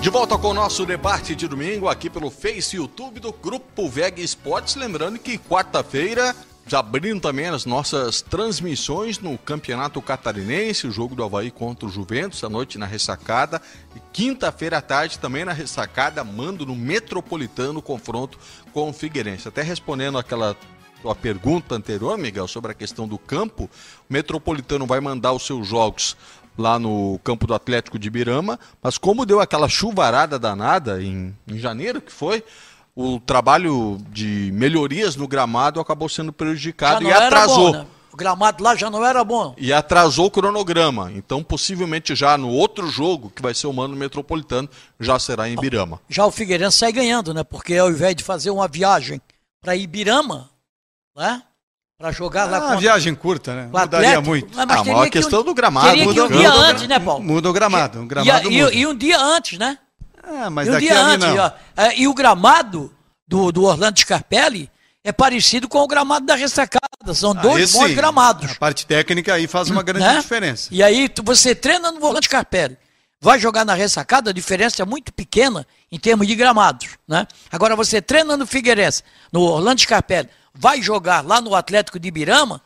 [0.00, 4.22] De volta com o nosso debate de domingo aqui pelo Face YouTube do Grupo Veg
[4.22, 4.74] Esportes.
[4.74, 6.34] Lembrando que quarta-feira
[6.66, 11.90] já abrindo também as nossas transmissões no Campeonato Catarinense, o jogo do Havaí contra o
[11.90, 13.60] Juventus, à noite na ressacada.
[14.12, 18.38] Quinta-feira à tarde também na ressacada, mando no Metropolitano confronto
[18.72, 19.48] com o Figueirense.
[19.48, 20.56] Até respondendo aquela
[21.00, 23.64] tua pergunta anterior, Miguel, sobre a questão do campo,
[24.08, 26.16] o Metropolitano vai mandar os seus jogos
[26.56, 31.58] lá no campo do Atlético de Birama, mas como deu aquela chuvarada danada em, em
[31.58, 32.44] janeiro que foi,
[32.94, 37.72] o trabalho de melhorias no gramado acabou sendo prejudicado e atrasou.
[37.72, 37.86] bom, né?
[38.12, 39.54] O gramado lá já não era bom.
[39.56, 41.10] E atrasou o cronograma.
[41.14, 44.68] Então, possivelmente já no outro jogo, que vai ser o Mano Metropolitano,
[45.00, 45.98] já será em Ibirama.
[46.10, 47.42] Já o Figueirense sai ganhando, né?
[47.42, 49.20] Porque ao invés de fazer uma viagem
[49.62, 50.50] para Ibirama,
[51.16, 51.42] né?
[51.98, 53.62] Para jogar lá Ah, contra viagem curta, né?
[53.66, 54.48] Mudaria Atlético, muito.
[54.48, 56.62] mas Ah, mas a que um- questão do gramado, Teria muda um o dia gramado.
[56.64, 57.24] antes, né, Paulo?
[57.24, 58.00] Muda o gramado.
[58.00, 58.74] O E, gramado e- muda.
[58.74, 59.78] e um dia antes, né?
[60.22, 61.28] Ah, mas e um daqui dia antes.
[61.28, 61.36] não.
[61.44, 61.50] ó.
[61.76, 62.92] É, e o gramado
[63.26, 64.68] do, do Orlando Scarpelli
[65.04, 67.14] é parecido com o gramado da ressacada.
[67.14, 67.94] São Ah, dois esse bons sim.
[67.94, 68.50] gramados.
[68.52, 70.20] A parte técnica aí faz uma grande né?
[70.20, 70.68] diferença.
[70.70, 72.76] E aí você treina no Orlando Scarpelli,
[73.20, 77.26] vai jogar na ressacada, a diferença é muito pequena em termos de gramados, né?
[77.50, 79.02] Agora você treina no Figueirense,
[79.32, 82.60] no Orlando Scarpelli, vai jogar lá no Atlético de Ibirama,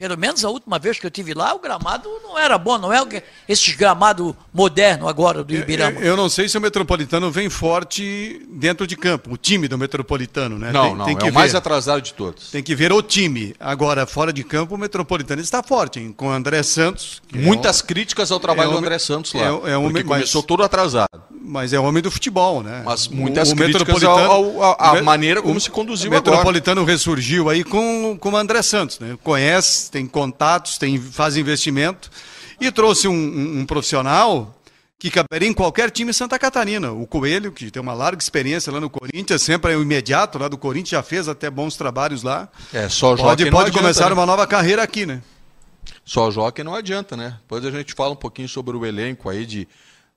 [0.00, 2.90] pelo menos a última vez que eu tive lá, o gramado não era bom, não
[2.90, 6.00] é o que- esses gramados modernos agora do Ibirama.
[6.00, 9.76] Eu, eu não sei se o Metropolitano vem forte dentro de campo, o time do
[9.76, 10.72] Metropolitano, né?
[10.72, 12.50] Não, Tem- não, tem é que o mais atrasado de todos.
[12.50, 13.54] Tem que ver o time.
[13.60, 16.14] Agora, fora de campo, o Metropolitano está forte, hein?
[16.16, 17.20] com o André Santos.
[17.34, 19.42] é Muitas críticas ao trabalho é do um- André Santos lá.
[19.42, 21.10] é um- é um- porque mas- começou todo atrasado.
[21.50, 22.82] Mas é homem do futebol, né?
[22.84, 26.10] Mas O- muitas o críticas Metropolitano- ao- ao- o me- maneira como o- se conduziu
[26.10, 26.30] O agora.
[26.30, 29.18] Metropolitano ressurgiu aí com, com o André Santos, né?
[29.22, 32.10] Conhece, tem contatos, tem, faz investimento
[32.60, 34.54] e trouxe um, um- um profissional
[34.98, 36.92] que caberia em qualquer time em Santa Catarina.
[36.92, 40.46] O Coelho, que tem uma larga experiência lá no Corinthians, sempre é o imediato lá
[40.46, 42.48] do Corinthians, já fez até bons trabalhos lá.
[42.72, 44.12] É, só joga Pode, pode adianta, começar né?
[44.14, 45.22] uma nova carreira aqui, né?
[46.04, 47.38] Só joga não adianta, né?
[47.40, 49.66] Depois a gente fala um pouquinho sobre o elenco aí de,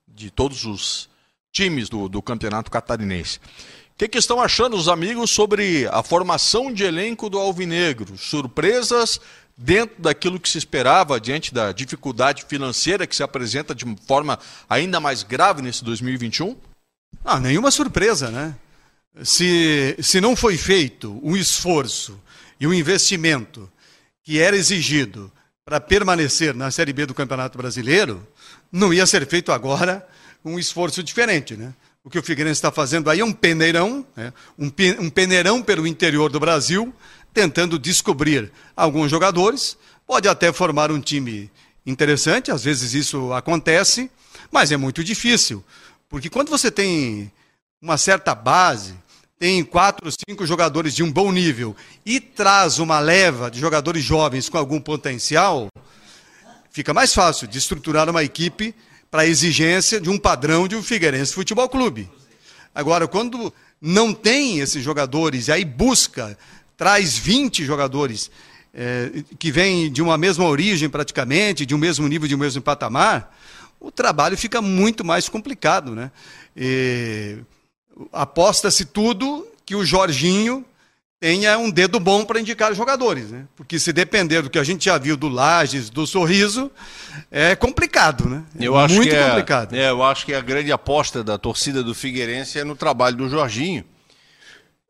[0.05, 1.10] de todos os
[1.54, 3.38] times do, do campeonato catarinense.
[3.38, 8.18] O que, que estão achando os amigos sobre a formação de elenco do Alvinegro?
[8.18, 9.22] Surpresas
[9.56, 15.00] dentro daquilo que se esperava diante da dificuldade financeira que se apresenta de forma ainda
[15.00, 16.58] mais grave nesse 2021?
[17.24, 18.56] Ah, nenhuma surpresa, né?
[19.24, 22.20] Se, se não foi feito um esforço
[22.60, 23.72] e um investimento
[24.24, 25.32] que era exigido
[25.64, 28.28] para permanecer na Série B do Campeonato Brasileiro,
[28.72, 30.06] não ia ser feito agora
[30.44, 31.74] um esforço diferente, né?
[32.03, 34.34] O que o Figueirense está fazendo aí é um peneirão, né?
[34.60, 36.94] um, pe- um peneirão pelo interior do Brasil,
[37.34, 41.49] tentando descobrir alguns jogadores, pode até formar um time
[41.86, 44.11] interessante, às vezes isso acontece,
[44.52, 45.64] mas é muito difícil,
[46.10, 47.32] porque quando você tem
[47.82, 48.95] uma certa base,
[49.40, 51.76] tem quatro, cinco jogadores de um bom nível
[52.06, 55.70] e traz uma leva de jogadores jovens com algum potencial,
[56.70, 58.76] fica mais fácil de estruturar uma equipe
[59.14, 62.10] para a exigência de um padrão de um Figueirense Futebol Clube.
[62.73, 66.35] Agora, quando não tem esses jogadores e aí busca,
[66.76, 68.31] traz 20 jogadores
[68.73, 72.60] eh, que vêm de uma mesma origem praticamente, de um mesmo nível, de um mesmo
[72.64, 73.38] patamar,
[73.80, 76.10] o trabalho fica muito mais complicado, né?
[78.11, 80.65] Aposta-se tudo que o Jorginho
[81.24, 83.48] tenha um dedo bom para indicar os jogadores, né?
[83.56, 86.70] Porque se depender do que a gente já viu do Lages, do Sorriso,
[87.32, 88.44] é complicado, né?
[88.60, 89.74] É Eu acho muito que é, complicado.
[89.74, 93.30] é, eu acho que a grande aposta da torcida do Figueirense é no trabalho do
[93.30, 93.86] Jorginho.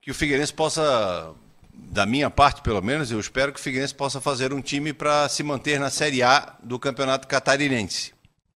[0.02, 1.36] Que o Figueirense possa,
[1.72, 5.30] da minha parte pelo menos, eu espero que o Figueirense possa fazer um time para
[5.30, 8.12] se manter na Série A do Campeonato Catarinense.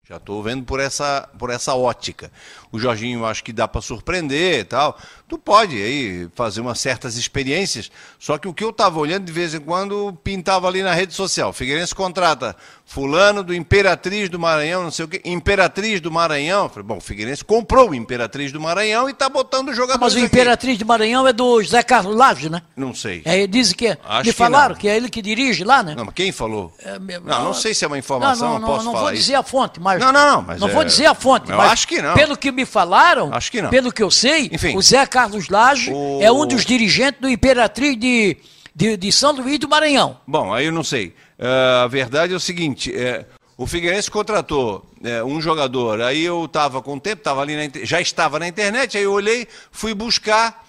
[0.10, 2.32] Já estou vendo por essa, por essa ótica.
[2.72, 4.98] O Jorginho acho que dá para surpreender e tal.
[5.28, 7.90] Tu pode aí fazer umas certas experiências.
[8.20, 11.14] Só que o que eu estava olhando de vez em quando pintava ali na rede
[11.14, 11.52] social.
[11.54, 15.22] Figueirense contrata fulano do Imperatriz do Maranhão, não sei o quê.
[15.26, 16.70] Imperatriz do Maranhão.
[16.70, 20.18] Falei, bom, o Figueirense comprou o Imperatriz do Maranhão e está botando jogadores Mas o
[20.18, 20.26] aqui.
[20.26, 22.62] Imperatriz de Maranhão é do José Carlos Lage, né?
[22.76, 23.22] Não sei.
[23.26, 23.88] É, dizem que.
[24.06, 24.82] Acho me que falaram não.
[24.82, 25.96] que, é ele que dirige lá, né?
[25.96, 26.74] Não, mas quem falou?
[26.80, 29.04] É, meu- não, não sei se é uma informação, não, não, eu posso não falar
[29.06, 29.22] vou isso.
[29.24, 30.00] dizer a fonte, mas.
[30.00, 31.72] Não, não, não, mas não é- vou dizer a fonte, Eu mas.
[31.72, 32.14] acho que não.
[32.14, 33.70] Pelo que me falaram, Acho que não.
[33.70, 34.76] pelo que eu sei, Enfim.
[34.76, 38.36] o Zé Carlos Lage O- é um dos dirigentes do Imperatriz de,
[38.76, 40.20] de, de São Luís do Maranhão.
[40.28, 41.14] Bom, aí eu não sei.
[41.38, 43.26] É, a verdade é o seguinte: é,
[43.56, 47.70] o Figueirense contratou é, um jogador, aí eu estava com o tempo, tava ali na
[47.86, 50.66] já estava na internet, aí eu olhei, fui buscar.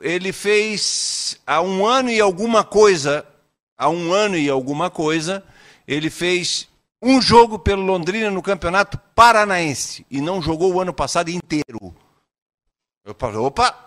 [0.00, 3.24] Ele fez há um ano e alguma coisa,
[3.78, 5.42] há um ano e alguma coisa,
[5.88, 6.68] ele fez
[7.04, 11.94] um jogo pelo Londrina no Campeonato Paranaense e não jogou o ano passado inteiro.
[13.04, 13.84] Eu falei, opa,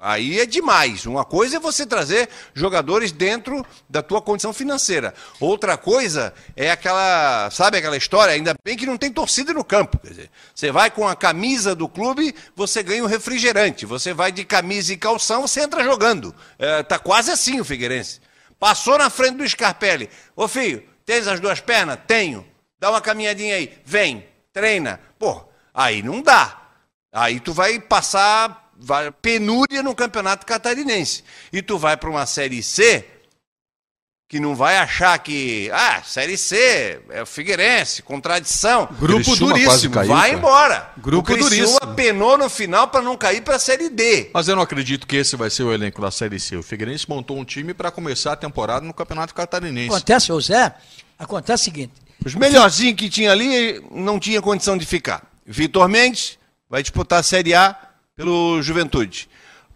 [0.00, 1.06] Aí é demais.
[1.06, 5.12] Uma coisa é você trazer jogadores dentro da tua condição financeira.
[5.40, 8.32] Outra coisa é aquela, sabe aquela história?
[8.32, 9.98] Ainda bem que não tem torcida no campo.
[9.98, 13.84] Quer dizer, você vai com a camisa do clube, você ganha um refrigerante.
[13.86, 16.32] Você vai de camisa e calção, você entra jogando.
[16.60, 18.20] É, tá quase assim o Figueirense.
[18.56, 20.08] Passou na frente do Scarpelli.
[20.36, 21.98] Ô filho, tens as duas pernas?
[22.06, 22.46] Tenho.
[22.78, 23.78] Dá uma caminhadinha aí.
[23.82, 25.00] Vem, treina.
[25.18, 26.68] Pô, aí não dá.
[27.10, 31.24] Aí tu vai passar vai- penúria no campeonato catarinense.
[31.50, 33.06] E tu vai para uma Série C
[34.28, 38.86] que não vai achar que, ah, Série C, é o Figueirense, contradição.
[39.00, 40.38] Grupo Criciúma duríssimo, caiu, vai cara.
[40.38, 40.92] embora.
[40.98, 41.94] Grupo o Criciúma duríssimo.
[41.94, 44.28] penou no final para não cair para a Série D.
[44.34, 46.56] Mas eu não acredito que esse vai ser o elenco da Série C.
[46.56, 49.88] O Figueirense montou um time para começar a temporada no Campeonato Catarinense.
[49.88, 50.74] Acontece, Zé,
[51.18, 51.94] acontece o seguinte.
[52.22, 55.22] Os melhorzinhos que tinha ali não tinha condição de ficar.
[55.46, 56.38] Vitor Mendes
[56.68, 57.74] vai disputar a Série A
[58.14, 59.26] pelo Juventude.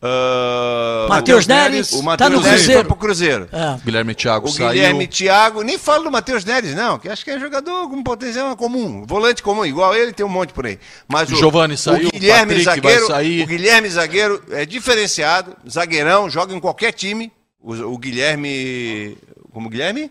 [0.05, 2.81] Ah, Matheus Neres, o tá Matheus no Neres Cruzeiro.
[2.81, 3.49] foi pro Cruzeiro.
[3.53, 3.79] É.
[3.85, 4.71] Guilherme Thiago O saiu.
[4.71, 8.57] Guilherme Thiago, nem falo do Matheus Neres, não, que acho que é jogador com potencial
[8.57, 10.77] comum, volante comum, igual ele, tem um monte por aí.
[11.07, 13.43] Mas o, Giovani saiu, o Guilherme Patrick vai zagueiro, sair.
[13.45, 17.31] o Guilherme zagueiro é diferenciado, zagueirão, joga em qualquer time.
[17.61, 19.17] O, o Guilherme,
[19.53, 20.11] como Guilherme?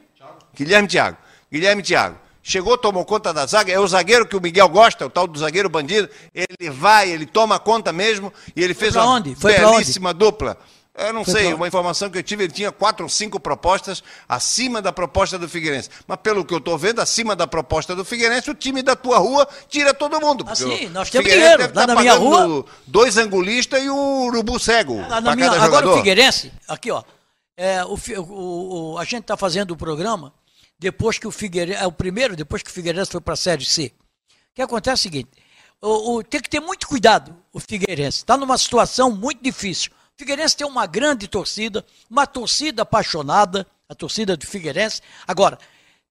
[0.55, 1.17] Guilherme Thiago.
[1.51, 2.15] Guilherme Thiago.
[2.43, 5.37] Chegou, tomou conta da zaga, é o zagueiro que o Miguel gosta, o tal do
[5.37, 6.09] zagueiro bandido.
[6.33, 9.35] Ele vai, ele toma conta mesmo e ele fez pra uma onde?
[9.35, 10.57] Foi belíssima dupla.
[10.97, 13.39] Eu não Foi sei, pra- uma informação que eu tive, ele tinha quatro ou cinco
[13.39, 15.89] propostas acima da proposta do Figueirense.
[16.05, 19.17] Mas pelo que eu estou vendo, acima da proposta do Figueirense, o time da tua
[19.17, 20.43] rua tira todo mundo.
[20.43, 21.73] Porque sim, o nós temos Figueirense dinheiro.
[21.75, 24.99] Lá tá na minha rua- Dois angulistas e um urubu cego.
[25.07, 27.01] Lá na minha- agora o Figueirense, aqui ó,
[27.55, 30.33] é, o, o- o- a gente está fazendo o programa
[30.81, 33.63] depois que o Figueirense, é o primeiro depois que o Figueirense foi para a Série
[33.63, 33.93] C.
[34.27, 35.29] O que acontece é o seguinte,
[35.79, 39.91] o, o- tem que ter muito cuidado o Figueirense, está numa situação muito difícil.
[39.91, 45.01] O Figueirense tem uma grande torcida, uma torcida apaixonada, a torcida do Figueirense.
[45.27, 45.57] Agora,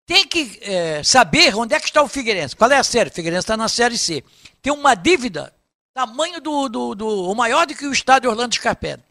[0.06, 2.54] tem que é, saber onde é que está o Figueirense.
[2.56, 3.10] Qual é a série?
[3.10, 4.24] O Figueirense está na Série C.
[4.62, 5.52] Tem uma dívida
[5.94, 9.02] tamanho do, do, do maior do que o estádio Orlando Scarpelli.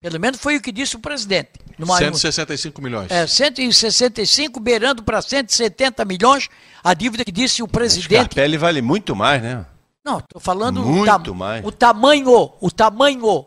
[0.00, 1.50] Pelo menos foi o que disse o presidente.
[1.76, 3.10] Numa, 165 milhões.
[3.10, 6.48] é, 165 beirando para 170 milhões,
[6.82, 8.32] a dívida que disse o presidente.
[8.32, 9.66] Scarpelli vale muito mais, né?
[10.04, 11.64] Não, estou falando Muito mais.
[11.64, 13.46] o tamanho, o tamanho,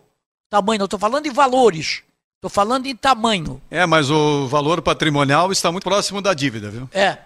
[0.49, 2.03] tamanho, não estou falando em valores,
[2.35, 3.59] estou falando em tamanho.
[3.71, 6.87] É, mas o valor patrimonial está muito próximo da dívida, viu?
[6.91, 7.17] É.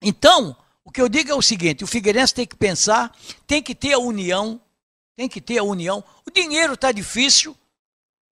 [0.00, 3.12] Então, o que eu digo é o seguinte: o Figueirense tem que pensar,
[3.46, 4.60] tem que ter a união,
[5.16, 6.04] tem que ter a união.
[6.24, 7.56] O dinheiro está difícil,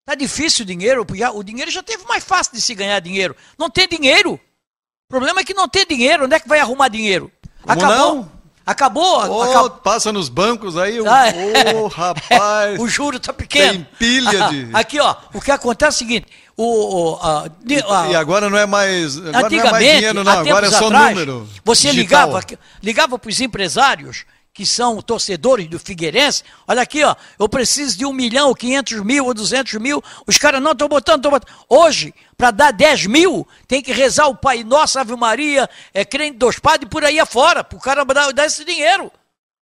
[0.03, 3.35] está difícil o dinheiro, o dinheiro já teve mais fácil de se ganhar dinheiro.
[3.59, 4.35] Não tem dinheiro.
[4.35, 6.25] O problema é que não tem dinheiro.
[6.25, 7.31] Onde é que vai arrumar dinheiro?
[7.63, 8.15] Como acabou.
[8.17, 8.33] não?
[8.65, 9.21] Acabou.
[9.21, 9.71] Acabou.
[9.71, 11.75] Passa nos bancos aí, ô Ah, é.
[11.75, 12.79] ô, rapaz.
[12.81, 13.73] O juro está pequeno.
[13.75, 15.15] Tem pilha de- Aqui, ó.
[15.35, 16.27] O que acontece é o seguinte:
[16.57, 19.97] o, o, a- de- a- E agora não é mais, agora não é Antigamente, mais
[19.97, 20.33] dinheiro, não.
[20.33, 21.49] Agora é só atrás, número.
[21.65, 22.27] Você digital.
[22.29, 22.47] ligava,
[22.83, 26.45] ligava para os empresários que são torcedores do Figueirense.
[26.67, 30.03] Olha aqui, ó, eu preciso de um milhão, ou 500 mil ou 200 mil.
[30.27, 31.53] Os caras não estão botando, estão botando.
[31.69, 36.37] Hoje, para dar 10 mil, tem que rezar o Pai Nosso, Ave Maria, é crente
[36.37, 39.11] dos padres por aí afora, para o cara dar, dar esse dinheiro.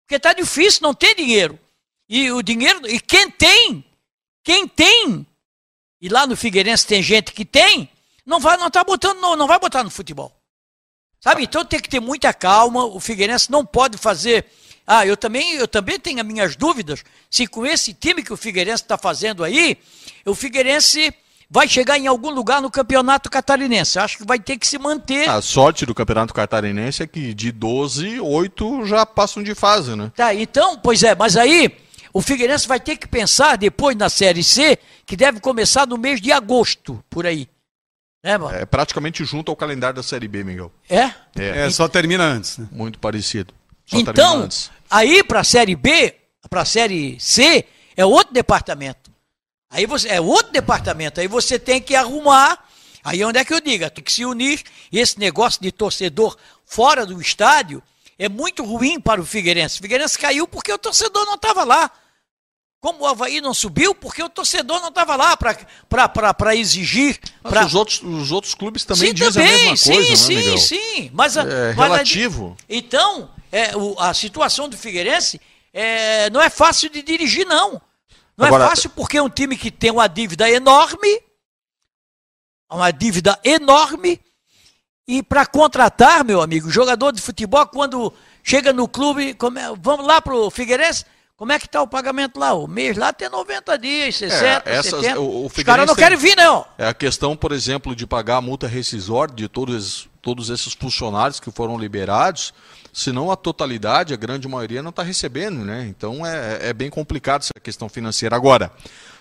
[0.01, 1.59] Porque está difícil, não tem dinheiro.
[2.07, 3.85] E o dinheiro, e quem tem,
[4.43, 5.27] quem tem,
[6.01, 7.87] e lá no Figueirense tem gente que tem,
[8.25, 10.35] não vai, não tá botando, não, não vai botar no futebol.
[11.19, 11.43] Sabe?
[11.43, 12.85] Então tem que ter muita calma.
[12.85, 14.45] O Figueirense não pode fazer.
[14.91, 18.37] Ah, eu também, eu também tenho as minhas dúvidas se com esse time que o
[18.37, 19.77] Figueirense está fazendo aí,
[20.25, 21.13] o Figueirense
[21.47, 23.99] vai chegar em algum lugar no campeonato catarinense.
[23.99, 25.29] Acho que vai ter que se manter.
[25.29, 30.11] A sorte do Campeonato Catarinense é que de 12, 8 já passam de fase, né?
[30.15, 31.71] Tá, então, pois é, mas aí
[32.11, 36.19] o Figueirense vai ter que pensar depois na Série C, que deve começar no mês
[36.19, 37.47] de agosto, por aí.
[38.23, 38.57] Né, mano?
[38.57, 40.71] É praticamente junto ao calendário da Série B, Miguel.
[40.89, 41.03] É?
[41.35, 42.57] É, É, só termina antes.
[42.57, 42.67] Né?
[42.71, 43.53] muito parecido.
[43.89, 44.47] Só Então,
[44.89, 46.15] aí para a Série B,
[46.49, 47.65] para a Série C,
[47.97, 49.09] é outro departamento.
[49.69, 51.19] Aí você é outro departamento.
[51.19, 52.63] Aí você tem que arrumar.
[53.03, 53.89] Aí onde é que eu digo?
[53.89, 54.61] Tem que se unir.
[54.91, 57.81] Esse negócio de torcedor fora do estádio
[58.17, 59.79] é muito ruim para o Figueirense.
[59.79, 61.89] O Figueirense caiu porque o torcedor não estava lá.
[62.81, 67.19] Como o Havaí não subiu, porque o torcedor não estava lá para exigir.
[67.43, 70.33] Pra- os, outros, os outros clubes também sim, dizem também, a mesma sim, coisa, sim,
[70.35, 70.57] né, Miguel?
[70.57, 71.11] sim.
[71.13, 71.43] Mas, É
[71.73, 72.55] mas a- relativo.
[72.69, 75.39] então, é, o- a situação do Figueirense
[75.73, 77.81] é, não é fácil de dirigir, não.
[78.38, 81.21] Não Agora- é fácil porque é um time que tem uma dívida enorme,
[82.71, 84.19] uma dívida enorme,
[85.07, 88.13] e para contratar, meu amigo, jogador de futebol, quando
[88.43, 89.35] chega no clube, é-
[89.81, 91.03] vamos lá pro Figueirense,
[91.35, 92.53] como é que está o pagamento lá?
[92.53, 95.19] O mês lá tem 90 dias, 60, É, essas- 70.
[95.19, 96.65] o- o Os caras não querem vir, não.
[96.77, 101.39] É a questão, por exemplo, de pagar a multa rescisória de todos, todos esses funcionários
[101.39, 102.53] que foram liberados,
[102.93, 105.85] senão a totalidade, a grande maioria, não está recebendo, né?
[105.87, 108.35] Então é, é bem complicado essa questão financeira.
[108.35, 108.71] Agora,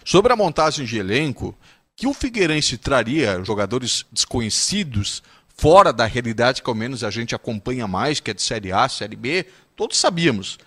[0.05, 1.55] sobre a montagem de elenco,
[1.95, 5.23] que o Figueirense traria jogadores desconhecidos,
[5.57, 8.89] fora da realidade que ao menos a gente acompanha mais, que é de Série A,
[8.89, 10.59] Série B, todos sabíamos.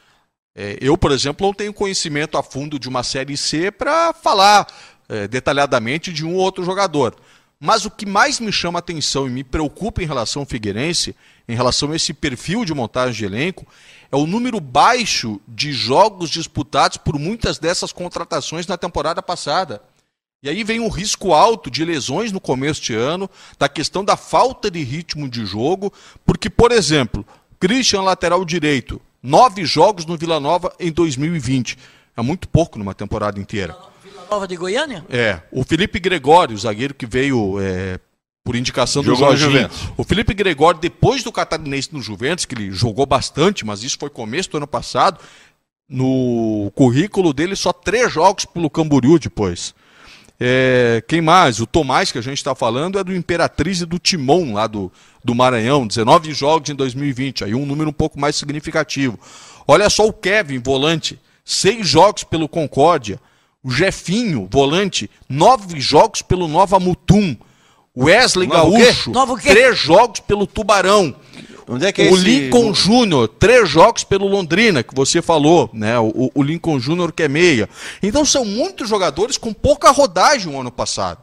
[0.54, 4.68] É, eu, por exemplo, não tenho conhecimento a fundo de uma Série C para falar
[5.08, 7.16] é, detalhadamente de um ou outro jogador.
[7.64, 11.16] Mas o que mais me chama atenção e me preocupa em relação ao Figueirense,
[11.48, 13.68] em relação a esse perfil de montagem de elenco,
[14.12, 19.80] é o número baixo de jogos disputados por muitas dessas contratações na temporada passada.
[20.42, 23.30] E aí vem um risco alto de lesões no começo de ano,
[23.60, 25.94] da questão da falta de ritmo de jogo,
[26.26, 27.24] porque, por exemplo,
[27.60, 31.78] Christian, lateral direito, nove jogos no Vila Nova em 2020.
[32.18, 33.91] É muito pouco numa temporada inteira.
[34.32, 35.04] Nova de Goiânia?
[35.10, 35.42] É.
[35.52, 38.00] O Felipe Gregório, o zagueiro que veio é,
[38.46, 39.64] por indicação do Jogou no Jorginho.
[39.64, 39.90] Juventus.
[39.98, 44.10] O Felipe Gregório, depois do Catarinense no Juventus, que ele jogou bastante, mas isso foi
[44.10, 45.20] começo do ano passado,
[45.90, 49.76] no currículo dele só três jogos pelo Camboriú depois.
[50.40, 51.60] É, quem mais?
[51.60, 54.90] O Tomás, que a gente está falando, é do Imperatriz e do Timon, lá do,
[55.22, 55.86] do Maranhão.
[55.86, 59.20] 19 jogos em 2020, aí um número um pouco mais significativo.
[59.68, 63.20] Olha só o Kevin, volante, seis jogos pelo Concórdia.
[63.64, 67.36] O Jefinho, volante, nove jogos pelo Nova Mutum.
[67.96, 68.84] Wesley Novo quê?
[68.86, 69.12] Gaúcho,
[69.42, 69.50] quê?
[69.50, 71.14] três jogos pelo Tubarão.
[71.68, 75.70] Onde é que é o esse- Lincoln Júnior, três jogos pelo Londrina, que você falou,
[75.74, 75.98] né?
[76.00, 77.70] O, o Lincoln Júnior que é meia.
[78.02, 81.20] Então são muitos jogadores com pouca rodagem o ano passado.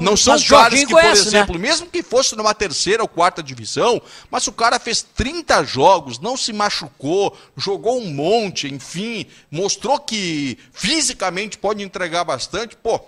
[0.00, 1.28] Não são mas o caras que, por conhece, né?
[1.38, 4.00] exemplo, mesmo que fosse numa terceira ou quarta divisão,
[4.30, 10.58] mas o cara fez 30 jogos, não se machucou, jogou um monte, enfim, mostrou que
[10.72, 13.00] fisicamente pode entregar bastante, pô,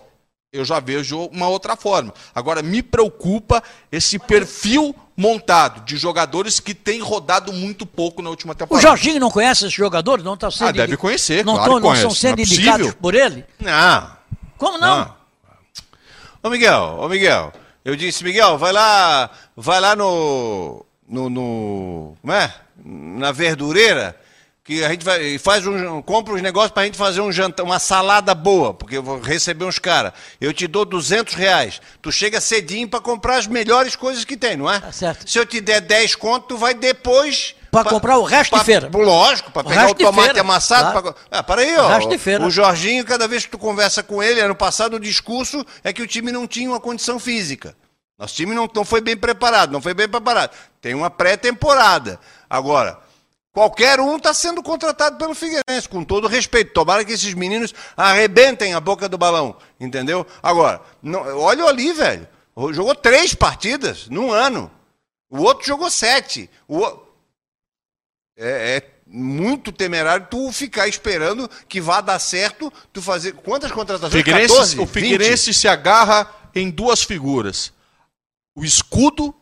[0.53, 2.13] eu já vejo uma outra forma.
[2.35, 3.63] Agora, me preocupa
[3.93, 8.85] esse perfil montado de jogadores que têm rodado muito pouco na última O temporada.
[8.87, 10.21] Jorginho não conhece esse jogador?
[10.23, 12.47] Não está sendo Ah, deve conhecer, não, claro tão- não conhece, são sendo não é
[12.47, 12.99] indicados possível.
[13.01, 13.45] por ele?
[13.61, 14.11] Não.
[14.59, 14.99] Como não?
[14.99, 15.20] Não.
[16.43, 17.53] Ô Miguel, ô Miguel,
[17.85, 22.55] eu disse, Miguel, vai lá, vai lá no, no, no como é?
[22.83, 24.19] Na verdureira,
[24.65, 27.79] que a gente vai, faz um, compra uns negócios pra gente fazer um jantar, uma
[27.79, 30.13] salada boa, porque eu vou receber uns caras.
[30.41, 31.79] Eu te dou 200 reais.
[32.01, 34.81] Tu chega cedinho pra comprar as melhores coisas que tem, não é?
[34.81, 35.29] Tá certo.
[35.29, 37.55] Se eu te der 10 conto, tu vai depois...
[37.71, 38.91] Pra comprar o resto de pra- feira.
[38.93, 40.91] Lógico, pra O pegar o de tomate feira, amassado.
[41.01, 41.15] claro.
[41.15, 41.85] pra- Ah, para aí, ó.
[41.85, 42.45] O resto de feira.
[42.45, 46.03] O Jorginho, cada vez que tu conversa com ele, ano passado o discurso é que
[46.03, 47.77] o time não tinha uma condição física.
[48.19, 50.51] Nosso time não, não foi bem preparado, não foi bem preparado.
[50.81, 52.19] Tem uma pré-temporada.
[52.51, 52.99] Agora,
[53.53, 56.73] qualquer um está sendo contratado pelo Figueirense, com todo respeito.
[56.73, 60.27] Tomara que esses meninos arrebentem a boca do balão, entendeu?
[60.43, 62.29] Agora, não, olha ali, velho.
[62.73, 64.71] Jogou três partidas num ano.
[65.31, 66.51] O outro jogou sete.
[66.69, 67.10] O o-
[68.41, 73.33] é, é muito temerário tu ficar esperando que vá dar certo, tu fazer.
[73.33, 74.13] Quantas contratações?
[74.13, 74.93] Figueirense, 14, o 20?
[74.93, 77.73] Figueirense se agarra em duas figuras:
[78.55, 79.35] o escudo,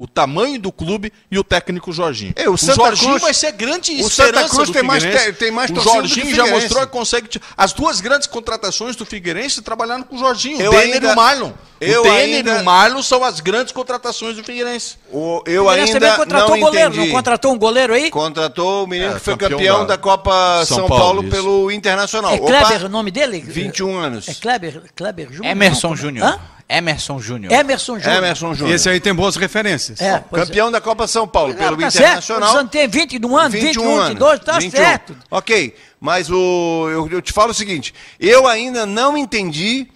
[0.00, 2.32] o tamanho do clube e o técnico Jorginho.
[2.34, 5.04] É, o Santa Jorginho Cruz- vai ser grande o Santa esperança Cruz do tem mais
[5.38, 7.28] tem mais O Jorginho o já mostrou que consegue.
[7.54, 10.58] As duas grandes contratações do Figueirense trabalhando com o Jorginho.
[10.58, 11.52] Eu o Denner ainda- e o Marlon.
[11.82, 14.96] eu o Denner ainda- e o Marlon são as grandes contratações do Figueirense.
[15.12, 17.06] O- eu O Figueirense ainda também contratou não goleiro, entendi.
[17.06, 18.10] não contratou um goleiro aí?
[18.10, 21.28] Contratou o menino É, que foi campeão campeão, da- da, Copa São São, Paulo, Paulo,
[21.30, 22.32] pelo Internacional.
[22.32, 23.44] É Opa, Kleber o nome dele?
[23.46, 24.26] 21 anos.
[24.28, 25.52] É Kleber, Kleber Júnior?
[25.52, 26.26] Emerson Não, Júnior.
[26.26, 26.40] Hã?
[26.70, 27.52] Emerson Júnior.
[27.52, 28.18] Emerson Júnior.
[28.18, 28.74] Emerson Júnior.
[28.74, 30.00] Esse aí tem boas referências.
[30.00, 30.46] É, pois é.
[30.46, 32.04] Campeão da Copa São Paulo Não, pelo tá certo.
[32.04, 32.48] Internacional.
[32.48, 34.70] O Santos tem 20 no ano, 21, 22, tá 21.
[34.70, 35.16] certo.
[35.30, 39.88] Ok, mas o, eu, eu te falo o seguinte: eu ainda não entendi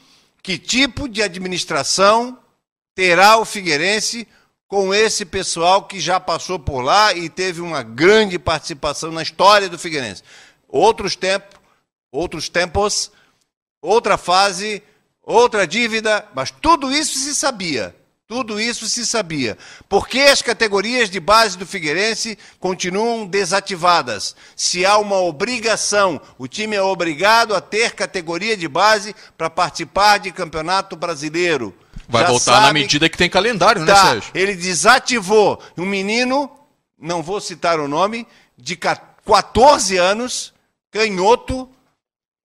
[0.43, 2.39] que tipo de administração
[2.95, 4.27] terá o Figueirense
[4.69, 9.69] com esse pessoal que já passou por lá e teve uma grande participação na história
[9.69, 10.23] do Figueirense.
[10.69, 11.61] Outros tempos,
[12.11, 13.11] outros tempos,
[13.81, 14.83] outra fase,
[15.25, 17.95] outra dívida, mas tudo isso se sabia.
[18.27, 19.57] Tudo isso se sabia.
[19.87, 24.35] Por que as categorias de base do Figueirense continuam desativadas?
[24.57, 30.19] Se há uma obrigação, o time é obrigado a ter categoria de base para participar
[30.19, 31.75] de campeonato brasileiro.
[32.09, 34.31] Vai Já voltar na sabe medida que tem calendário, né, Tá, Sérgio?
[34.35, 36.51] ele desativou um menino,
[36.99, 38.27] não vou citar o nome,
[38.57, 38.97] de ca-
[39.27, 40.53] 14 anos,
[40.91, 41.69] canhoto,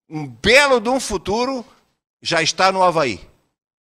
[0.10, 1.66] um belo de um futuro,
[2.22, 3.20] já está no Havaí.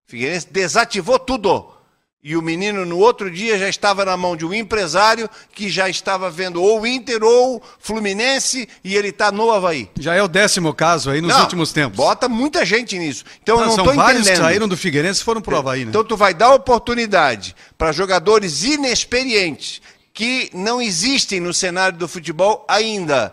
[0.06, 1.72] Figueirense desativou tudo.
[2.20, 5.88] E o menino, no outro dia, já estava na mão de um empresário que já
[5.88, 9.88] estava vendo ou o Inter ou o Fluminense e ele está no Havaí.
[9.98, 11.96] Já é o décimo caso aí nos Não, últimos tempos.
[11.96, 13.24] Bota muita gente nisso.
[13.40, 14.40] Então eu Não, não são estou vários entendendo.
[14.42, 15.90] que saíram do Figueirense e foram pro Havaí, né?
[15.90, 19.80] Então tu vai dar oportunidade para jogadores inexperientes
[20.12, 23.32] que não existem no cenário do futebol ainda.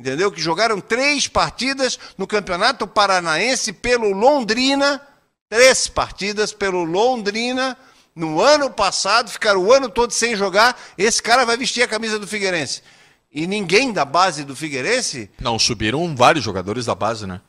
[0.00, 0.32] Entendeu?
[0.32, 4.98] Que jogaram três partidas no Campeonato Paranaense pelo Londrina,
[5.46, 7.76] três partidas pelo Londrina.
[8.16, 10.74] No ano passado, ficaram o ano todo sem jogar.
[10.96, 12.82] Esse cara vai vestir a camisa do Figueirense.
[13.30, 17.42] E ninguém da base do Figueirense Não, subiram vários jogadores da base, né?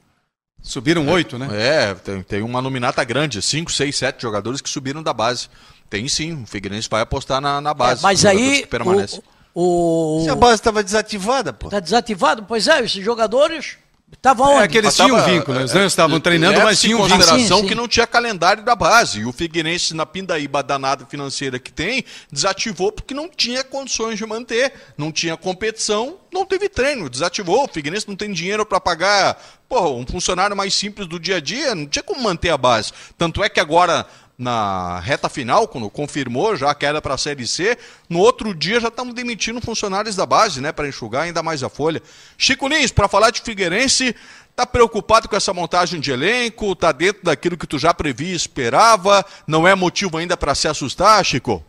[0.61, 1.47] Subiram oito, né?
[1.53, 5.47] É, tem, tem uma nominata grande, cinco, seis, sete jogadores que subiram da base.
[5.89, 8.01] Tem sim, o Figueirense vai apostar na, na base.
[8.01, 9.23] É, mas aí o,
[9.55, 11.69] o Se a base estava desativada, pô.
[11.69, 13.77] tá desativado, pois é, esses jogadores
[14.13, 14.67] estavam É onde?
[14.69, 15.63] que eles tinham tava- vínculo, né?
[15.65, 17.17] Os é, dois estavam treinando, mas em tinham vínculo.
[17.17, 17.67] consideração Sim, sim.
[17.69, 19.19] que não tinha calendário da base.
[19.21, 24.25] E o Figueirense, na pindaíba danada financeira que tem, desativou porque não tinha condições de
[24.25, 24.73] manter.
[24.97, 27.09] Não tinha competição, não teve treino.
[27.09, 27.63] Desativou.
[27.65, 31.39] O Figueirense não tem dinheiro para pagar porra, um funcionário mais simples do dia a
[31.39, 31.73] dia.
[31.73, 32.91] Não tinha como manter a base.
[33.17, 34.05] Tanto é que agora.
[34.41, 37.77] Na reta final, quando confirmou já a queda para a Série C,
[38.09, 41.69] no outro dia já estamos demitindo funcionários da base, né, para enxugar ainda mais a
[41.69, 42.01] folha.
[42.39, 44.15] Chico Lins, para falar de Figueirense,
[44.53, 46.75] Tá preocupado com essa montagem de elenco?
[46.75, 49.23] Tá dentro daquilo que tu já previa e esperava?
[49.47, 51.63] Não é motivo ainda para se assustar, Chico?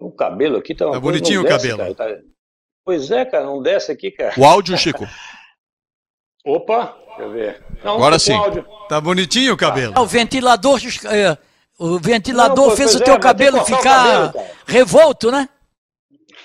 [0.00, 1.94] O cabelo aqui tá uma coisa, bonitinho o desce, cabelo.
[1.94, 2.22] cara, tá-
[2.86, 4.32] Pois é, cara, não desce aqui, cara.
[4.38, 5.04] O áudio, Chico.
[6.44, 7.64] Opa, deixa eu ver.
[7.82, 8.34] Não, Agora sim.
[8.34, 8.66] áudio.
[8.88, 9.94] Tá bonitinho o cabelo.
[9.96, 10.78] Ah, O ventilador,
[11.10, 11.38] é,
[11.78, 15.48] o ventilador Não, fez o é, teu que cabelo o ficar cabelo, revolto, né?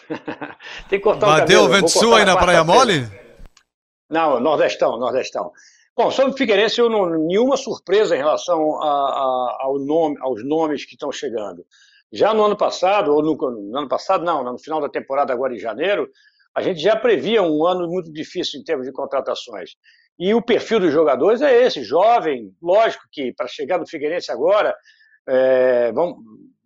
[0.90, 2.64] Tem que cortar o Bateu o vou vento sul aí na Praia.
[2.64, 3.08] Mole?
[4.10, 5.52] Não, Nordestão, Nordestão.
[5.96, 10.44] Bom, sobre o Figueirense, eu não, nenhuma surpresa em relação a- a- ao nome, aos
[10.46, 11.66] nomes que estão chegando.
[12.12, 15.54] Já no ano passado, ou no, no ano passado, não, no final da temporada, agora
[15.54, 16.08] em janeiro,
[16.60, 19.72] a gente já previa um ano muito difícil em termos de contratações.
[20.20, 24.76] E o perfil dos jogadores é esse, jovem, lógico que para chegar no Figueirense agora,
[25.26, 26.18] é, vão,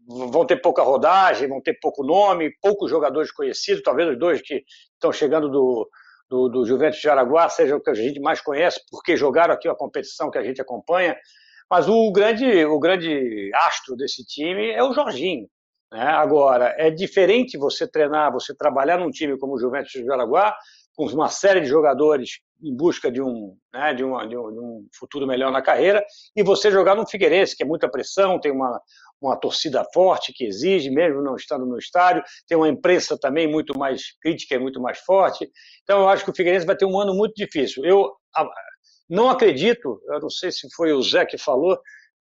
[0.08, 4.64] vão ter pouca rodagem, vão ter pouco nome, poucos jogadores conhecidos, talvez os dois que
[4.94, 5.88] estão chegando do,
[6.28, 9.70] do, do Juventus de Araguá sejam o que a gente mais conhece, porque jogaram aqui
[9.70, 11.16] a competição que a gente acompanha.
[11.70, 15.48] Mas o grande, o grande astro desse time é o Jorginho.
[15.94, 16.02] Né?
[16.02, 20.56] Agora, é diferente você treinar, você trabalhar num time como o Juventus de Araguá,
[20.96, 24.60] com uma série de jogadores em busca de um, né, de, uma, de, um, de
[24.60, 26.04] um futuro melhor na carreira,
[26.36, 28.82] e você jogar no Figueirense, que é muita pressão, tem uma,
[29.22, 33.78] uma torcida forte que exige, mesmo não estando no estádio, tem uma imprensa também muito
[33.78, 35.48] mais crítica e muito mais forte.
[35.84, 37.86] Então, eu acho que o Figueirense vai ter um ano muito difícil.
[37.86, 38.12] Eu
[39.08, 41.78] não acredito, eu não sei se foi o Zé que falou,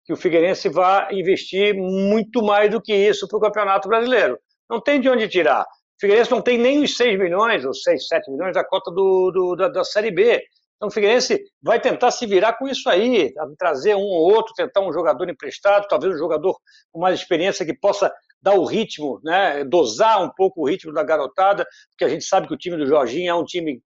[0.05, 4.39] que o Figueirense vai investir muito mais do que isso para o Campeonato Brasileiro.
[4.69, 5.61] Não tem de onde tirar.
[5.61, 9.31] O Figueirense não tem nem os 6 milhões, ou 6, 7 milhões da cota do,
[9.31, 10.41] do, da, da Série B.
[10.81, 14.81] Então o Figueirense vai tentar se virar com isso aí, trazer um ou outro, tentar
[14.81, 16.57] um jogador emprestado, talvez um jogador
[16.91, 18.11] com mais experiência que possa
[18.41, 22.47] dar o ritmo, né, dosar um pouco o ritmo da garotada, porque a gente sabe
[22.47, 23.79] que o time do Jorginho é um time,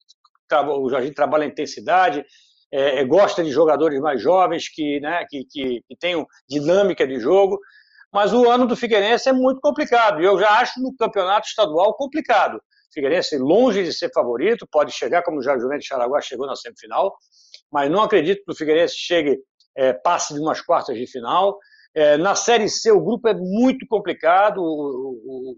[0.52, 2.24] o Jorginho trabalha em intensidade,
[2.76, 7.60] é, gosta de jogadores mais jovens que, né, que, que, que tenham dinâmica de jogo,
[8.12, 11.94] mas o ano do Figueirense é muito complicado, e eu já acho no campeonato estadual
[11.94, 12.60] complicado.
[12.92, 16.56] Figueirense longe de ser favorito, pode chegar como já o Juventus de Araguá chegou na
[16.56, 17.14] semifinal,
[17.70, 19.38] mas não acredito que o Figueirense chegue,
[19.76, 21.56] é, passe de umas quartas de final.
[21.94, 25.56] É, na Série C o grupo é muito complicado, o, o,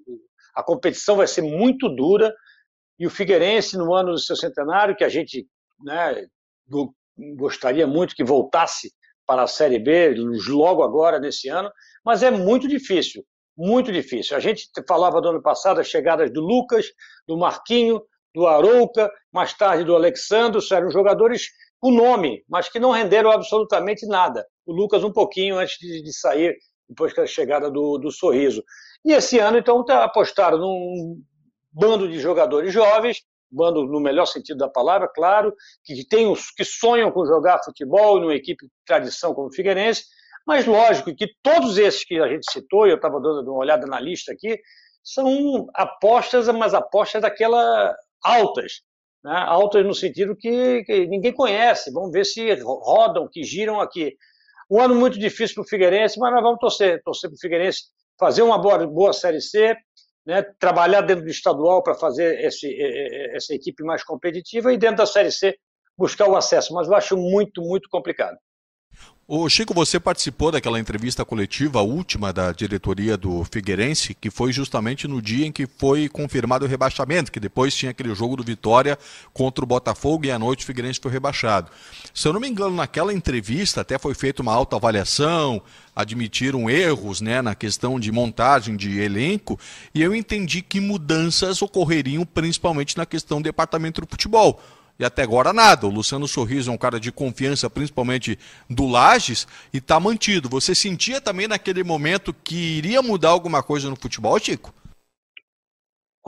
[0.55, 2.35] a competição vai ser muito dura,
[2.99, 5.47] e o Figueirense no ano do seu centenário, que a gente
[5.83, 6.27] né,
[7.37, 8.91] gostaria muito que voltasse
[9.27, 10.15] para a Série B
[10.49, 11.71] logo agora, nesse ano,
[12.05, 13.25] mas é muito difícil,
[13.57, 14.37] muito difícil.
[14.37, 16.87] A gente falava do ano passado as chegadas do Lucas,
[17.27, 18.01] do Marquinho,
[18.35, 21.49] do Arouca, mais tarde do Alexandre, eram jogadores
[21.81, 24.47] com nome, mas que não renderam absolutamente nada.
[24.67, 26.57] O Lucas um pouquinho antes de, de sair,
[26.89, 28.63] depois da chegada do, do Sorriso.
[29.05, 31.21] E esse ano, então, apostaram num
[31.73, 35.55] bando de jogadores jovens, bando no melhor sentido da palavra, claro,
[35.85, 40.05] que tem os que sonham com jogar futebol numa equipe de tradição como o Figueirense,
[40.47, 43.99] mas lógico que todos esses que a gente citou, eu estava dando uma olhada na
[43.99, 44.59] lista aqui,
[45.03, 48.83] são apostas, mas apostas daquela altas,
[49.25, 49.33] né?
[49.33, 51.93] altas no sentido que, que, ninguém conhece.
[51.93, 54.17] Vamos ver se rodam, que giram aqui.
[54.71, 57.85] Um ano muito difícil para o Figueirense, mas nós vamos torcer, torcer para o Figueirense
[58.19, 59.77] fazer uma boa, boa Série C,
[60.27, 60.43] né?
[60.59, 62.77] trabalhar dentro do estadual para fazer esse,
[63.35, 65.57] essa equipe mais competitiva e dentro da Série C
[65.97, 66.75] buscar o acesso.
[66.75, 68.37] Mas eu acho muito, muito complicado.
[69.29, 75.09] Ô Chico, você participou daquela entrevista coletiva última da diretoria do Figueirense, que foi justamente
[75.09, 78.97] no dia em que foi confirmado o rebaixamento, que depois tinha aquele jogo do Vitória
[79.33, 81.73] contra o Botafogo e à noite o Figueirense foi rebaixado.
[82.15, 85.61] Se eu não me engano, naquela entrevista até foi feita uma autoavaliação,
[85.97, 89.59] admitiram erros né, na questão de montagem de elenco,
[89.93, 94.63] e eu entendi que mudanças ocorreriam principalmente na questão do departamento do futebol
[94.99, 95.87] e até agora nada.
[95.87, 100.49] O Luciano Sorriso é um cara de confiança, principalmente do Lages, e está mantido.
[100.49, 104.75] Você sentia também naquele momento que iria mudar alguma coisa no futebol, Chico?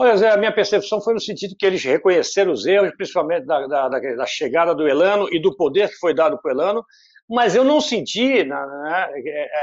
[0.01, 3.67] Olha, Zé, a minha percepção foi no sentido que eles reconheceram os erros, principalmente da,
[3.67, 6.85] da, da, da chegada do Elano e do poder que foi dado para o Elano,
[7.29, 8.55] mas eu não senti né,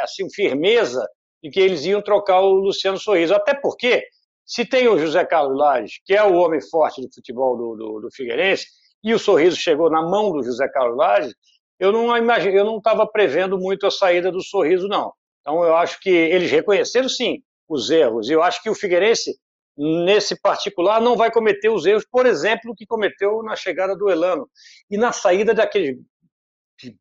[0.03, 1.03] assim, firmeza
[1.43, 3.35] de que eles iam trocar o Luciano Sorriso.
[3.35, 4.05] Até porque,
[4.45, 8.01] se tem o José Carlos Lages, que é o homem forte do futebol do, do,
[8.01, 8.67] do Figueirense,
[9.03, 11.35] e o Sorriso chegou na mão do José Carlos Lages,
[11.79, 15.13] eu não imagine, eu não estava prevendo muito a saída do Sorriso, não.
[15.41, 18.29] Então, eu acho que eles reconheceram, sim, os erros.
[18.29, 19.39] E eu acho que o Figueirense,
[19.77, 24.49] nesse particular, não vai cometer os erros, por exemplo, que cometeu na chegada do Elano
[24.91, 25.97] e na saída daqueles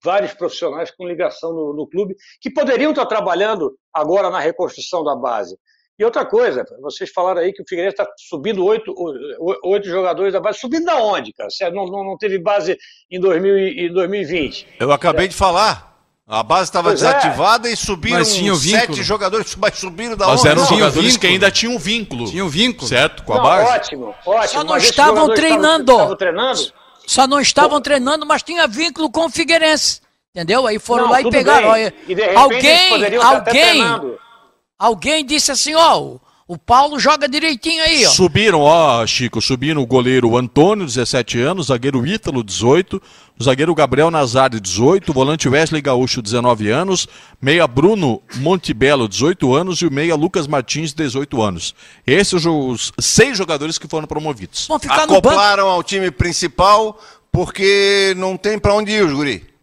[0.03, 5.15] vários profissionais com ligação no, no, clube, que poderiam estar trabalhando agora na reconstrução da
[5.15, 5.57] base.
[5.97, 8.93] E outra coisa, vocês falaram aí que o Figueirense está subindo oito,
[9.63, 10.59] oito jogadores da base.
[10.59, 11.47] Subindo da onde, cara?
[11.71, 12.77] Não, não, não teve base
[13.09, 14.67] em, 2000, em 2020.
[14.79, 15.29] Eu acabei é.
[15.29, 15.93] de falar.
[16.27, 16.93] A base estava é.
[16.95, 17.73] desativada é.
[17.73, 20.49] e subiram sete jogadores, mas subiram da mas onde?
[20.49, 22.29] Mas eram jogadores que ainda tinham vínculo.
[22.29, 22.87] Tinham vínculo.
[22.87, 23.71] Certo, com a não, base.
[23.71, 24.47] Ótimo, ótimo.
[24.47, 25.91] Só não estavam treinando.
[25.91, 30.01] Estavam treinando só não estavam treinando, mas tinha vínculo com o Figueirense.
[30.33, 30.67] Entendeu?
[30.67, 31.77] Aí foram não, lá e pegaram.
[31.77, 31.91] E
[32.35, 34.17] alguém, alguém,
[34.77, 38.09] alguém disse assim, ó, o Paulo joga direitinho aí, ó.
[38.11, 43.01] Subiram, ó, Chico, subiram o goleiro Antônio, 17 anos, zagueiro Ítalo, 18,
[43.39, 47.07] o zagueiro Gabriel Nazar, 18, o volante Wesley Gaúcho, 19 anos,
[47.41, 51.73] meia Bruno Montebello, 18 anos, e o meia Lucas Martins, 18 anos.
[52.05, 54.67] Esses são os seis jogadores que foram promovidos.
[54.67, 56.99] Vão ficar Acoplaram ao time principal
[57.31, 59.54] porque não tem para onde ir os guri.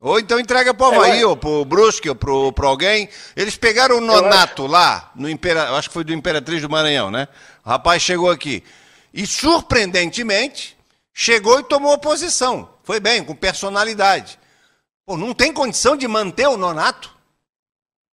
[0.00, 3.08] Ou então entrega pro Havaí, é, ou pro Brusque, ou pro, pro alguém.
[3.34, 5.72] Eles pegaram o Nonato lá, no Impera...
[5.72, 7.26] acho que foi do Imperatriz do Maranhão, né?
[7.64, 8.62] O rapaz chegou aqui.
[9.12, 10.76] E, surpreendentemente,
[11.12, 12.70] chegou e tomou posição.
[12.84, 14.38] Foi bem, com personalidade.
[15.04, 17.10] Pô, não tem condição de manter o Nonato?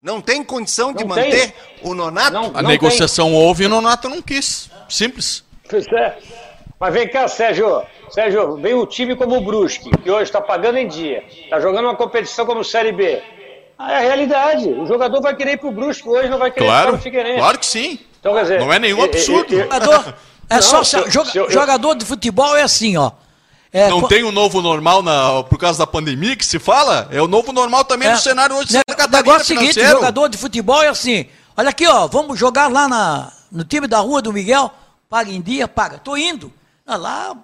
[0.01, 1.53] Não tem condição de não manter tem.
[1.83, 2.31] o Nonato?
[2.31, 3.35] Não, a negociação tem.
[3.35, 4.71] houve e o Nonato não quis.
[4.89, 5.43] Simples.
[5.69, 6.17] Pois é.
[6.85, 7.81] Mas vem cá, Sérgio.
[8.11, 11.85] Sérgio, vem um time como o Brusque, que hoje está pagando em dia, está jogando
[11.85, 13.23] uma competição como Série B.
[13.75, 14.69] Ah, é a realidade.
[14.69, 16.99] O jogador vai querer ir para o Brusque hoje, não vai querer claro, ir para
[16.99, 17.39] o Figueirense.
[17.39, 17.99] Claro que sim.
[18.19, 19.51] Então, quer dizer, não é nenhum absurdo.
[19.51, 20.13] Eu, eu, eu, jogador,
[20.47, 23.11] é não, só, se, joga, jogador de futebol é assim, ó.
[23.73, 27.07] É, não tem o um novo normal na, por causa da pandemia que se fala?
[27.11, 29.21] É o novo normal também é, no cenário hoje Santa Catarina.
[29.21, 31.25] O negócio é seguinte, jogador de futebol é assim.
[31.57, 34.71] Olha aqui, ó, vamos jogar lá na, no time da Rua do Miguel.
[35.09, 35.97] Paga em dia, paga.
[35.97, 36.53] Tô indo.
[36.85, 37.35] Ah, lá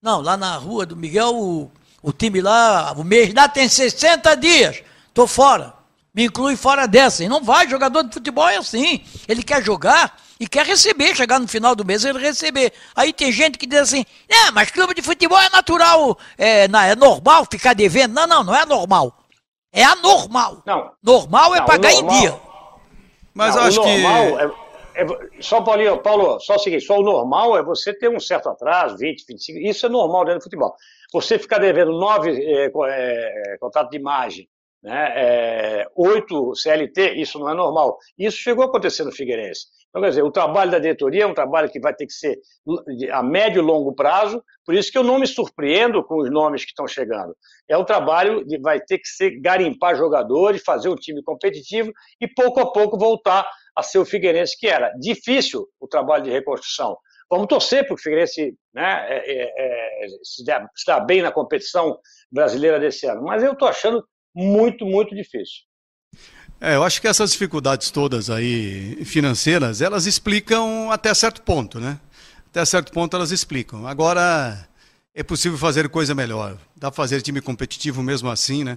[0.00, 1.70] não, lá na rua do Miguel, o,
[2.02, 4.82] o time lá, o mês lá tem 60 dias.
[5.12, 5.74] Tô fora.
[6.14, 7.24] Me inclui fora dessa.
[7.24, 9.04] E não vai, jogador de futebol é assim.
[9.26, 12.72] Ele quer jogar e quer receber, chegar no final do mês ele receber.
[12.94, 16.80] Aí tem gente que diz assim, é, mas clube de futebol é natural, é, não,
[16.80, 18.14] é normal ficar devendo.
[18.14, 19.18] Não, não, não é normal.
[19.72, 20.62] É anormal.
[20.64, 20.92] Não.
[21.02, 22.40] Normal é não, pagar normal, em dia.
[23.34, 23.88] Mas não, acho que.
[23.88, 24.67] É
[24.98, 28.48] é, só, Paulinho, Paulo, só o seguinte, só o normal é você ter um certo
[28.48, 30.74] atraso, 20, 25, isso é normal dentro do futebol.
[31.12, 34.48] Você ficar devendo nove é, é, contratos de imagem,
[34.82, 37.96] né, é, oito CLT, isso não é normal.
[38.18, 39.66] Isso chegou a acontecer no Figueirense.
[39.88, 42.38] Então, quer dizer, o trabalho da diretoria é um trabalho que vai ter que ser
[43.10, 46.62] a médio e longo prazo, por isso que eu não me surpreendo com os nomes
[46.62, 47.34] que estão chegando.
[47.66, 52.28] É um trabalho que vai ter que ser garimpar jogadores, fazer um time competitivo e
[52.28, 53.48] pouco a pouco voltar
[53.78, 54.92] a ser o Figueirense que era.
[54.98, 56.96] Difícil o trabalho de reconstrução.
[57.30, 61.96] Vamos torcer para o Figueirense né, é, é, é dar bem na competição
[62.30, 63.22] brasileira desse ano.
[63.22, 65.62] Mas eu estou achando muito, muito difícil.
[66.60, 72.00] É, eu acho que essas dificuldades todas aí financeiras, elas explicam até certo ponto, né?
[72.50, 73.86] Até certo ponto elas explicam.
[73.86, 74.66] Agora,
[75.14, 76.58] é possível fazer coisa melhor.
[76.76, 78.76] Dá para fazer time competitivo mesmo assim, né?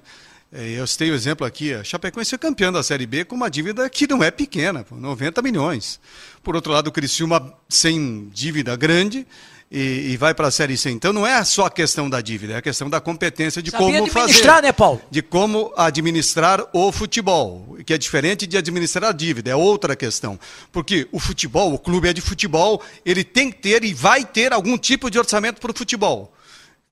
[0.53, 3.49] É, eu citei o exemplo aqui, a Chapecoense é campeã da Série B com uma
[3.49, 5.98] dívida que não é pequena, 90 milhões.
[6.44, 9.26] Por outro lado, o Criciúma sem dívida grande
[9.72, 10.91] e, e vai para a Série C.
[10.91, 13.99] Então não é só a questão da dívida, é a questão da competência de Sabia
[13.99, 14.34] como fazer.
[14.61, 15.02] né, Paulo?
[15.10, 20.38] De como administrar o futebol, que é diferente de administrar a dívida, é outra questão.
[20.69, 24.52] Porque o futebol, o clube é de futebol, ele tem que ter e vai ter
[24.52, 26.34] algum tipo de orçamento para o futebol.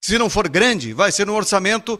[0.01, 1.99] Se não for grande, vai ser um orçamento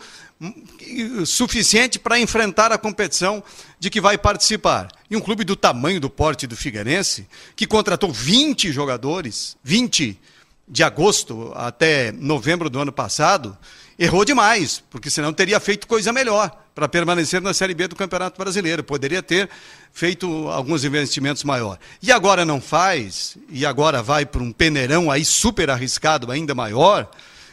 [1.26, 3.44] suficiente para enfrentar a competição
[3.78, 4.88] de que vai participar.
[5.10, 7.28] E um clube do tamanho do porte do Figueirense,
[7.58, 10.18] que contratou 20 jogadores, 20
[10.66, 13.58] de agosto até novembro do ano passado,
[13.98, 18.38] errou demais, porque senão teria feito coisa melhor para permanecer na Série B do Campeonato
[18.38, 18.82] Brasileiro.
[18.82, 19.50] Poderia ter
[19.92, 21.82] feito alguns investimentos maiores.
[22.02, 27.10] E agora não faz, e agora vai para um peneirão aí super arriscado, ainda maior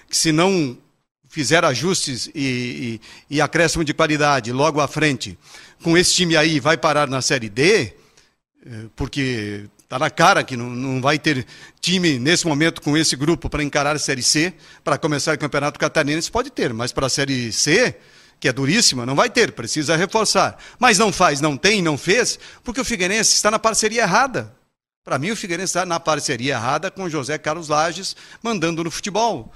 [0.08, 0.76] que se não
[1.28, 3.00] fizer ajustes e,
[3.30, 5.38] e, e acréscimo de qualidade logo à frente,
[5.82, 7.92] com esse time aí vai parar na Série D,
[8.64, 11.46] eh, porque Está na cara que não, não vai ter
[11.80, 14.52] time nesse momento com esse grupo para encarar a Série C,
[14.82, 17.96] para começar o Campeonato Catarinense pode ter, mas para a Série C,
[18.40, 20.58] que é duríssima, não vai ter, precisa reforçar.
[20.76, 24.52] Mas não faz, não tem, não fez, porque o Figueirense está na parceria errada.
[25.04, 29.52] Para mim, o Figueirense está na parceria errada com José Carlos Lages, mandando no futebol.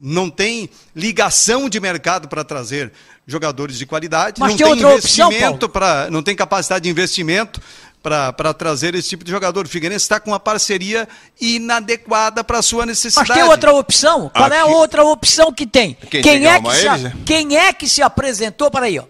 [0.00, 2.92] Não tem ligação de mercado para trazer
[3.26, 7.60] jogadores de qualidade, Mas não tem investimento para, não tem capacidade de investimento
[8.02, 9.66] para trazer esse tipo de jogador.
[9.66, 11.08] O Figueirense está com uma parceria
[11.40, 13.32] inadequada para a sua Mas necessidade.
[13.32, 14.30] tem outra opção?
[14.32, 15.94] Qual é a Aqui- outra opção que tem?
[16.08, 17.16] Quem Quem, é que se, eles, né?
[17.26, 18.70] quem é que se apresentou?
[18.70, 19.04] Peraí, ó.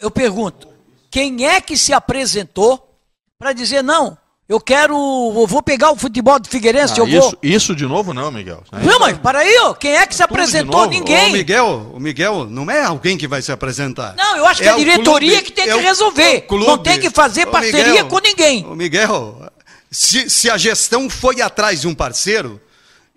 [0.00, 0.68] Eu pergunto.
[1.10, 2.98] Quem é que se apresentou
[3.38, 4.16] para dizer, não,
[4.48, 4.94] eu quero.
[4.94, 7.28] Eu vou pegar o futebol do Figueirense, Ah, eu vou.
[7.28, 8.62] isso, isso de novo não, Miguel.
[8.72, 9.74] Não, mas peraí, ó.
[9.74, 10.86] Quem é que se Tudo apresentou?
[10.88, 11.30] Ninguém.
[11.30, 14.14] O Miguel, o Miguel não é alguém que vai se apresentar.
[14.16, 16.36] Não, eu acho que É a o diretoria clube, que tem é que o- resolver.
[16.38, 16.66] o clube.
[16.66, 18.64] Não tem que fazer parceria Miguel, com ninguém.
[18.66, 19.50] ô, Miguel,
[19.90, 22.60] se, se a gestão foi atrás de um parceiro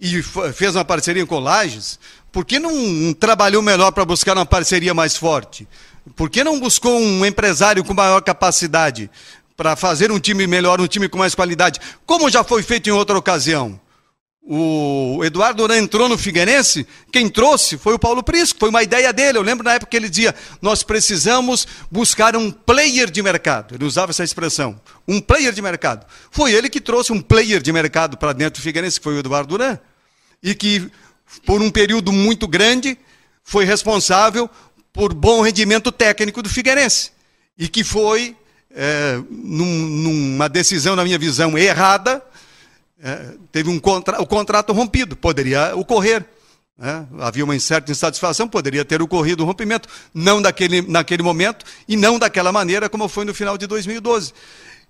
[0.02, 0.22] e
[0.54, 2.00] fez uma parceria com o Lages,
[2.32, 5.68] por que não, não trabalhou melhor para buscar uma parceria mais forte?
[6.16, 9.12] Por que não buscou um empresário com maior capacidade
[9.60, 12.94] para fazer um time melhor, um time com mais qualidade, como já foi feito em
[12.94, 13.77] outra ocasião?
[14.41, 19.11] O Eduardo Duran entrou no Figueirense, quem trouxe foi o Paulo Prisco, foi uma ideia
[19.11, 19.38] dele.
[19.38, 23.76] Eu lembro na época que ele dizia: nós precisamos buscar um player de mercado.
[23.76, 26.07] Ele usava essa expressão, um player de mercado.
[26.31, 29.19] Foi ele que trouxe um player de mercado para dentro do Figueirense, que foi o
[29.19, 29.77] Eduardo Duran,
[30.41, 30.90] e que,
[31.45, 32.98] por um período muito grande,
[33.44, 34.49] foi responsável
[34.94, 37.11] por bom rendimento técnico do Figueirense.
[37.57, 38.38] E que foi,
[38.74, 42.22] é, num- numa decisão, na minha visão, errada,
[43.02, 46.26] é, teve um contra, o contrato rompido, poderia ocorrer.
[46.78, 47.06] né?
[47.20, 52.18] Havia uma certa insatisfação, poderia ter ocorrido o rompimento, não daquele, naquele momento e não
[52.20, 54.34] daquela maneira como foi no final de 2012.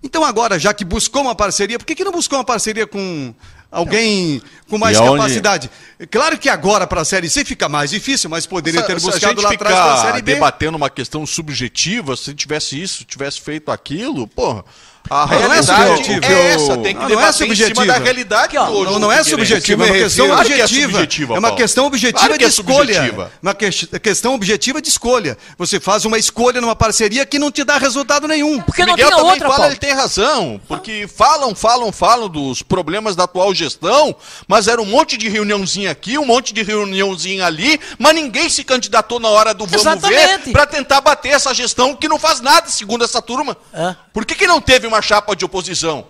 [0.02, 3.34] Então, agora, já que buscou uma parceria, por que, que não buscou uma parceria com
[3.70, 5.70] alguém com mais E aonde- capacidade?
[6.10, 9.52] Claro que agora para a Série C fica mais difícil, mas poderia ter buscado lá
[9.52, 10.34] atrás para a Série B.
[10.34, 14.64] debatendo uma questão subjetiva, se tivesse isso, tivesse feito aquilo, porra,
[15.10, 16.24] a Não é realidade subjetivo.
[16.32, 17.86] é essa, tem que Não, não é debater em cima subjetiva.
[17.86, 20.52] da realidade Aqui, ó, que hoje Não, não é subjetiva, é uma questão Claro que
[20.52, 20.90] é objetiva.
[20.92, 21.56] subjetiva, É uma Paulo.
[21.62, 22.94] questão objetiva Claro que de é escolha.
[22.94, 23.32] subjetiva.
[23.42, 25.36] Uma que- questão objetiva de escolha.
[25.58, 28.60] Você faz uma escolha numa parceria que não te dá resultado nenhum.
[28.60, 29.72] Porque não Miguel tinha também outra, fala, Paulo.
[29.72, 34.14] ele tem razão, porque falam, falam, falam dos problemas da atual gestão,
[34.46, 38.62] mas era um monte de reuniãozinha aqui, um monte de reuniãozinha ali, mas ninguém se
[38.62, 40.44] candidatou na hora do vamos Exatamente.
[40.46, 43.56] ver para tentar bater essa gestão que não faz nada, segundo essa turma.
[43.74, 43.94] É.
[44.12, 46.06] Por que, que não teve uma chapa de oposição?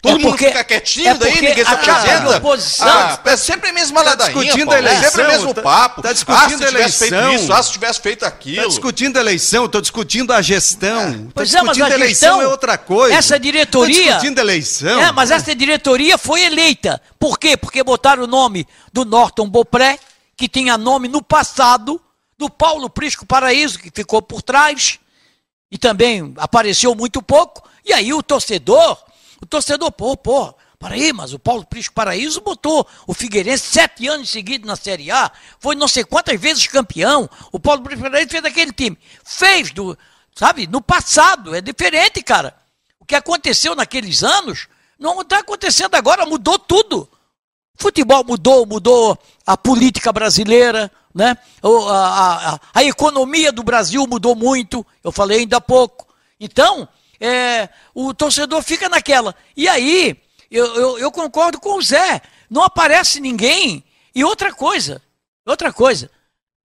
[0.00, 2.36] Todo É mundo fica quietinho, é daí ninguém se a apresenta.
[2.38, 5.62] oposição- Ah, é sempre a mesma ladainha, discutindo a é sempre o eleição, mesmo tá-
[5.62, 6.02] papo.
[6.02, 7.34] tá ah, discutindo se a tivesse feito eleição.
[7.44, 8.56] isso, ah, se tivesse feito aquilo.
[8.56, 11.08] Está discutindo a eleição, estou discutindo a gestão.
[11.12, 13.14] Estou Pois é, mas discutindo a a eleição gestão, é outra coisa.
[13.14, 15.00] essa diretoria- Estou discutindo a eleição.
[15.00, 17.00] É, mas essa diretoria foi eleita.
[17.16, 17.56] Por quê?
[17.56, 20.00] Porque botaram o nome do Norton Bopré,
[20.36, 22.00] que tinha nome no passado,
[22.36, 24.98] do Paulo Prisco Paraíso, que ficou por trás,
[25.70, 27.70] e também apareceu muito pouco.
[27.84, 28.96] E aí o torcedor,
[29.40, 34.30] o torcedor, pô, pô, peraí, mas o Paulo Prisco Paraíso botou o Figueirense sete anos
[34.30, 37.28] seguidos na Série A, foi não sei quantas vezes campeão.
[37.50, 38.98] O Paulo Prisco Paraíso fez aquele time.
[39.24, 39.96] Fez do,
[40.34, 42.54] sabe, no passado, é diferente, cara.
[43.00, 44.68] O que aconteceu naqueles anos
[44.98, 47.08] não está acontecendo agora, mudou tudo.
[47.76, 51.36] Futebol mudou, mudou a política brasileira, né?
[51.62, 56.06] A, a- a- a economia do Brasil mudou muito, eu falei ainda há pouco.
[56.38, 56.88] Então,
[57.22, 59.32] é, o torcedor fica naquela.
[59.56, 60.16] E aí,
[60.50, 62.20] eu, eu, eu concordo com o Zé,
[62.50, 63.84] não aparece ninguém.
[64.12, 65.00] E outra coisa,
[65.46, 66.10] outra coisa,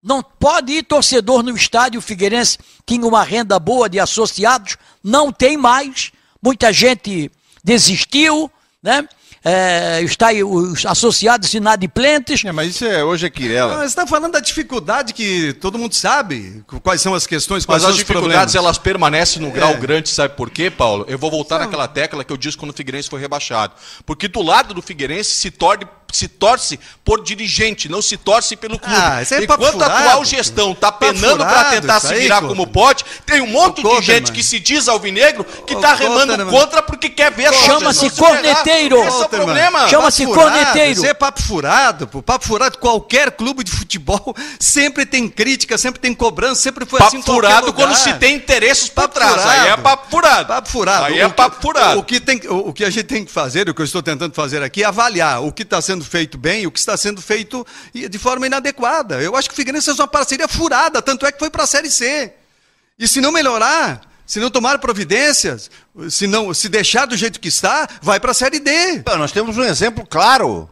[0.01, 2.01] não pode ir torcedor no estádio.
[2.01, 2.57] Figueirense
[2.87, 6.11] tinha uma renda boa de associados, não tem mais.
[6.41, 7.31] Muita gente
[7.63, 8.51] desistiu,
[8.81, 9.07] né?
[9.43, 12.43] É, está aí os associados inadimplentes.
[12.43, 13.73] É, mas isso é, hoje é Quirela.
[13.73, 17.81] Não, Você está falando da dificuldade que todo mundo sabe, quais são as questões, quais
[17.81, 18.55] Mas são as os dificuldades problemas.
[18.55, 19.75] elas permanecem no grau É.
[19.77, 21.05] grande, sabe por quê, Paulo?
[21.07, 23.73] Eu vou voltar naquela tecla que eu disse quando o Figueirense foi rebaixado.
[24.05, 28.77] Porque do lado do Figueirense se, torne, se torce por dirigente, não se torce pelo
[28.79, 28.95] clube.
[28.99, 30.25] Ah, isso aí é Enquanto a furado, atual pô.
[30.25, 32.55] gestão está penando para tentar se aí, virar Couto.
[32.55, 36.81] como pode, tem um monte de gente que se diz alvinegro que está remando contra
[36.81, 38.97] porque quer ver a sua Chama-se corneteiro.
[39.35, 39.71] É o Outra, problema.
[39.79, 39.89] mano.
[39.89, 40.91] Chama-se Papo furado, corneteiro.
[40.91, 42.21] Isso é papo furado, pô.
[42.23, 42.77] Papo furado.
[42.77, 47.47] Qualquer clube de futebol sempre tem crítica, sempre tem cobrança, sempre foi Papo assim qualquer
[47.47, 47.87] furado lugar.
[47.87, 49.45] quando se tem interesses por Papo trás.
[49.45, 49.81] Aí é furado.
[49.83, 50.47] papo furado.
[50.47, 51.05] Papo furado.
[51.05, 51.99] Aí O é que- papo furado.
[51.99, 54.01] O que, tem, o, o que a gente tem que fazer, o que eu estou
[54.03, 56.95] tentando fazer aqui, é avaliar o que está sendo feito bem e o que está
[56.97, 59.21] sendo feito de forma inadequada.
[59.21, 61.67] Eu acho que o Figueirense fez uma parceria furada, tanto é que foi para a
[61.67, 62.33] Série C.
[62.99, 65.71] E se não melhorar, Se não tomar providências,
[66.09, 69.01] se não se deixar do jeito que está, vai para a Série D.
[69.17, 70.69] Nós temos um exemplo claro.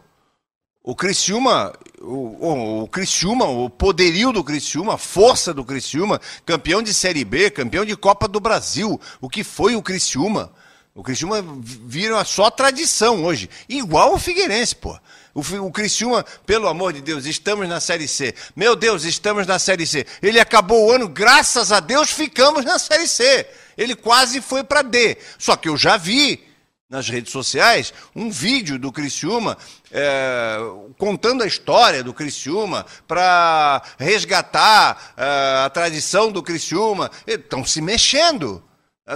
[0.84, 6.82] O Criciúma, o, o, o Criciúma, o poderio do Criciúma, a força do Criciúma, campeão
[6.82, 9.00] de Série B, campeão de Copa do Brasil.
[9.22, 10.52] O que foi o Criciúma?
[10.94, 13.48] O Criciúma vira só tradição hoje.
[13.68, 14.98] Igual o Figueirense, pô.
[15.36, 18.34] O, o Criciúma, pelo amor de Deus, estamos na Série C.
[18.56, 20.06] Meu Deus, estamos na Série C.
[20.22, 23.46] Ele acabou o ano, graças a Deus, ficamos na Série C.
[23.76, 25.18] Ele quase foi para D.
[25.38, 26.42] Só que eu já vi
[26.88, 29.58] nas redes sociais um vídeo do Criciúma
[29.92, 30.56] é,
[30.96, 37.10] contando a história do Criciúma para resgatar é, a tradição do Criciúma.
[37.26, 38.64] Estão se mexendo.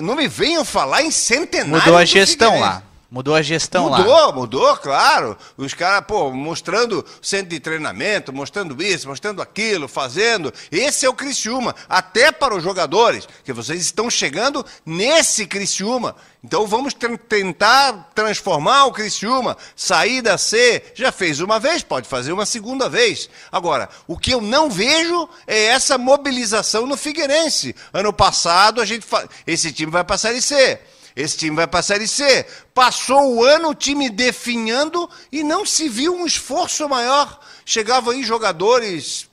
[0.02, 1.78] Não me venham falar em centenário.
[1.78, 2.89] Mudou a gestão lá.
[3.10, 3.98] Mudou a gestão lá.
[3.98, 5.36] Mudou, mudou, claro.
[5.56, 10.54] Os caras, pô, mostrando centro de treinamento, mostrando isso, mostrando aquilo, fazendo.
[10.70, 11.74] Esse é o Criciúma.
[11.88, 16.14] Até para os jogadores, que vocês estão chegando nesse Criciúma.
[16.44, 16.94] Então vamos
[17.28, 20.80] tentar transformar o Criciúma, sair da C.
[20.94, 23.28] Já fez uma vez, pode fazer uma segunda vez.
[23.50, 27.74] Agora, o que eu não vejo é essa mobilização no Figueirense.
[27.92, 29.28] Ano passado, a gente fa...
[29.44, 30.78] esse time vai para a Série C.
[31.20, 32.44] Esse time vai para a Série C.
[32.74, 37.40] Passou o ano o time definhando e não se viu um esforço maior.
[37.64, 39.28] Chegavam aí jogadores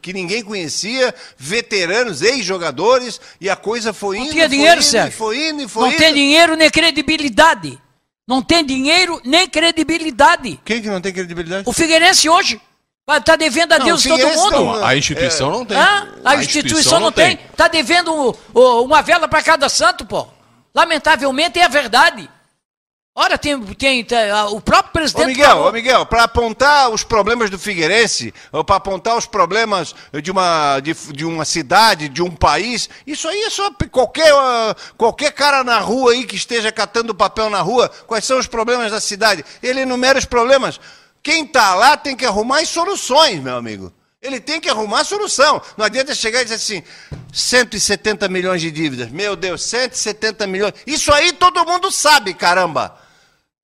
[0.00, 4.84] que ninguém conhecia, veteranos, ex-jogadores, e a coisa foi indo, Não tinha foi dinheiro, indo,
[4.88, 5.08] Sérgio.
[5.08, 5.98] e foi indo, e foi Não indo.
[5.98, 7.78] tem dinheiro nem credibilidade.
[8.28, 10.60] Não tem dinheiro nem credibilidade.
[10.64, 11.64] Quem que não tem credibilidade?
[11.68, 12.60] O Figueirense hoje
[13.04, 14.50] vai estar devendo a Não, Deus o todo mundo.
[14.52, 15.76] não, A instituição não tem.
[15.76, 16.08] Hã?
[16.24, 17.38] A, instituição, não tem.
[17.50, 20.28] Está devendo o- o- uma vela para cada santo, pô.
[20.74, 22.28] Lamentavelmente é a verdade.
[23.14, 25.26] Ora, tem, tem, tem, o próprio Ô presidente.
[25.26, 29.94] Miguel, falou- ô Miguel, para apontar os problemas do Figueirense, ou para apontar os problemas
[30.22, 34.32] de uma, de, de uma cidade, de um país, isso aí é só qualquer,
[34.96, 38.90] qualquer cara na rua aí que esteja catando papel na rua, quais são os problemas
[38.90, 39.44] da cidade?
[39.62, 40.80] Ele enumera os problemas.
[41.22, 43.92] Quem está lá tem que arrumar as soluções, meu amigo.
[44.22, 45.60] Ele tem que arrumar solução.
[45.76, 46.82] Não adianta chegar e dizer assim,
[47.32, 49.10] 170 milhões de dívidas.
[49.10, 50.74] Meu Deus, 170 milhões.
[50.86, 52.96] Isso aí todo mundo sabe, caramba.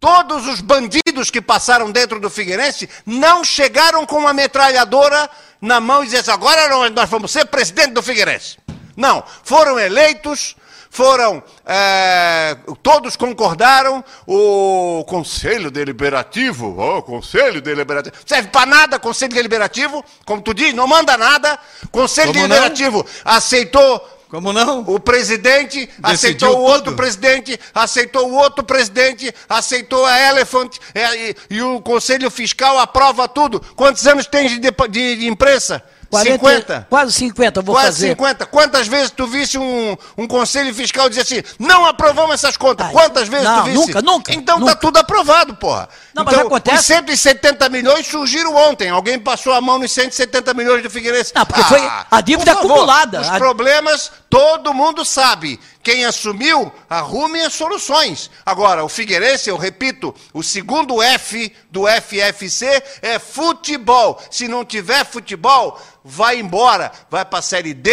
[0.00, 5.30] Todos os bandidos que passaram dentro do Figueirense não chegaram com uma metralhadora
[5.60, 8.58] na mão e dizer assim, agora nós vamos ser presidente do Figueirense.
[8.96, 10.56] Não, foram eleitos,
[10.90, 20.04] foram, é, todos concordaram, o Conselho Deliberativo, oh, Conselho Deliberativo, serve para nada Conselho Deliberativo,
[20.24, 21.58] como tu diz, não manda nada,
[21.90, 22.48] Conselho Como não?
[22.48, 24.80] Deliberativo aceitou Como não?
[24.80, 26.96] o presidente Decidiu aceitou o outro tudo.
[26.96, 33.26] presidente, aceitou o outro presidente, aceitou a Elephant é, e, e o Conselho Fiscal aprova
[33.28, 33.60] tudo.
[33.74, 35.82] Quantos anos tem de, de, de imprensa?
[36.10, 36.86] 40, 50?
[36.88, 38.08] Quase 50, eu vou Quase fazer.
[38.10, 38.46] 50.
[38.46, 42.86] Quantas vezes tu visse um, um conselho fiscal dizer assim, não aprovamos essas contas?
[42.86, 43.76] Ah, Quantas vezes não, tu visse?
[43.76, 44.72] nunca, nunca, Então nunca.
[44.74, 45.88] tá tudo aprovado, porra.
[46.14, 48.88] Não, mas então, acontece- Os 170 milhões surgiram ontem.
[48.88, 51.32] Alguém passou a mão nos 170 milhões do Figueirense.
[51.34, 51.80] Não, porque foi
[52.10, 53.20] a dívida favor, acumulada.
[53.20, 55.60] Os A- problemas todo mundo sabe.
[55.88, 58.30] Quem assumiu, arrume as soluções.
[58.44, 64.22] Agora, o Figueirense, eu repito, o segundo F do FFC é futebol.
[64.30, 66.92] Se não tiver futebol, vai embora.
[67.08, 67.90] Vai para a Série D,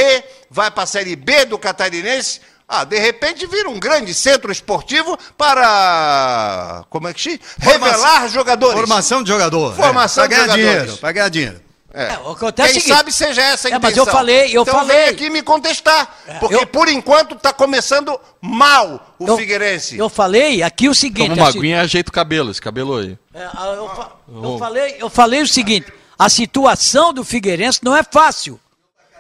[0.52, 2.42] vai para a Série B do Catarinense.
[2.68, 6.84] Ah, de repente vira um grande centro esportivo para.
[6.90, 7.40] Como é que chama?
[7.60, 8.76] Revelar jogadores.
[8.76, 9.74] Formação de jogador.
[9.74, 10.82] Formação é, pra ganhar de jogadores.
[10.82, 11.65] dinheiro, para ganhar dinheiro.
[11.98, 12.14] É.
[12.14, 13.80] É, o que acontece Quem é o seguinte- sabe seja essa a É, intenção.
[13.82, 14.98] mas eu falei- eu então falei.
[14.98, 16.14] vem aqui me contestar.
[16.42, 19.98] porque eu- por enquanto está começando mal o Eu- Figueirense.
[19.98, 21.30] Eu falei aqui o seguinte.
[21.30, 23.18] Toma uma assim, aguinha e ajeita o cabelo, esse cabelo aí.
[23.34, 23.46] é,
[23.78, 28.60] eu, fa- eu falei, eu falei o seguinte: a situação do Figueirense não é fácil.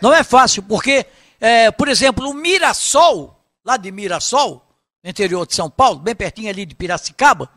[0.02, 1.06] Não é fácil, porque,
[1.39, 4.61] é, por exemplo, o Mirassol, lá de Mirassol,
[5.02, 7.49] no interior de São Paulo, bem pertinho ali de Piracicaba,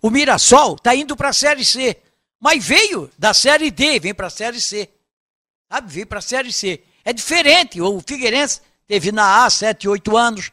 [0.00, 1.96] o Mirassol está indo para a Série C.
[2.40, 4.88] Mas veio da Série D, vem para a Série C.
[5.72, 5.92] Sabe?
[5.92, 6.82] Veio para a Série C.
[7.04, 7.80] É diferente.
[7.80, 10.50] O Figueirense teve na A 7, 8 anos.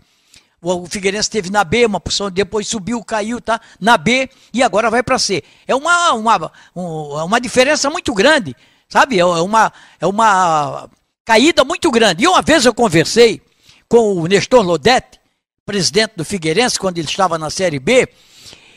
[0.62, 3.60] O Figueirense teve na B, uma porção, depois subiu, caiu, tá?
[3.82, 5.44] Na B e agora vai para C.
[5.68, 8.56] É uma, uma, um- é uma diferença muito grande,
[8.88, 9.20] sabe?
[9.20, 10.90] É uma, é uma
[11.26, 12.24] caída muito grande.
[12.24, 13.42] E uma vez eu conversei
[13.90, 15.20] com o Nestor Lodete,
[15.66, 18.08] presidente do Figueirense, quando ele estava na Série B,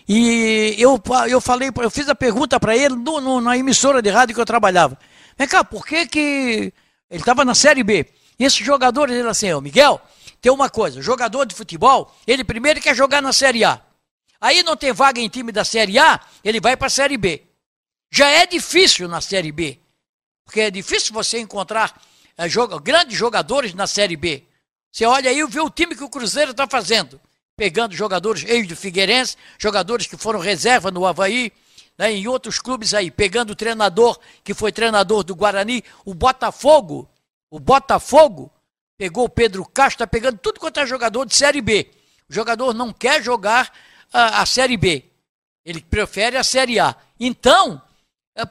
[0.09, 4.09] e eu, eu falei, eu fiz a pergunta para ele no, no- na emissora de
[4.11, 4.99] rádio que eu trabalhava.
[5.37, 6.73] Vem cá, por que que
[7.11, 8.07] ele estava na Série B?
[8.39, 10.01] E esses jogadores, ele assim, ô Miguel,
[10.41, 13.81] tem uma coisa, jogador de futebol, ele primeiro quer jogar na Série A.
[14.41, 17.43] Aí não tem vaga em time da Série A, ele vai para a Série B.
[18.11, 19.81] Já é difícil na Série B,
[20.45, 22.01] porque é difícil você encontrar
[22.49, 24.45] joga- grandes jogadores na Série B.
[24.93, 27.20] Você olha aí e vê o time que o Cruzeiro está fazendo.
[27.57, 31.51] Pegando jogadores ex do Figueirense, jogadores que foram reserva no Havaí,
[31.97, 33.11] né, em outros clubes aí.
[33.11, 37.09] Pegando o treinador que foi treinador do Guarani, o Botafogo.
[37.51, 38.53] O Botafogo
[38.99, 41.91] pegou o Pedro Castro, está pegando tudo quanto é jogador de Série B.
[42.28, 43.73] O jogador não quer jogar
[44.12, 45.05] a, a Série B.
[45.65, 46.95] Ele prefere a Série A.
[47.19, 47.81] Então,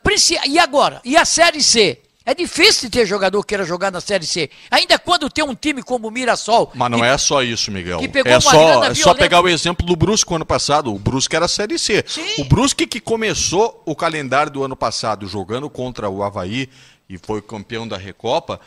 [0.01, 0.99] princi- e agora?
[1.05, 2.01] E a Série C?
[2.25, 4.49] É difícil ter jogador que queira jogar na Série C.
[4.71, 6.71] Ainda quando tem um time como o Mirassol.
[6.73, 7.99] Mas não que- é só isso, Miguel.
[8.25, 10.91] É só, é só pegar o exemplo do Brusque ano passado.
[10.93, 12.03] O Brusque era a Série C.
[12.07, 12.23] Sim.
[12.39, 16.67] O Brusque que começou o calendário do ano passado jogando contra o Havaí
[17.07, 18.59] e foi campeão da Recopa.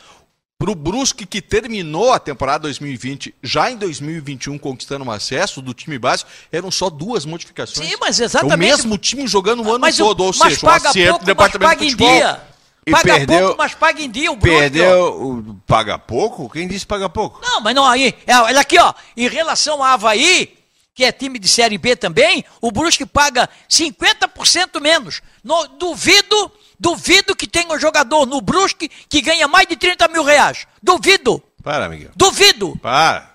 [0.57, 5.97] Pro Brusque que terminou a temporada 2020 já em 2021 conquistando um acesso do time
[5.97, 7.87] básico, eram só duas modificações.
[7.89, 8.55] Sim, mas É exatamente.
[8.55, 11.19] o mesmo time jogando o ano mas o- todo, ou mas seja, um acerto pouco,
[11.19, 12.09] do departamento de futebol.
[12.09, 12.41] dia.
[12.85, 14.55] E Paga perdeu- pouco, mas paga em dia o Brusque.
[14.57, 14.59] ó.
[14.61, 16.49] Perdeu o paga pouco?
[16.49, 17.39] Quem disse paga pouco?
[17.41, 18.15] Não, mas não aí.
[18.25, 18.93] É, olha aqui, ó.
[19.15, 20.57] Em relação ao Havaí,
[20.95, 25.21] que é time de Série B também, o Brusque paga 50% menos.
[25.43, 30.23] No- duvido, duvido que tenha um jogador no Brusque que ganha mais de 30 mil
[30.23, 30.65] reais.
[30.81, 32.11] Duvido, Para, Miguel.
[32.15, 33.29] duvido, Para.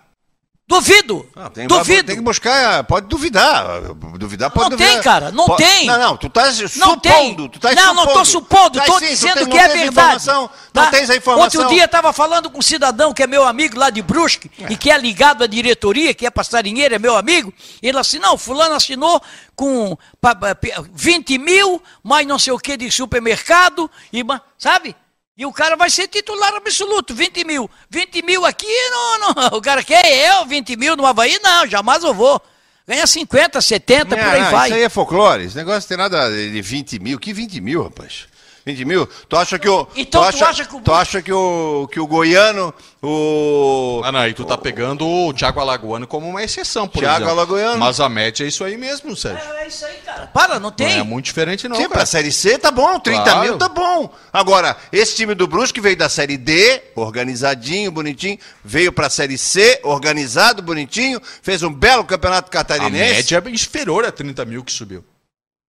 [0.66, 2.06] Duvido, Não, tem, duvido.
[2.06, 3.82] tem que buscar, pode duvidar.
[4.18, 4.92] Duvidar pode Não duvidar.
[4.94, 5.86] tem, cara, não Pode- tem.
[5.86, 7.00] Não, não, tu estás supondo.
[7.00, 7.34] tem.
[7.50, 10.24] Tu estás não, não estou supondo, estou tu dizendo tens- que é verdade.
[10.24, 10.50] tá?
[10.74, 11.60] Não tens a informação.
[11.60, 14.76] Outro dia estava falando com um cidadão que é meu amigo lá de Brusque e
[14.76, 17.52] que é ligado à diretoria, que é passarinheiro, é meu amigo.
[17.82, 19.20] Ele assim, não, fulano assinou
[19.54, 24.22] com pa- pa- pe- 20 mil, mais não sei o que de supermercado, e,
[24.58, 24.96] sabe?
[25.36, 27.68] E o cara vai ser titular absoluto, 20 mil.
[27.90, 29.58] 20 mil aqui, não, não.
[29.58, 32.40] O cara quer eu, 20 mil no Havaí, não, jamais eu vou.
[32.86, 34.68] Ganha 50, 70, por aí Não, vai.
[34.68, 35.44] Isso aí é folclore.
[35.44, 37.18] Esse negócio tem nada de 20 mil.
[37.18, 38.26] Que 20 mil, rapaz?
[38.66, 39.06] 20 mil?
[39.28, 39.86] Tu acha que o.
[39.94, 42.72] Então tu acha, acha que o- Tu acha que o, que o goiano,
[43.02, 44.00] o.
[44.04, 47.30] Ah, não, aí tu tá pegando o Thiago Alagoano como uma exceção, por Thiago exemplo.
[47.32, 47.78] Alagoano.
[47.78, 49.42] Mas a média é isso aí mesmo, Sérgio.
[49.54, 50.26] É isso aí, cara.
[50.28, 50.98] Para, não Não tem.
[50.98, 51.94] é muito diferente não, Sim, cara.
[51.94, 53.40] pra Série C tá bom, 30 Claro.
[53.40, 54.10] mil tá bom.
[54.32, 59.80] Agora, esse time do Brusque veio da Série D, organizadinho, bonitinho, veio pra Série C,
[59.84, 63.14] organizado, bonitinho, fez um belo campeonato A catarinense.
[63.14, 65.04] média é inferior a 30 mil que subiu.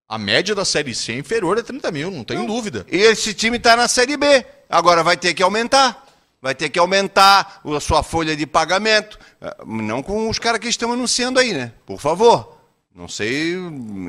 [0.08, 2.86] A média da Série C é inferior a 30 mil, não tenho dúvida.
[2.90, 4.46] E esse time tá na Série B.
[4.70, 6.04] Agora vai ter que aumentar.
[6.40, 9.18] Vai ter que aumentar a sua folha de pagamento.
[9.40, 11.72] Ah, Não com os caras que estão anunciando aí, né?
[11.84, 12.54] Por favor.
[12.94, 13.54] Não sei,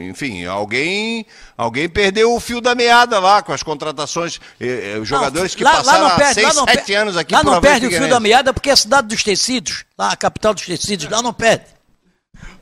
[0.10, 1.26] enfim, alguém
[1.57, 5.61] alguém perdeu o fio da meada lá com as contratações, eh, eh, os jogadores que
[5.61, 7.60] Lá- lá passaram não há perde, seis, lá não sete per- anos aqui Lá não
[7.60, 10.65] perde o fio da meada porque é a cidade dos tecidos, lá a capital dos
[10.65, 11.65] tecidos, lá não perde.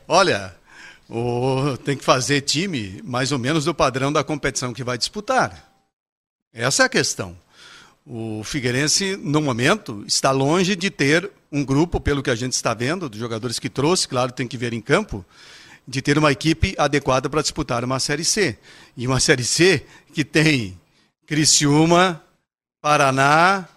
[0.07, 0.56] Olha,
[1.10, 5.72] o- tem que fazer time mais ou menos do padrão da competição que vai disputar.
[6.53, 7.38] Essa é a questão.
[8.06, 12.73] O Figueirense, no momento, está longe de ter um grupo, pelo que a gente está
[12.73, 15.26] vendo, dos jogadores que trouxe, claro, tem que ver em campo,
[15.88, 18.57] de ter uma equipe adequada para disputar uma Série C.
[18.95, 20.80] E uma Série C que tem
[21.26, 22.22] Criciúma,
[22.82, 23.68] Paraná,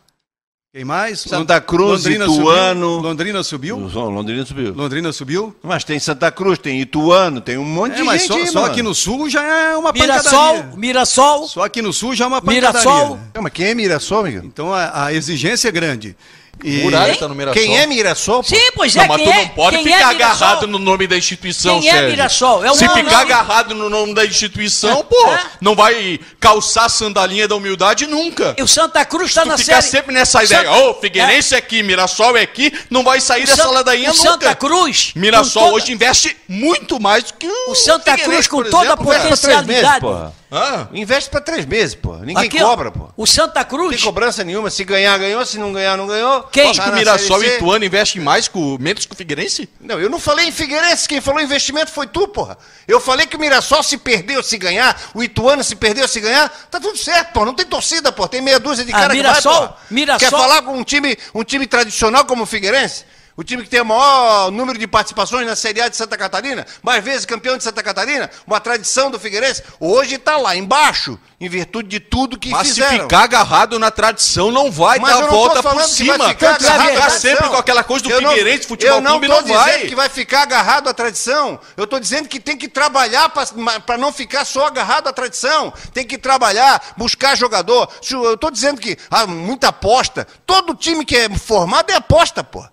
[0.79, 1.21] quem mais?
[1.23, 2.95] Santa Cruz, Ituano.
[2.95, 3.09] Subiu.
[3.09, 3.77] Londrina subiu?
[3.79, 4.73] O Londrina subiu.
[4.75, 5.57] Londrina subiu?
[5.61, 8.47] Mas tem Santa Cruz, tem Ituano, tem um monte É, de mas gente só, aí,
[8.47, 8.73] só mano.
[8.73, 10.77] aqui no sul já é uma Mirassol, pancadaria.
[10.77, 12.71] Mirassol, Só aqui no sul já é uma pancadaria.
[12.81, 13.17] Mirassol.
[13.17, 13.23] né?
[13.35, 14.45] Não, mas quem é Mirassol, Miguel?
[14.45, 16.17] Então a, a exigência é grande.
[16.65, 17.63] E Muralha tá no Mirassol.
[17.63, 18.43] Quem é Mirassol?
[18.43, 18.49] pô?
[18.49, 20.79] Sim, pois é, Não, mas quem tu é, não pode quem ficar é agarrado no
[20.79, 22.11] nome da instituição, Quem é Sérgio.
[22.11, 22.65] Mirassol?
[22.65, 25.41] É o Se nome- ficar agarrado no nome da instituição, pô, É.
[25.61, 28.55] não vai calçar a sandalinha da humildade nunca.
[28.59, 29.91] E o Santa Cruz está Tu na ficar série.
[29.93, 33.47] sempre nessa ideia, Santa- ô, Figueirense é aqui, Mirassol é aqui, não vai sair O
[33.47, 34.29] dessa Santa- ladainha o nunca.
[34.31, 38.63] Santa Cruz, Mirassol toda- hoje investe muito mais do que o O Santa Cruz com
[38.65, 40.07] toda a exemplo, potencialidade.
[40.51, 42.17] Ah, Investe pra três meses, pô.
[42.17, 43.11] Ninguém Aqui, cobra, pô.
[43.17, 43.97] O Santa Não Cruz.
[43.97, 44.71] tem cobrança nenhuma.
[44.71, 45.45] Se ganhar, ganhou.
[45.45, 46.43] Se não ganhar, não ganhou.
[46.45, 46.71] Quem?
[46.71, 47.47] acho que o Mirassol e.
[47.57, 49.69] Ituano investem mais com, menos que o Figueirense?
[49.79, 51.07] Não, eu não falei em Figueirense.
[51.07, 52.57] Quem falou investimento foi tu, porra.
[52.87, 56.49] Eu falei que o Mirassol se perdeu se ganhar, o Ituano se perdeu se ganhar.
[56.71, 57.45] Tá tudo certo, pô.
[57.45, 58.27] Não tem torcida, pô.
[58.27, 59.79] Tem meia dúzia de Ah, cara Mirassol- que vai, porra.
[59.91, 63.05] Mirassol- Quer falar com um time, um time tradicional como o Figueirense?
[63.39, 66.67] O time que tem o maior número de participações na Série A de Santa Catarina,
[66.83, 71.49] mais vezes campeão de Santa Catarina, uma tradição do Figueirense, hoje tá lá embaixo, em
[71.49, 72.91] virtude de tudo que Mas fizeram.
[72.97, 76.15] se ficar agarrado na tradição, não vai Mas dar a não volta por cima.
[76.17, 79.29] agarrado à ficar sempre com aquela coisa do Eu não- Figueirense, futebol eu não clube,
[79.29, 79.87] tô não dizendo vai.
[79.87, 81.61] que vai ficar agarrado à tradição.
[81.77, 85.73] Eu estou dizendo que tem que trabalhar para não ficar só agarrado à tradição.
[85.95, 87.89] Tem que trabalhar, buscar jogador.
[88.11, 90.27] Eu estou dizendo que há muita aposta.
[90.45, 92.67] Todo time que é formado é aposta, pô.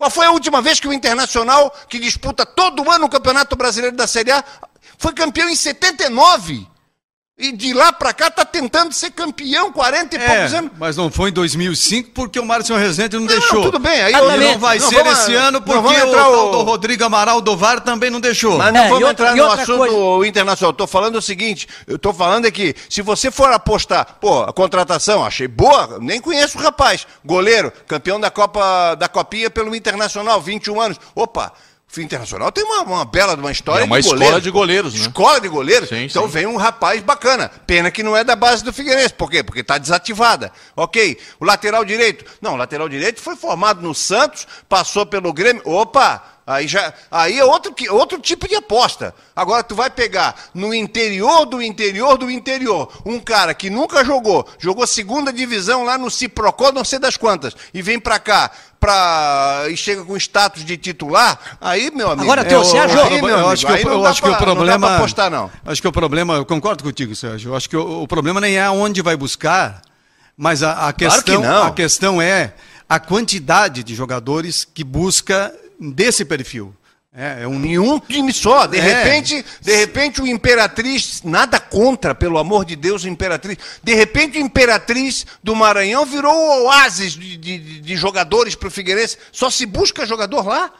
[0.00, 3.94] Qual foi a última vez que o Internacional, que disputa todo ano o Campeonato Brasileiro
[3.94, 4.42] da Série A,
[4.96, 6.66] foi campeão em 79?
[7.42, 10.70] E de lá pra cá tá tentando ser campeão 40 e poucos É, anos.
[10.78, 13.62] mas não foi em 2005 porque o Márcio Rezende não, deixou.
[13.62, 16.62] tudo bem, aí eu- não vai não, ser vamos- esse ano não, porque o, o-
[16.62, 18.58] Rodrigo Amaral do VAR também não deixou.
[18.58, 20.70] Mas não É, vamos outra- entrar no assunto coisa- internacional.
[20.72, 24.42] Eu tô falando o seguinte, eu tô falando é que se você for apostar, pô,
[24.42, 27.06] a contratação, achei boa, nem conheço o rapaz.
[27.24, 30.98] Goleiro, campeão da Copa da Copinha pelo Internacional, 21 anos.
[31.14, 31.52] Opa,
[31.98, 34.94] o Internacional tem uma, uma bela de uma história É uma de escola de goleiros,
[34.94, 35.00] né?
[35.00, 35.88] Escola de goleiros?
[35.88, 36.30] Sim, então sim.
[36.30, 37.50] vem um rapaz bacana.
[37.66, 39.14] Pena que não é da base do Figueirense.
[39.14, 39.42] Por quê?
[39.42, 40.52] Porque está desativada.
[40.76, 41.18] Ok.
[41.40, 42.24] O lateral direito?
[42.40, 45.62] Não, o lateral direito foi formado no Santos, passou pelo Grêmio.
[45.64, 46.22] Opa!
[46.50, 49.14] Aí, já, aí é outro, outro tipo de aposta.
[49.36, 54.44] Agora tu vai pegar no interior do interior do interior um cara que nunca jogou,
[54.58, 58.50] jogou segunda divisão lá no Ciprocó, não sei das quantas, e vem pra cá
[58.80, 62.22] pra, e chega com status de titular, aí, meu amigo.
[62.22, 64.28] Agora, teu é, Sérgio, aí, eu, meu amigo, acho que, o- eu dá acho que
[64.28, 64.72] pra- o problema.
[64.72, 65.50] Não dá pra apostar, não.
[65.66, 67.50] Acho que o problema, eu concordo contigo, Sérgio.
[67.50, 69.82] Eu acho que o, o problema nem é onde vai buscar,
[70.36, 71.66] mas a, a Claro que questão, não.
[71.66, 72.54] a questão é
[72.88, 76.74] a quantidade de jogadores que busca desse perfil.
[77.12, 78.66] É, é um Em um time só.
[78.66, 78.80] De É.
[78.80, 83.58] repente, de repente o Imperatriz, nada contra, pelo amor de Deus, o Imperatriz.
[83.82, 88.70] De repente o Imperatriz do Maranhão virou o oásis de, de, de jogadores para o
[88.70, 89.18] Figueirense.
[89.32, 90.72] Só se busca jogador lá?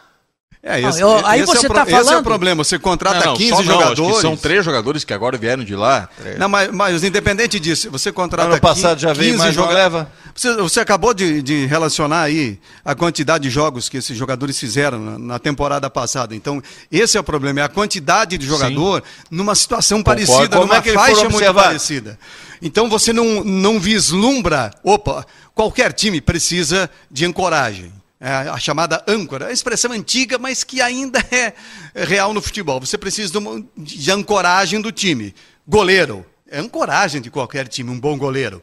[0.62, 2.22] É, Não, esse, eu- aí esse é você o pro- tá Esse é o falando-
[2.24, 2.62] problema.
[2.62, 4.14] Você contrata Não, não, 15 só não, acho jogadores.
[4.16, 6.06] que são três jogadores que agora vieram de lá.
[6.38, 9.74] Não, mas, mas independente disso, você contrata Ano passado 15 já veio mais uma joga-
[9.74, 10.12] leva.
[10.34, 14.98] Você, você acabou de, de relacionar aí a quantidade de jogos que esses jogadores fizeram
[15.00, 16.34] na, na temporada passada.
[16.36, 16.62] Então,
[16.92, 20.82] esse é o problema, é a quantidade de jogador numa situação parecida, Como numa é
[20.82, 22.18] que faixa muito parecida.
[22.60, 25.24] Então, você não, não vislumbra, opa,
[25.54, 27.90] qualquer time precisa de ancoragem.
[28.20, 31.54] É a chamada âncora, a expressão antiga, mas que ainda é
[31.94, 32.78] real no futebol.
[32.78, 35.34] Você precisa de, uma- de ancoragem do time.
[35.66, 38.62] Goleiro, é ancoragem de qualquer time, um bom goleiro.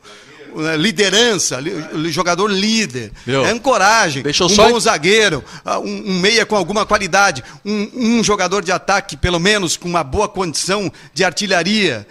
[0.55, 6.19] Eh, Liderança, li- jogador líder, Meu, é ancoragem, um só- bom zagueiro, ah, um, um
[6.19, 7.89] meia com alguma qualidade, um,
[8.19, 12.07] um jogador de ataque, pelo menos com uma boa condição de artilharia.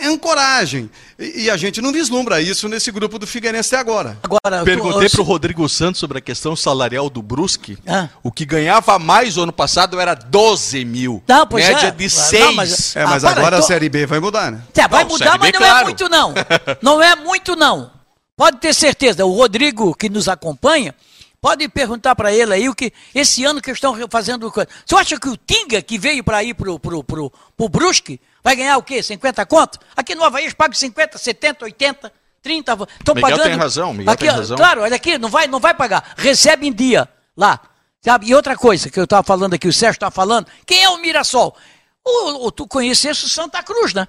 [0.00, 0.90] É ancoragem.
[1.18, 4.18] E, e a gente não vislumbra isso nesse grupo do Figueirense até agora.
[4.22, 7.78] Agora, Perguntei eu- pro Rodrigo Santos sobre a questão salarial do Brusque.
[7.86, 8.08] Ah.
[8.22, 11.22] O que ganhava mais o ano passado era 12 mil.
[11.26, 11.90] Não, pois Média é.
[11.90, 12.54] de Não, 6.
[12.56, 14.62] mas- É, mas Ah, para, agora a tô- Série B vai mudar, né?
[14.76, 15.84] É, vai Não, mudar, mas B, não é claro.
[15.86, 16.34] muito não.
[16.82, 17.90] Não é muito não.
[18.36, 19.24] Pode ter certeza.
[19.26, 20.94] O Rodrigo que nos acompanha,
[21.40, 24.68] pode perguntar para ele aí o que esse ano que estão fazendo coisa.
[24.86, 28.56] Você acha que o Tinga que veio para ir pro pro, pro, pro Brusque vai
[28.56, 29.02] ganhar o quê?
[29.02, 29.78] 50 conto?
[29.94, 32.12] Aqui no Havaí eles pagam 50, 70, 80,
[32.42, 32.72] 30.
[32.98, 33.42] Estão pagando.
[33.42, 34.56] tem razão, Miguel aqui, tem razão.
[34.56, 36.14] Claro, olha aqui, não vai, não vai pagar.
[36.16, 37.06] Recebe em dia
[37.36, 37.60] lá.
[38.00, 38.28] Sabe?
[38.28, 40.96] E outra coisa que eu estava falando aqui, o Sérgio está falando, quem é o
[40.96, 41.54] Mirassol?
[42.02, 44.08] O, o, tu conhecesse o Santa Cruz, né?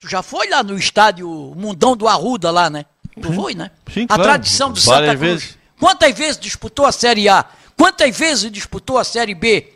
[0.00, 2.84] Tu já foi lá no estádio Mundão do Arruda lá, né?
[3.22, 3.70] Tu foi, né?
[3.90, 4.22] Sim, a claro.
[4.22, 5.42] tradição do Várias Santa Cruz.
[5.42, 5.58] vezes.
[5.80, 7.46] Quantas vezes disputou a Série A?
[7.74, 9.72] Quantas vezes disputou a Série B?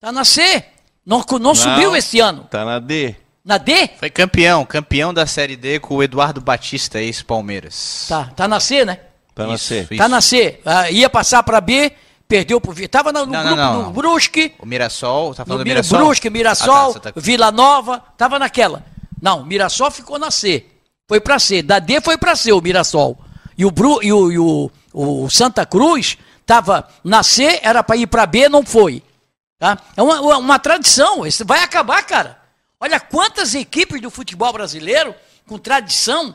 [0.00, 0.66] Tá na C.
[1.04, 2.44] Não, não, subiu esse ano.
[2.50, 3.16] Tá na D.
[3.44, 3.88] Na D?
[3.98, 8.06] Foi campeão, campeão da Série D com o Eduardo Batista, ex-Palmeiras.
[8.08, 9.00] Tá, tá na C, né?
[9.34, 9.80] Tá na Isso, C.
[9.80, 9.96] isso.
[9.96, 10.60] Tá na C.
[10.64, 11.90] Ah, ia passar para B,
[12.28, 12.86] perdeu pro V.
[12.86, 13.82] Tava no, no Não, não, grupo não.
[13.84, 14.54] do Brusque.
[14.60, 15.98] O Mirassol, tá falando do Mira, Mirassol?
[15.98, 17.26] Brusque, Mirassol, Ah, tá, Cruz.
[17.26, 18.84] Vila Nova, tava naquela.
[19.20, 20.66] Não, Mirassol ficou na C.
[21.08, 21.62] Foi pra C.
[21.62, 23.18] Da D foi pra C o Mirassol.
[23.58, 26.16] E o, Bru, e o, e o, o Santa Cruz
[26.46, 29.02] tava na C, era pra ir pra B, não foi.
[29.58, 29.78] Tá?
[29.96, 31.26] É uma, uma, uma tradição.
[31.26, 32.38] Isso vai acabar, cara.
[32.82, 35.14] Olha quantas equipes do futebol brasileiro
[35.46, 36.34] com tradição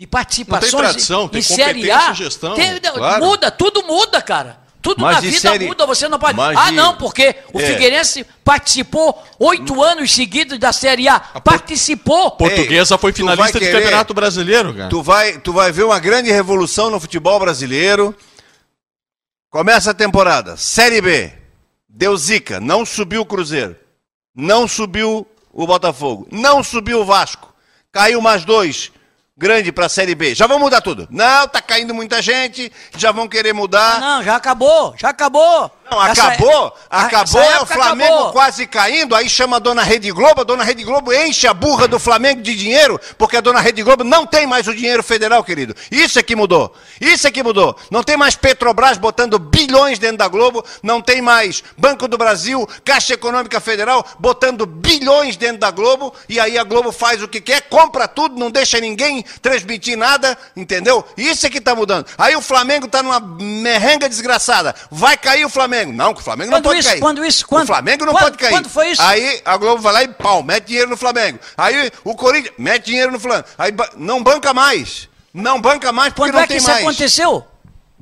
[0.00, 2.12] de participações Não tem tradição, em tem Série A.
[2.14, 3.22] gestão, Tem- claro.
[3.24, 4.64] Muda, tudo muda, cara.
[4.80, 6.34] Tudo Mas na de vida série- muda, você não pode.
[6.36, 7.66] mas Ah, de- não, porque o É.
[7.66, 11.18] Figueirense participou oito anos seguidos da Série A.
[11.18, 12.30] Participou.
[12.30, 14.88] Portuguesa foi finalista de querer- Campeonato Brasileiro, cara.
[14.88, 18.14] Tu vai, tu vai ver uma grande revolução no futebol brasileiro.
[19.50, 20.56] Começa a temporada.
[20.56, 21.32] Série B.
[21.88, 22.60] Deu zica.
[22.60, 23.76] Não subiu o Cruzeiro.
[24.34, 26.28] Não subiu o Botafogo.
[26.30, 27.52] Não subiu o Vasco.
[27.90, 28.92] Caiu mais dois.
[29.38, 30.34] Grande para a Série B.
[30.34, 31.08] Já vão mudar tudo.
[31.10, 32.70] Não, tá caindo muita gente.
[32.96, 33.98] Já vão querer mudar.
[33.98, 35.70] Não, já acabou, já acabou.
[35.90, 38.32] Não, Essa- acabou, a- acabou, essa é o Flamengo acabou.
[38.32, 41.86] quase caindo, aí chama a dona Rede Globo, a dona Rede Globo enche a burra
[41.86, 45.44] do Flamengo de dinheiro, porque a dona Rede Globo não tem mais o dinheiro federal,
[45.44, 45.74] querido.
[45.90, 47.76] Isso é que mudou, isso é que mudou.
[47.88, 52.68] Não tem mais Petrobras botando bilhões dentro da Globo, não tem mais Banco do Brasil,
[52.84, 57.40] Caixa Econômica Federal botando bilhões dentro da Globo, e aí a Globo faz o que
[57.40, 61.04] quer, compra tudo, não deixa ninguém transmitir nada, entendeu?
[61.16, 62.06] Isso é que tá mudando.
[62.18, 65.75] Aí o Flamengo tá numa merrenga desgraçada, vai cair o Flamengo.
[65.76, 65.92] Flamengo.
[65.92, 67.00] Não, que o Flamengo não Quando pode isso- cair.
[67.00, 68.50] quando isso- quando- o Flamengo não quando- pode cair.
[68.50, 69.02] quando foi isso?
[69.02, 71.38] Aí a Globo vai lá e pau, mete dinheiro no Flamengo.
[71.56, 73.46] Aí o Corinthians mete dinheiro no Flamengo.
[73.58, 75.08] Aí não banca mais.
[75.34, 76.82] Não banca mais porque Quando não é que tem isso mais.
[76.82, 77.46] aconteceu?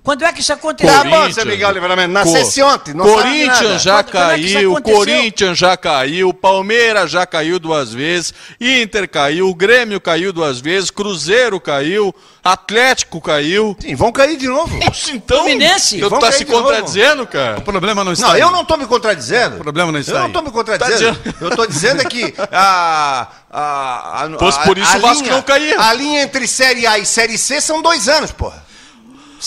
[0.04, 0.92] Quando é que isso aconteceu?
[0.92, 2.12] Tá bom, Miguel Livramento.
[2.12, 3.24] Nascesse Co- ontem, não sabe nada.
[3.56, 4.98] Corinthians já Quando- quando é caiu, aconteceu?
[4.98, 11.58] Corinthians já caiu, Palmeiras já caiu duas vezes, Inter caiu, Grêmio caiu duas vezes, Cruzeiro
[11.58, 12.14] caiu,
[12.44, 13.74] Atlético caiu.
[13.80, 14.78] Sim, vão cair de novo.
[15.10, 15.98] Então, Fluminense.
[15.98, 17.58] eu Vão tá se contradizendo, cara?
[17.58, 18.40] O problema não está Não, aí.
[18.42, 19.56] eu não estou me contradizendo.
[19.56, 20.28] O problema não está Eu não aí.
[20.28, 21.16] estou me contradizendo.
[21.18, 24.28] Tá eu estou dizendo é que a, a, a, a-
[24.66, 25.80] por isso a o Vasco linha- não caía.
[25.80, 28.62] A linha entre Série A e Série C são dois anos, porra.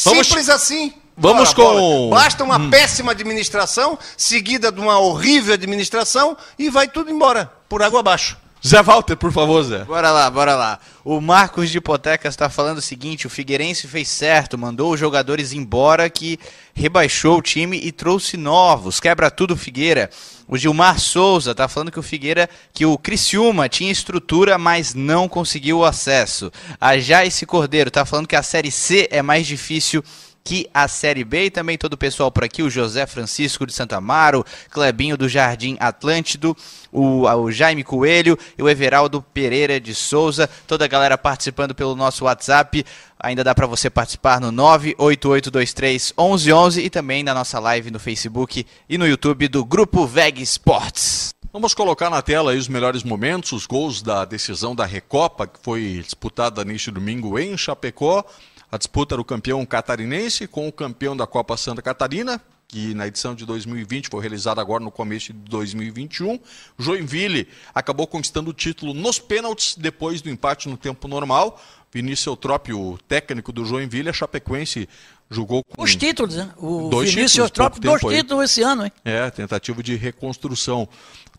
[0.04, 0.94] Vamos- Simples assim.
[1.18, 2.10] vamos Ora, com-.
[2.10, 8.00] Basta uma péssima administração, seguida de uma horrível administração, e vai tudo embora, por água
[8.02, 8.38] abaixo.
[8.68, 9.86] Zé Walter, por favor, Zé.
[9.86, 10.78] Bora lá, bora lá.
[11.02, 15.54] O Marcos de Hipotecas está falando o seguinte: o Figueirense fez certo, mandou os jogadores
[15.54, 16.38] embora que
[16.74, 19.00] rebaixou o time e trouxe novos.
[19.00, 20.10] Quebra tudo, Figueira.
[20.50, 25.30] O Gilmar Souza tá falando que o Figueira, que o Criciúma tinha estrutura, mas não
[25.30, 26.52] conseguiu o acesso.
[26.80, 30.04] A Jaice Cordeiro tá falando que a Série C é mais difícil
[30.48, 33.74] que a Série B e também todo o pessoal por aqui, o José Francisco de
[33.74, 36.56] Santa Amaro, Clebinho do Jardim Atlântido,
[36.90, 41.98] o, o Jaime Coelho e o Everaldo Pereira de Souza, toda a galera participando pelo
[41.98, 42.86] nosso WhatsApp.
[43.20, 48.66] Ainda dá para você participar no 98823 1111 e também na nossa live no Facebook
[48.88, 51.36] e no YouTube do Grupo VEG Sports.
[51.52, 56.02] Vamos colocar na tela os melhores momentos, os gols da decisão da Recopa, que foi
[56.02, 58.24] disputada neste domingo em Chapecó.
[58.72, 63.08] A disputa era o campeão catarinense com o campeão da Copa Santa Catarina, que na
[63.08, 66.38] edição de 2020 foi realizada agora no começo de 2021.
[66.78, 71.62] Joinville acabou conquistando o título nos pênaltis depois do empate no tempo normal.
[71.94, 74.90] Vinícius Eutrop, o técnico do Joinville, a Chapecoense
[75.30, 76.52] jogou com Os títulos, né?
[76.58, 78.18] O Dois Vinícius Eutrópio, dois aí.
[78.18, 78.92] títulos esse ano, hein?
[79.06, 80.90] É, tentativa de reconstrução.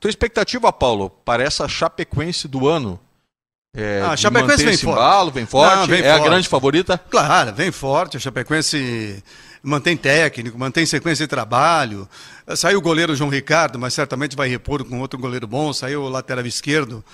[0.01, 2.99] Tua expectativa, Paulo, para essa Chapecoense do ano?
[3.75, 5.35] É, Ah, a Chapecoense vem forte.
[5.35, 6.29] vem forte, Não, vem é a forte.
[6.31, 6.99] grande favorita?
[7.11, 8.17] Claro, vem forte.
[8.17, 9.23] A Chapecoense
[9.63, 12.09] mantém técnico, mantém sequência de trabalho.
[12.57, 15.73] Saiu o goleiro João Ricardo, mas certamente vai repor com outro goleiro bom.
[15.73, 17.05] Saiu o lateral esquerdo.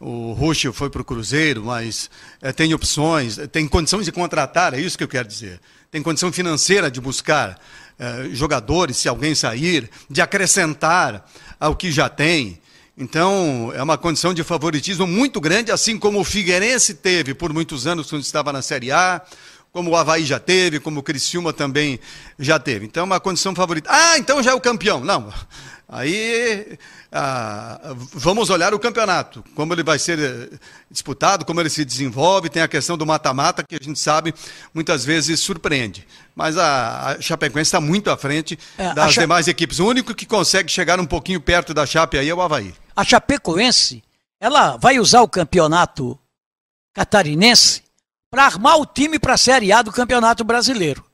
[0.00, 2.10] O Ruxo foi para o Cruzeiro, mas
[2.40, 5.60] eh, tem opções, tem condições de contratar, é isso que eu quero dizer.
[5.90, 7.58] Tem condição financeira de buscar
[7.98, 11.24] eh, jogadores, se alguém sair, de acrescentar
[11.60, 12.58] ao que já tem.
[13.00, 17.86] Então, é uma condição de favoritismo muito grande, assim como o Figueirense teve por muitos
[17.86, 19.22] anos quando estava na Série A,
[19.72, 21.98] como o Havaí já teve, como o Criciúma também
[22.38, 22.84] já teve.
[22.84, 23.88] Então, é uma condição favorita.
[23.90, 25.00] Ah, então já é o campeão.
[25.00, 25.32] Não.
[25.92, 26.78] Aí
[27.10, 27.80] ah,
[28.12, 30.56] vamos olhar o campeonato, como ele vai ser eh,
[30.88, 32.48] disputado, como ele se desenvolve.
[32.48, 34.32] Tem a questão do mata-mata, que a gente sabe
[34.72, 36.06] muitas vezes surpreende.
[36.32, 39.80] Mas a, a Chapecoense está muito à frente É, das Cha- demais equipes.
[39.80, 42.72] O único que consegue chegar um pouquinho perto da Chape aí é o Havaí.
[42.94, 44.00] A Chapecoense,
[44.40, 46.16] ela vai usar o campeonato
[46.94, 47.82] catarinense
[48.30, 51.04] para armar o time para a Série A do Campeonato Brasileiro.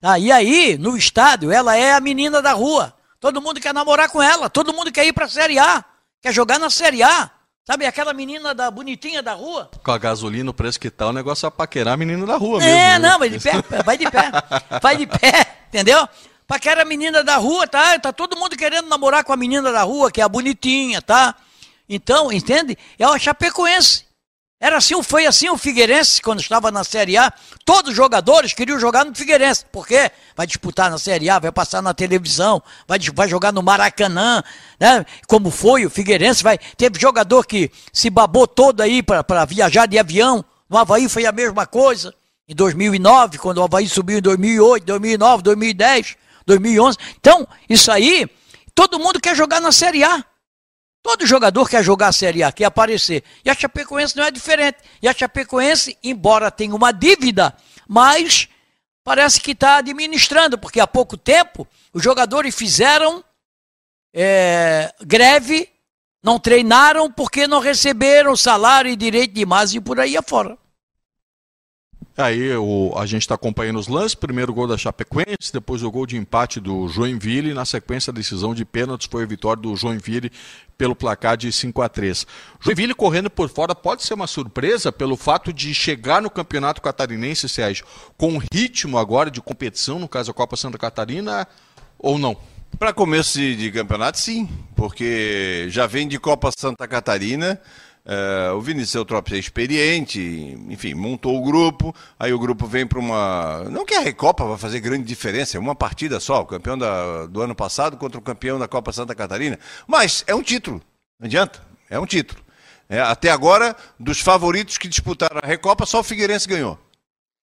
[0.00, 0.18] Tá?
[0.18, 2.92] E aí, no estádio, ela é a menina da rua.
[3.20, 5.84] Todo mundo quer namorar com ela, todo mundo quer ir para a Série A,
[6.22, 7.30] quer jogar na Série A.
[7.66, 9.70] Sabe aquela menina da bonitinha da rua?
[9.84, 12.58] Com a gasolina, o preço que tá, o negócio é paquerar a menina da rua
[12.58, 12.74] mesmo.
[12.74, 13.52] É, não, vai de pé,
[13.84, 14.32] vai de pé.
[14.82, 16.08] Vai de pé, entendeu?
[16.46, 17.98] Paquera a menina da rua, tá?
[17.98, 21.36] Tá todo mundo querendo namorar com a menina da rua, que é a bonitinha, tá?
[21.86, 22.76] Então, entende?
[22.98, 24.06] É o Chapecoense.
[24.62, 27.32] Era assim, foi assim o Figueirense quando estava na Série A.
[27.64, 29.64] Todos os jogadores queriam jogar no Figueirense.
[29.72, 30.10] Por quê?
[30.36, 34.42] Vai disputar na Série A, vai passar na televisão, vai, vai jogar no Maracanã,
[34.78, 35.06] né?
[35.26, 36.58] Como foi o Figueirense, vai.
[36.76, 40.44] Teve jogador que se babou todo aí para viajar de avião.
[40.68, 42.14] No Havaí foi a mesma coisa.
[42.46, 46.98] Em 2009, quando o Havaí subiu em 2008, 2009, 2010, 2011.
[47.18, 48.28] Então, isso aí,
[48.74, 50.22] todo mundo quer jogar na Série A.
[51.02, 53.24] Todo jogador quer jogar a Série A, quer aparecer.
[53.44, 54.78] E a Chapecoense não é diferente.
[55.02, 57.54] E a Chapecoense, embora tenha uma dívida,
[57.88, 58.48] mas
[59.02, 63.24] parece que está administrando, porque há pouco tempo os jogadores fizeram
[64.14, 65.68] é, greve,
[66.22, 70.58] não treinaram porque não receberam salário e direito de imagem e por aí afora.
[72.20, 74.14] Aí o, a gente está acompanhando os lances.
[74.14, 77.50] Primeiro gol da Chapecoense, depois o gol de empate do Joinville.
[77.50, 80.30] E na sequência, a decisão de pênaltis foi a vitória do Joinville
[80.76, 82.26] pelo placar de 5 a 3
[82.58, 87.50] Joinville correndo por fora pode ser uma surpresa pelo fato de chegar no Campeonato Catarinense,
[87.50, 87.84] Sérgio,
[88.16, 91.46] com ritmo agora de competição, no caso a Copa Santa Catarina,
[91.98, 92.34] ou não?
[92.78, 97.60] Para começo de, de campeonato, sim, porque já vem de Copa Santa Catarina,
[98.12, 100.18] É, o Vinícius Eutrópio é experiente,
[100.68, 103.62] enfim, montou o grupo, aí o grupo vem para uma.
[103.70, 107.26] Não que a Recopa vai fazer grande diferença, é uma partida só, o campeão da,
[107.26, 110.82] do ano passado contra o campeão da Copa Santa Catarina, mas é um título,
[111.20, 112.42] não adianta, é um título.
[112.88, 116.76] É, até agora, dos favoritos que disputaram a Recopa, só o Figueirense ganhou.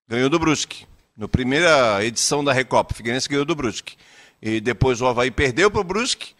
[0.05, 0.85] Ganhou do Brusque.
[1.15, 3.95] Na primeira edição da Recopa, o Figueirense ganhou do Brusque.
[4.41, 6.35] E depois o Havaí perdeu para o Brusque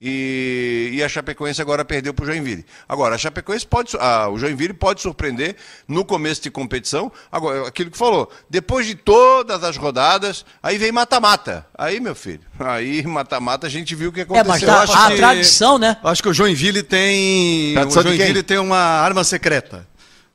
[0.00, 2.64] e, e, a Chapecoense agora perdeu para o Joinville.
[2.88, 5.56] Agora, a Chapecoense pode, a, o Joinville pode surpreender
[5.88, 7.10] no começo de competição.
[7.32, 11.66] Agora, aquilo que falou, depois de todas as rodadas, aí vem mata-mata.
[11.76, 14.68] Aí, meu filho, aí mata-mata a gente viu o que aconteceu.
[14.68, 15.96] É, mas tá, a, que, tradição, né?
[16.04, 17.74] Acho que o Joinville tem.
[17.74, 19.84] Tradição o Joinville tem uma arma secreta.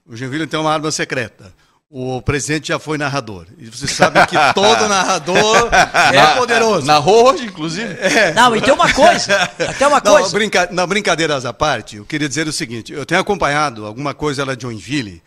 [0.05, 1.53] O Joinville tem uma arma secreta.
[1.95, 3.45] O presidente já foi narrador.
[3.55, 5.69] E vocês sabem que todo narrador
[6.11, 6.87] é poderoso.
[6.87, 7.93] Narrou hoje, inclusive.
[7.99, 8.33] É.
[8.33, 9.43] Não, e tem uma coisa.
[9.43, 10.29] Até uma Não, coisa.
[10.31, 10.67] brinca...
[10.71, 14.55] Não, brincadeiras à parte, eu queria dizer o seguinte: eu tenho acompanhado alguma coisa lá
[14.55, 15.21] de Joinville.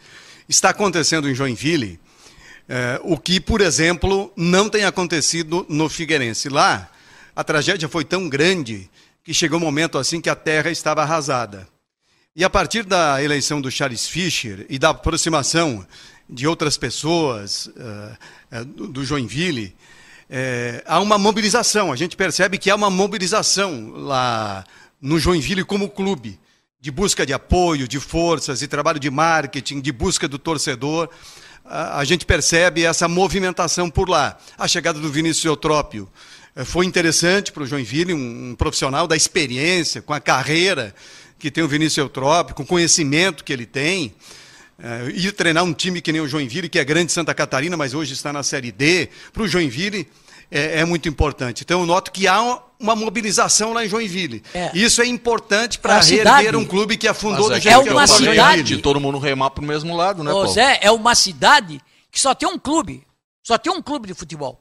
[0.48, 2.01] Está acontecendo em Joinville
[2.68, 6.48] é, o que, por exemplo, não tem acontecido no Figueirense.
[6.48, 6.90] Lá,
[7.36, 8.90] a tragédia foi tão grande
[9.22, 11.68] que chegou um momento assim que a terra estava arrasada.
[12.34, 15.86] E a partir da eleição do Charles Fischer e da aproximação
[16.28, 19.74] de outras pessoas uh, uh, do Joinville,
[20.28, 21.93] uh, há uma mobilização.
[21.93, 24.65] A gente percebe que há uma mobilização lá
[25.01, 26.39] no Joinville como clube,
[26.81, 31.09] de busca de apoio, de forças, de trabalho de marketing, de busca do torcedor.
[31.65, 34.39] A gente percebe essa movimentação por lá.
[34.57, 36.09] A chegada do Vinícius Eutrópio
[36.65, 40.94] foi interessante para o Joinville, um, um profissional da experiência, com a carreira
[41.39, 44.15] que tem o Vinícius Eutrópio, com o conhecimento que ele tem.
[44.78, 47.94] É, ir treinar um time que nem o Joinville, que é grande Santa Catarina, mas
[47.94, 50.07] hoje está na Série D, para o Joinville
[50.51, 51.62] é, é, muito importante.
[51.62, 54.43] Então eu noto que há uma mobilização lá em Joinville.
[54.53, 54.70] É.
[54.74, 58.07] Isso é importante para reerguer um clube que afundou mas do é jeito é uma
[58.07, 61.81] cidade de todo mundo remar para o mesmo lado, né, Ô, Zé, é uma cidade
[62.11, 63.03] que só tem um clube.
[63.43, 64.61] Só tem um clube de futebol.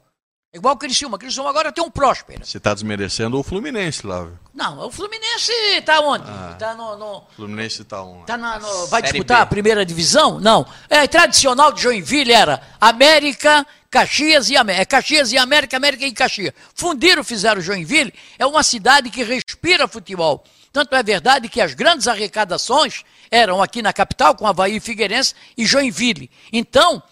[0.56, 1.16] É igual o Criciúma.
[1.16, 2.42] O Criciúma agora tem um próspero.
[2.42, 4.38] Você está desmerecendo o Fluminense lá, viu?
[4.54, 6.24] Não, o Fluminense está onde?
[6.26, 7.24] Ah, tá no, no...
[7.36, 8.24] Fluminense está onde?
[8.24, 8.86] Tá na, no...
[8.86, 9.42] Vai disputar B.
[9.42, 10.40] a primeira divisão?
[10.40, 10.66] Não.
[10.88, 14.82] É tradicional de Joinville era América, Caxias e América.
[14.82, 16.54] É Caxias e América, América e Caxias.
[16.74, 18.14] Fundiram, fizeram Joinville.
[18.38, 20.42] É uma cidade que respira futebol.
[20.72, 25.66] Tanto é verdade que as grandes arrecadações eram aqui na capital, com Havaí, Figueirense e
[25.66, 26.30] Joinville.
[26.50, 27.02] Então,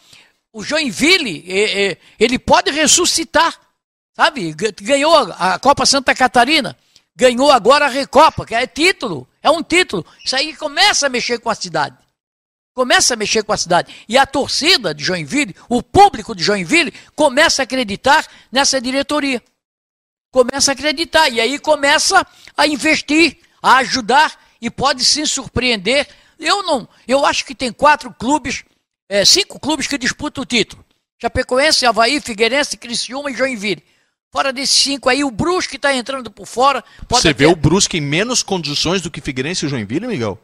[0.54, 1.44] o Joinville,
[2.18, 3.52] ele pode ressuscitar,
[4.14, 4.54] sabe?
[4.80, 6.78] Ganhou a Copa Santa Catarina,
[7.14, 10.06] ganhou agora a Recopa, que é título, é um título.
[10.24, 11.98] Isso aí começa a mexer com a cidade.
[12.72, 13.92] Começa a mexer com a cidade.
[14.08, 19.42] E a torcida de Joinville, o público de Joinville, começa a acreditar nessa diretoria.
[20.30, 21.28] Começa a acreditar.
[21.30, 22.24] E aí começa
[22.56, 26.08] a investir, a ajudar e pode se surpreender.
[26.38, 28.64] Eu não, eu acho que tem quatro clubes
[29.08, 30.84] é, cinco clubes que disputam o título.
[31.20, 33.82] Chapecoense, Havaí, Figueirense, Criciúma e Joinville.
[34.32, 36.82] Fora desses cinco aí, o Brusque está entrando por fora.
[37.08, 40.38] você vê o Brusque em menos condições do que Figueirense e Joinville, Miguel?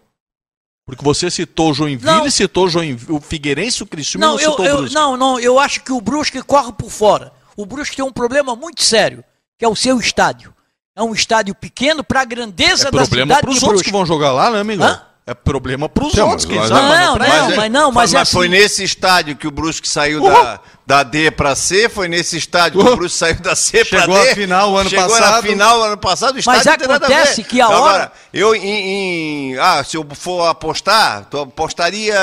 [0.87, 2.31] Porque você citou o Joinville, não.
[2.31, 4.95] citou o, Joinville, o Figueirense, o Criciúma não, não citou eu, o Brusque.
[4.95, 7.32] Não, não, eu acho que o Brusque corre por fora.
[7.57, 9.24] O Brusque tem um problema muito sério,
[9.59, 10.55] que é o seu estádio.
[10.97, 13.93] É um estádio pequeno para a grandeza é da cidade problema para os outros que
[13.93, 14.87] vão jogar lá, né, Miguel?
[14.87, 15.10] Hã?
[15.31, 16.74] É problema para os outros, quem sabe.
[16.74, 18.32] Não, não, mas, mas não, mas, mas, é assim.
[18.32, 22.82] foi nesse estádio que o Brusque saiu da, da D para C, foi nesse estádio
[22.82, 24.12] que o Brusque saiu da C para D.
[24.12, 25.24] Chegou a final ano chegou passado.
[25.24, 27.78] Chegou na final ano passado, o estádio Mas acontece que a hora...
[27.78, 32.19] Agora, eu em, em, Ah, se eu for apostar, eu apostaria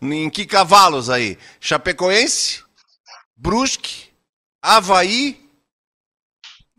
[0.00, 1.36] em que cavalos aí?
[1.60, 2.60] Chapecoense,
[3.36, 4.04] Brusque,
[4.62, 5.41] Havaí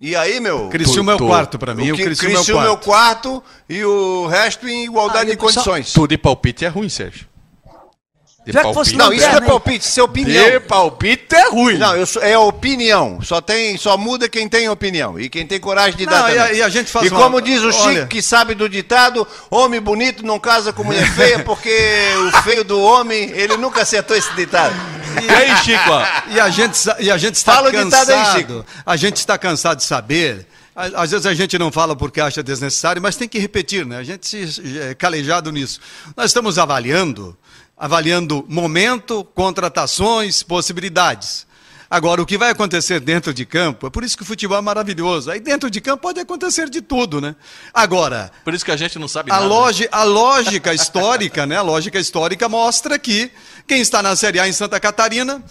[0.05, 0.67] e aí, meu?
[0.67, 1.91] Criciúma é o quarto para mim.
[1.91, 5.37] O, que, o Criciúma, Criciúma é o quarto e o resto em igualdade ah, de
[5.37, 5.87] condições.
[5.87, 6.01] Só...
[6.01, 7.25] Tudo de palpite é ruim, Sérgio.
[8.45, 8.97] De palpite.
[8.97, 10.51] Não, isso não é palpite, isso é opinião.
[10.51, 11.77] De palpite é ruim.
[11.77, 13.19] Não, eu, é opinião.
[13.21, 15.17] Só, tem, só muda quem tem opinião.
[15.17, 16.35] E quem tem coragem de não, dar.
[16.35, 18.07] E a, e a, gente faz e como diz o Chico, Olha...
[18.07, 21.71] que sabe do ditado: homem bonito não casa com mulher feia, porque
[22.27, 24.75] o feio do homem, ele nunca acertou esse ditado.
[25.21, 26.33] E, aí, Chico?
[26.35, 28.11] E a gente, e a gente está Fala cansado.
[28.11, 28.65] Aí, Chico.
[28.85, 30.45] A gente está cansado de saber.
[30.75, 33.97] Às vezes a gente não fala porque acha desnecessário, mas tem que repetir, né?
[33.97, 35.79] A gente se é calejado nisso.
[36.17, 37.37] Nós estamos avaliando,
[37.77, 41.45] avaliando momento, contratações, possibilidades.
[41.93, 44.61] Agora, o que vai acontecer dentro de campo, é por isso que o futebol é
[44.61, 45.29] maravilhoso.
[45.29, 47.35] Aí dentro de campo pode acontecer de tudo, né?
[47.71, 48.31] Agora.
[48.43, 49.45] Por isso que a gente não sabe a nada.
[49.45, 51.57] Logi, a lógica histórica, né?
[51.57, 53.29] A lógica histórica mostra que
[53.67, 55.43] quem está na Série A em Santa Catarina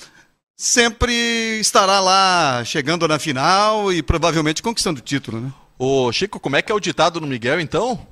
[0.56, 5.52] sempre estará lá chegando na final e provavelmente conquistando o título, né?
[5.78, 8.04] Ô, Chico, como é que é o ditado no Miguel, então?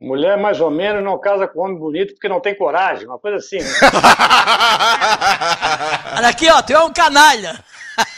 [0.00, 3.38] Mulher mais ou menos não casa com homem bonito porque não tem coragem, uma coisa
[3.38, 3.58] assim.
[3.58, 3.64] Né?
[6.16, 7.58] Olha aqui, ó, tu é um canalha.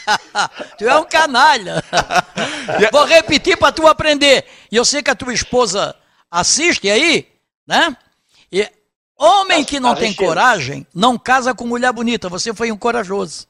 [0.77, 1.83] tu é um canalha.
[2.91, 4.45] Vou repetir para tu aprender.
[4.71, 5.95] E eu sei que a tua esposa
[6.29, 7.27] assiste aí,
[7.65, 7.97] né?
[8.51, 8.69] E
[9.17, 12.29] homem que não tem coragem não casa com mulher bonita.
[12.29, 13.47] Você foi um corajoso.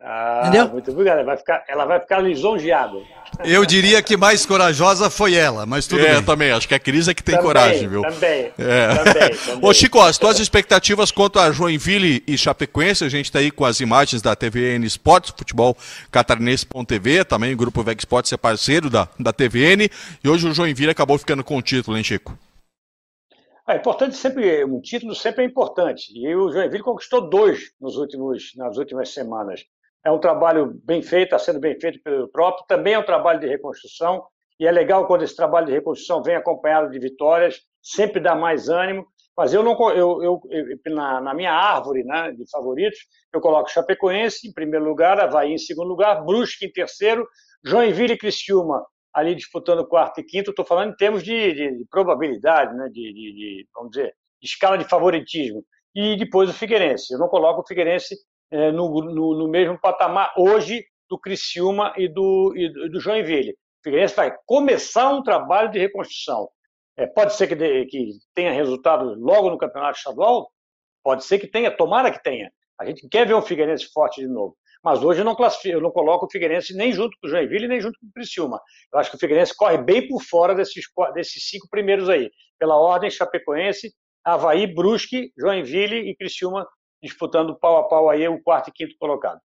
[0.00, 0.68] Ah, Entendeu?
[0.68, 1.18] Muito obrigado.
[1.18, 2.98] Ela vai ficar, ela vai ficar lisonjeada.
[3.44, 6.24] Eu diria que mais corajosa foi ela, mas tudo é, bem.
[6.24, 6.52] também.
[6.52, 8.02] Acho que a Cris é que tem também, coragem, viu?
[8.02, 8.52] Também.
[8.58, 8.94] É.
[8.94, 9.68] também, também.
[9.68, 13.64] Ô, Chico, as tuas expectativas quanto a Joinville e Chapecoense, a gente está aí com
[13.64, 15.76] as imagens da TVN Esportes, futebol
[16.12, 19.90] catarinense.tv, também o Grupo Veg Sports é parceiro da, da TVN,
[20.22, 22.38] e hoje o Joinville acabou ficando com o título, hein, Chico?
[23.68, 26.10] É importante sempre, um título sempre é importante.
[26.14, 29.64] E o Joinville conquistou dois nos últimos, nas últimas semanas.
[30.08, 32.64] É um trabalho bem feito, está sendo bem feito pelo próprio.
[32.66, 34.24] Também é um trabalho de reconstrução.
[34.58, 38.70] E é legal quando esse trabalho de reconstrução vem acompanhado de vitórias, sempre dá mais
[38.70, 39.06] ânimo.
[39.36, 42.98] Mas eu não, eu, eu, eu na, na, minha árvore né, de favoritos,
[43.34, 47.28] eu coloco Chapecoense em primeiro lugar, Havaí em segundo lugar, Brusque em terceiro,
[47.62, 48.82] Joinville e Criciúma
[49.12, 50.50] ali disputando quarto e quinto.
[50.50, 54.84] Estou falando em termos de, de, de probabilidade, né, de, de, vamos dizer, escala de
[54.84, 55.62] favoritismo.
[55.94, 57.12] E depois o Figueirense.
[57.12, 58.16] Eu não coloco o Figueirense
[58.50, 63.52] é, no, no, no, mesmo patamar hoje do Criciúma e do, e do Joinville.
[63.52, 66.48] O Figueirense vai começar um trabalho de reconstrução.
[66.96, 70.50] É, pode ser que, de, que tenha resultado logo no campeonato estadual?
[71.02, 72.50] Pode ser que tenha, tomara que tenha.
[72.78, 74.56] A gente quer ver um Figueirense forte de novo.
[74.82, 77.80] Mas hoje eu não eu não coloco o Figueirense nem junto com o Joinville, nem
[77.80, 78.60] junto com o Criciúma.
[78.92, 80.84] Eu acho que o Figueirense corre bem por fora desses,
[81.14, 82.30] desses cinco primeiros aí.
[82.58, 83.92] Pela ordem, Chapecoense,
[84.24, 86.66] Havaí, Brusque, Joinville e Criciúma
[87.02, 89.40] disputando pau a pau aí o quarto e quinto colocado.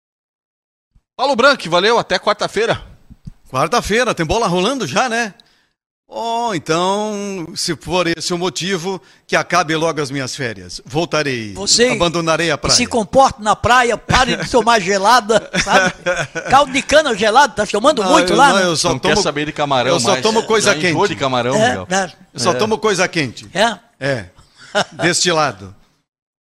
[1.17, 2.81] Paulo Branco, valeu, até quarta-feira.
[3.51, 5.35] Quarta-feira, tem bola rolando já, né?
[6.11, 10.81] Oh, então, se for esse o motivo, que acabe logo as minhas férias.
[10.87, 11.53] Voltarei.
[11.53, 12.75] Você abandonarei a praia.
[12.75, 15.93] Se comporte na praia, pare de tomar gelada, sabe?
[16.49, 18.49] Caldo de cana gelado, tá tomando não, muito lá?
[18.49, 18.65] Não, né?
[18.65, 21.09] eu só não tomo, quer saber de camarão, Eu só tomo coisa Já quente.
[21.09, 22.13] de camarão, é, é.
[22.33, 22.55] Eu só é.
[22.55, 23.47] tomo coisa quente.
[23.53, 23.79] É?
[24.01, 24.27] É.
[25.03, 25.77] Destilado.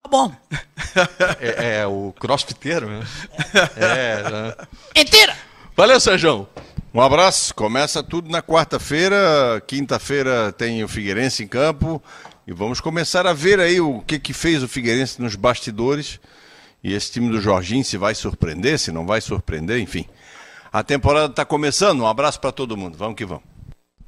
[0.03, 0.31] Tá bom.
[1.39, 3.05] É, é o crossfiteiro, né?
[3.75, 4.23] É.
[4.29, 4.55] né?
[4.95, 5.35] Mentira!
[5.75, 6.47] Valeu, Sérgio.
[6.93, 7.53] Um abraço.
[7.53, 9.61] Começa tudo na quarta-feira.
[9.67, 12.01] Quinta-feira tem o Figueirense em campo.
[12.47, 16.19] E vamos começar a ver aí o que, que fez o Figueirense nos bastidores.
[16.83, 20.05] E esse time do Jorginho se vai surpreender, se não vai surpreender, enfim.
[20.71, 22.01] A temporada está começando.
[22.01, 22.97] Um abraço para todo mundo.
[22.97, 23.43] Vamos que vamos.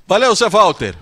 [0.07, 0.95] Valeu, Zé Walter.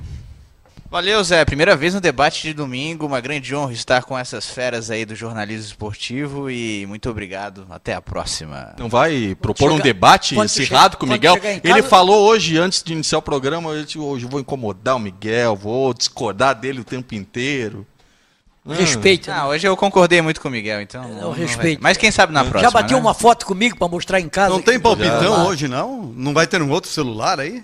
[0.90, 1.44] Valeu, Zé.
[1.44, 3.06] Primeira vez no debate de domingo.
[3.06, 7.68] Uma grande honra estar com essas feras aí do jornalismo esportivo e muito obrigado.
[7.70, 8.74] Até a próxima.
[8.80, 11.36] Não vai propor um debate acirrado com o Miguel?
[11.64, 15.56] Ele falou hoje, antes de iniciar o programa, eu disse, hoje vou incomodar o Miguel,
[15.56, 17.86] vou discordar dele o tempo inteiro.
[18.66, 18.74] Hum.
[18.74, 19.30] Respeito.
[19.30, 21.06] Ah, hoje eu concordei muito com o Miguel, então.
[21.20, 21.82] Eu respeito.
[21.82, 22.62] Mas quem sabe na próxima.
[22.62, 23.02] Já bateu né?
[23.02, 24.50] uma foto comigo para mostrar em casa.
[24.50, 26.14] Não tem palpitão hoje, não?
[26.16, 27.64] Não vai ter um outro celular aí?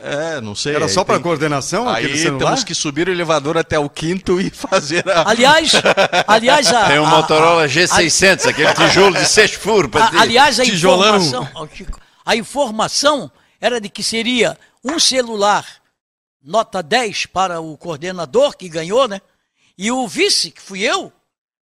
[0.00, 0.74] É, não sei.
[0.74, 1.22] Era só para tem...
[1.22, 5.28] coordenação Aí temos que subir o elevador até o quinto e fazer a...
[5.28, 5.72] Aliás,
[6.26, 9.90] aliás a, Tem um a, Motorola G600, a, aquele tijolo de seis furos.
[10.18, 11.16] aliás, a Tijolão.
[11.16, 11.48] informação,
[12.24, 15.66] a informação era de que seria um celular
[16.42, 19.20] nota 10 para o coordenador, que ganhou, né?
[19.76, 21.12] E o vice, que fui eu,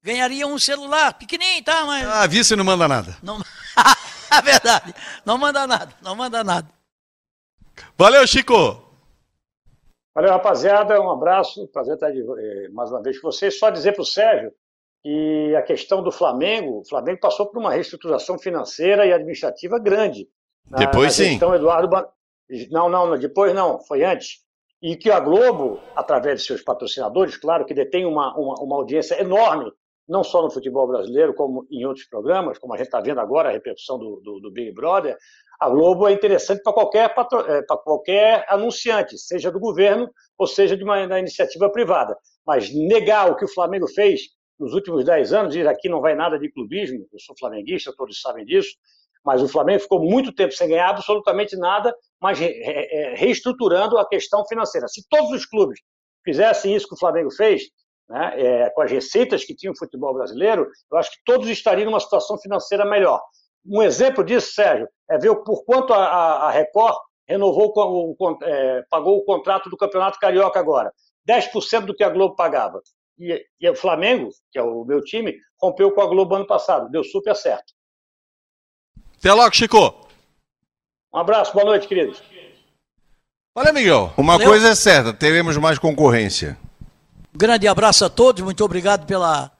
[0.02, 1.84] ganharia um celular pequenininho, tá?
[1.84, 2.06] Mas...
[2.06, 3.16] Ah, vice não manda nada.
[3.22, 3.40] Não...
[4.30, 4.94] é verdade,
[5.24, 6.79] não manda nada, não manda nada.
[7.96, 8.90] Valeu, Chico!
[10.14, 11.00] Valeu, rapaziada.
[11.00, 11.66] Um abraço.
[11.68, 13.58] Prazer estar de, eh, mais uma vez com vocês.
[13.58, 14.52] Só dizer para o Sérgio
[15.02, 20.28] que a questão do Flamengo, o Flamengo passou por uma reestruturação financeira e administrativa grande.
[20.76, 21.32] Depois na sim.
[21.32, 21.88] Então, Eduardo.
[22.70, 24.40] Não, não, depois não, foi antes.
[24.82, 29.20] E que a Globo, através de seus patrocinadores, claro que detém uma, uma, uma audiência
[29.20, 29.70] enorme,
[30.08, 33.48] não só no futebol brasileiro, como em outros programas, como a gente está vendo agora
[33.48, 35.16] a repercussão do, do, do Big Brother,
[35.60, 37.14] a Globo é interessante para qualquer,
[37.48, 42.16] é, qualquer anunciante, seja do governo ou seja de uma, da iniciativa privada.
[42.46, 44.22] Mas negar o que o Flamengo fez
[44.58, 48.20] nos últimos dez anos, dizer aqui não vai nada de clubismo, eu sou flamenguista, todos
[48.20, 48.70] sabem disso,
[49.24, 52.38] mas o Flamengo ficou muito tempo sem ganhar absolutamente nada, mas
[53.16, 54.88] reestruturando a questão financeira.
[54.88, 55.78] Se todos os clubes
[56.24, 57.64] fizessem isso que o Flamengo fez,
[58.08, 61.86] né, é, com as receitas que tinha o futebol brasileiro, eu acho que todos estariam
[61.86, 63.20] numa situação financeira melhor.
[63.66, 66.96] Um exemplo disso, Sérgio, é ver por quanto a, a Record
[67.28, 70.92] renovou o, o é, pagou o contrato do Campeonato Carioca agora.
[71.28, 72.80] 10% do que a Globo pagava.
[73.18, 76.90] E, e, o Flamengo, que é o meu time, rompeu com a Globo ano passado.
[76.90, 77.72] Deu super certo.
[79.18, 80.08] Até logo, Chico.
[81.12, 82.22] Um abraço, boa noite, queridos.
[83.54, 84.12] Valeu, Miguel.
[84.16, 84.48] Uma Valeu.
[84.48, 86.56] coisa é certa, teremos mais concorrência.
[87.34, 89.52] Um grande abraço a todos, muito obrigado pela,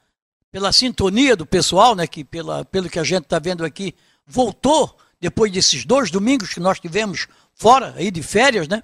[0.51, 2.07] pela sintonia do pessoal, né?
[2.07, 3.95] Que pela, pelo que a gente está vendo aqui,
[4.27, 8.83] voltou depois desses dois domingos que nós tivemos fora aí de férias, né?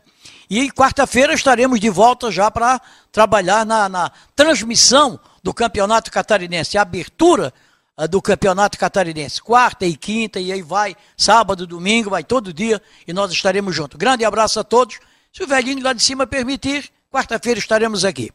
[0.50, 2.80] E quarta-feira estaremos de volta já para
[3.10, 7.52] trabalhar na, na transmissão do Campeonato Catarinense, a abertura
[7.96, 12.82] ah, do Campeonato Catarinense, quarta e quinta, e aí vai, sábado, domingo, vai todo dia,
[13.06, 13.96] e nós estaremos juntos.
[13.96, 14.98] Grande abraço a todos.
[15.32, 18.30] Se o velhinho lá de cima permitir, quarta-feira estaremos aqui.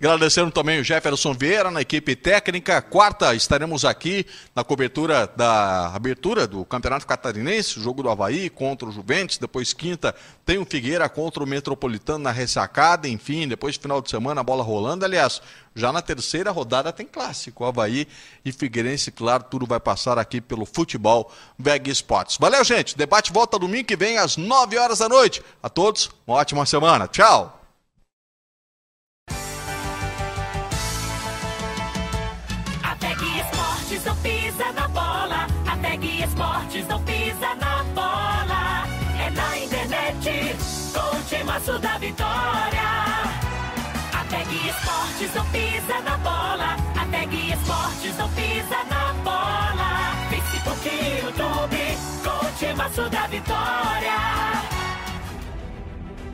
[0.00, 2.80] Agradecendo também o Jefferson Vieira na equipe técnica.
[2.80, 4.24] Quarta, estaremos aqui
[4.56, 9.36] na cobertura da abertura do Campeonato Catarinense, jogo do Havaí contra o Juventus.
[9.36, 10.14] Depois, quinta,
[10.46, 13.06] tem o Figueira contra o Metropolitano na ressacada.
[13.06, 15.04] Enfim, depois, final de semana, a bola rolando.
[15.04, 15.42] Aliás,
[15.76, 17.66] já na terceira rodada tem clássico.
[17.66, 18.08] Havaí
[18.42, 22.38] e Figueirense, claro, tudo vai passar aqui pelo futebol VEG Sports.
[22.40, 22.96] Valeu, gente.
[22.96, 25.42] Debate volta domingo que vem às 9 horas da noite.
[25.62, 27.06] A todos, uma ótima semana.
[27.06, 27.59] Tchau.
[41.78, 42.90] Da vitória.
[44.12, 46.76] A Teg Esportes não pisa na bola.
[47.00, 50.16] A Teg Esportes não pisa na bola.
[50.30, 51.76] Facebook e YouTube,
[52.24, 54.10] com o da vitória.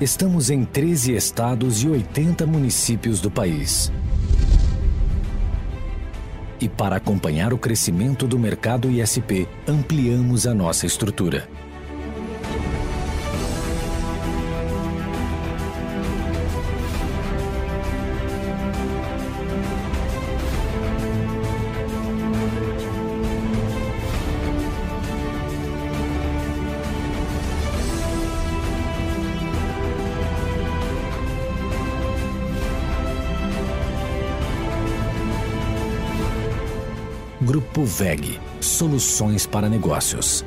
[0.00, 3.92] Estamos em 13 estados e 80 municípios do país.
[6.60, 11.48] E para acompanhar o crescimento do mercado ISP, ampliamos a nossa estrutura.
[37.76, 40.42] Grupo VEG Soluções para Negócios.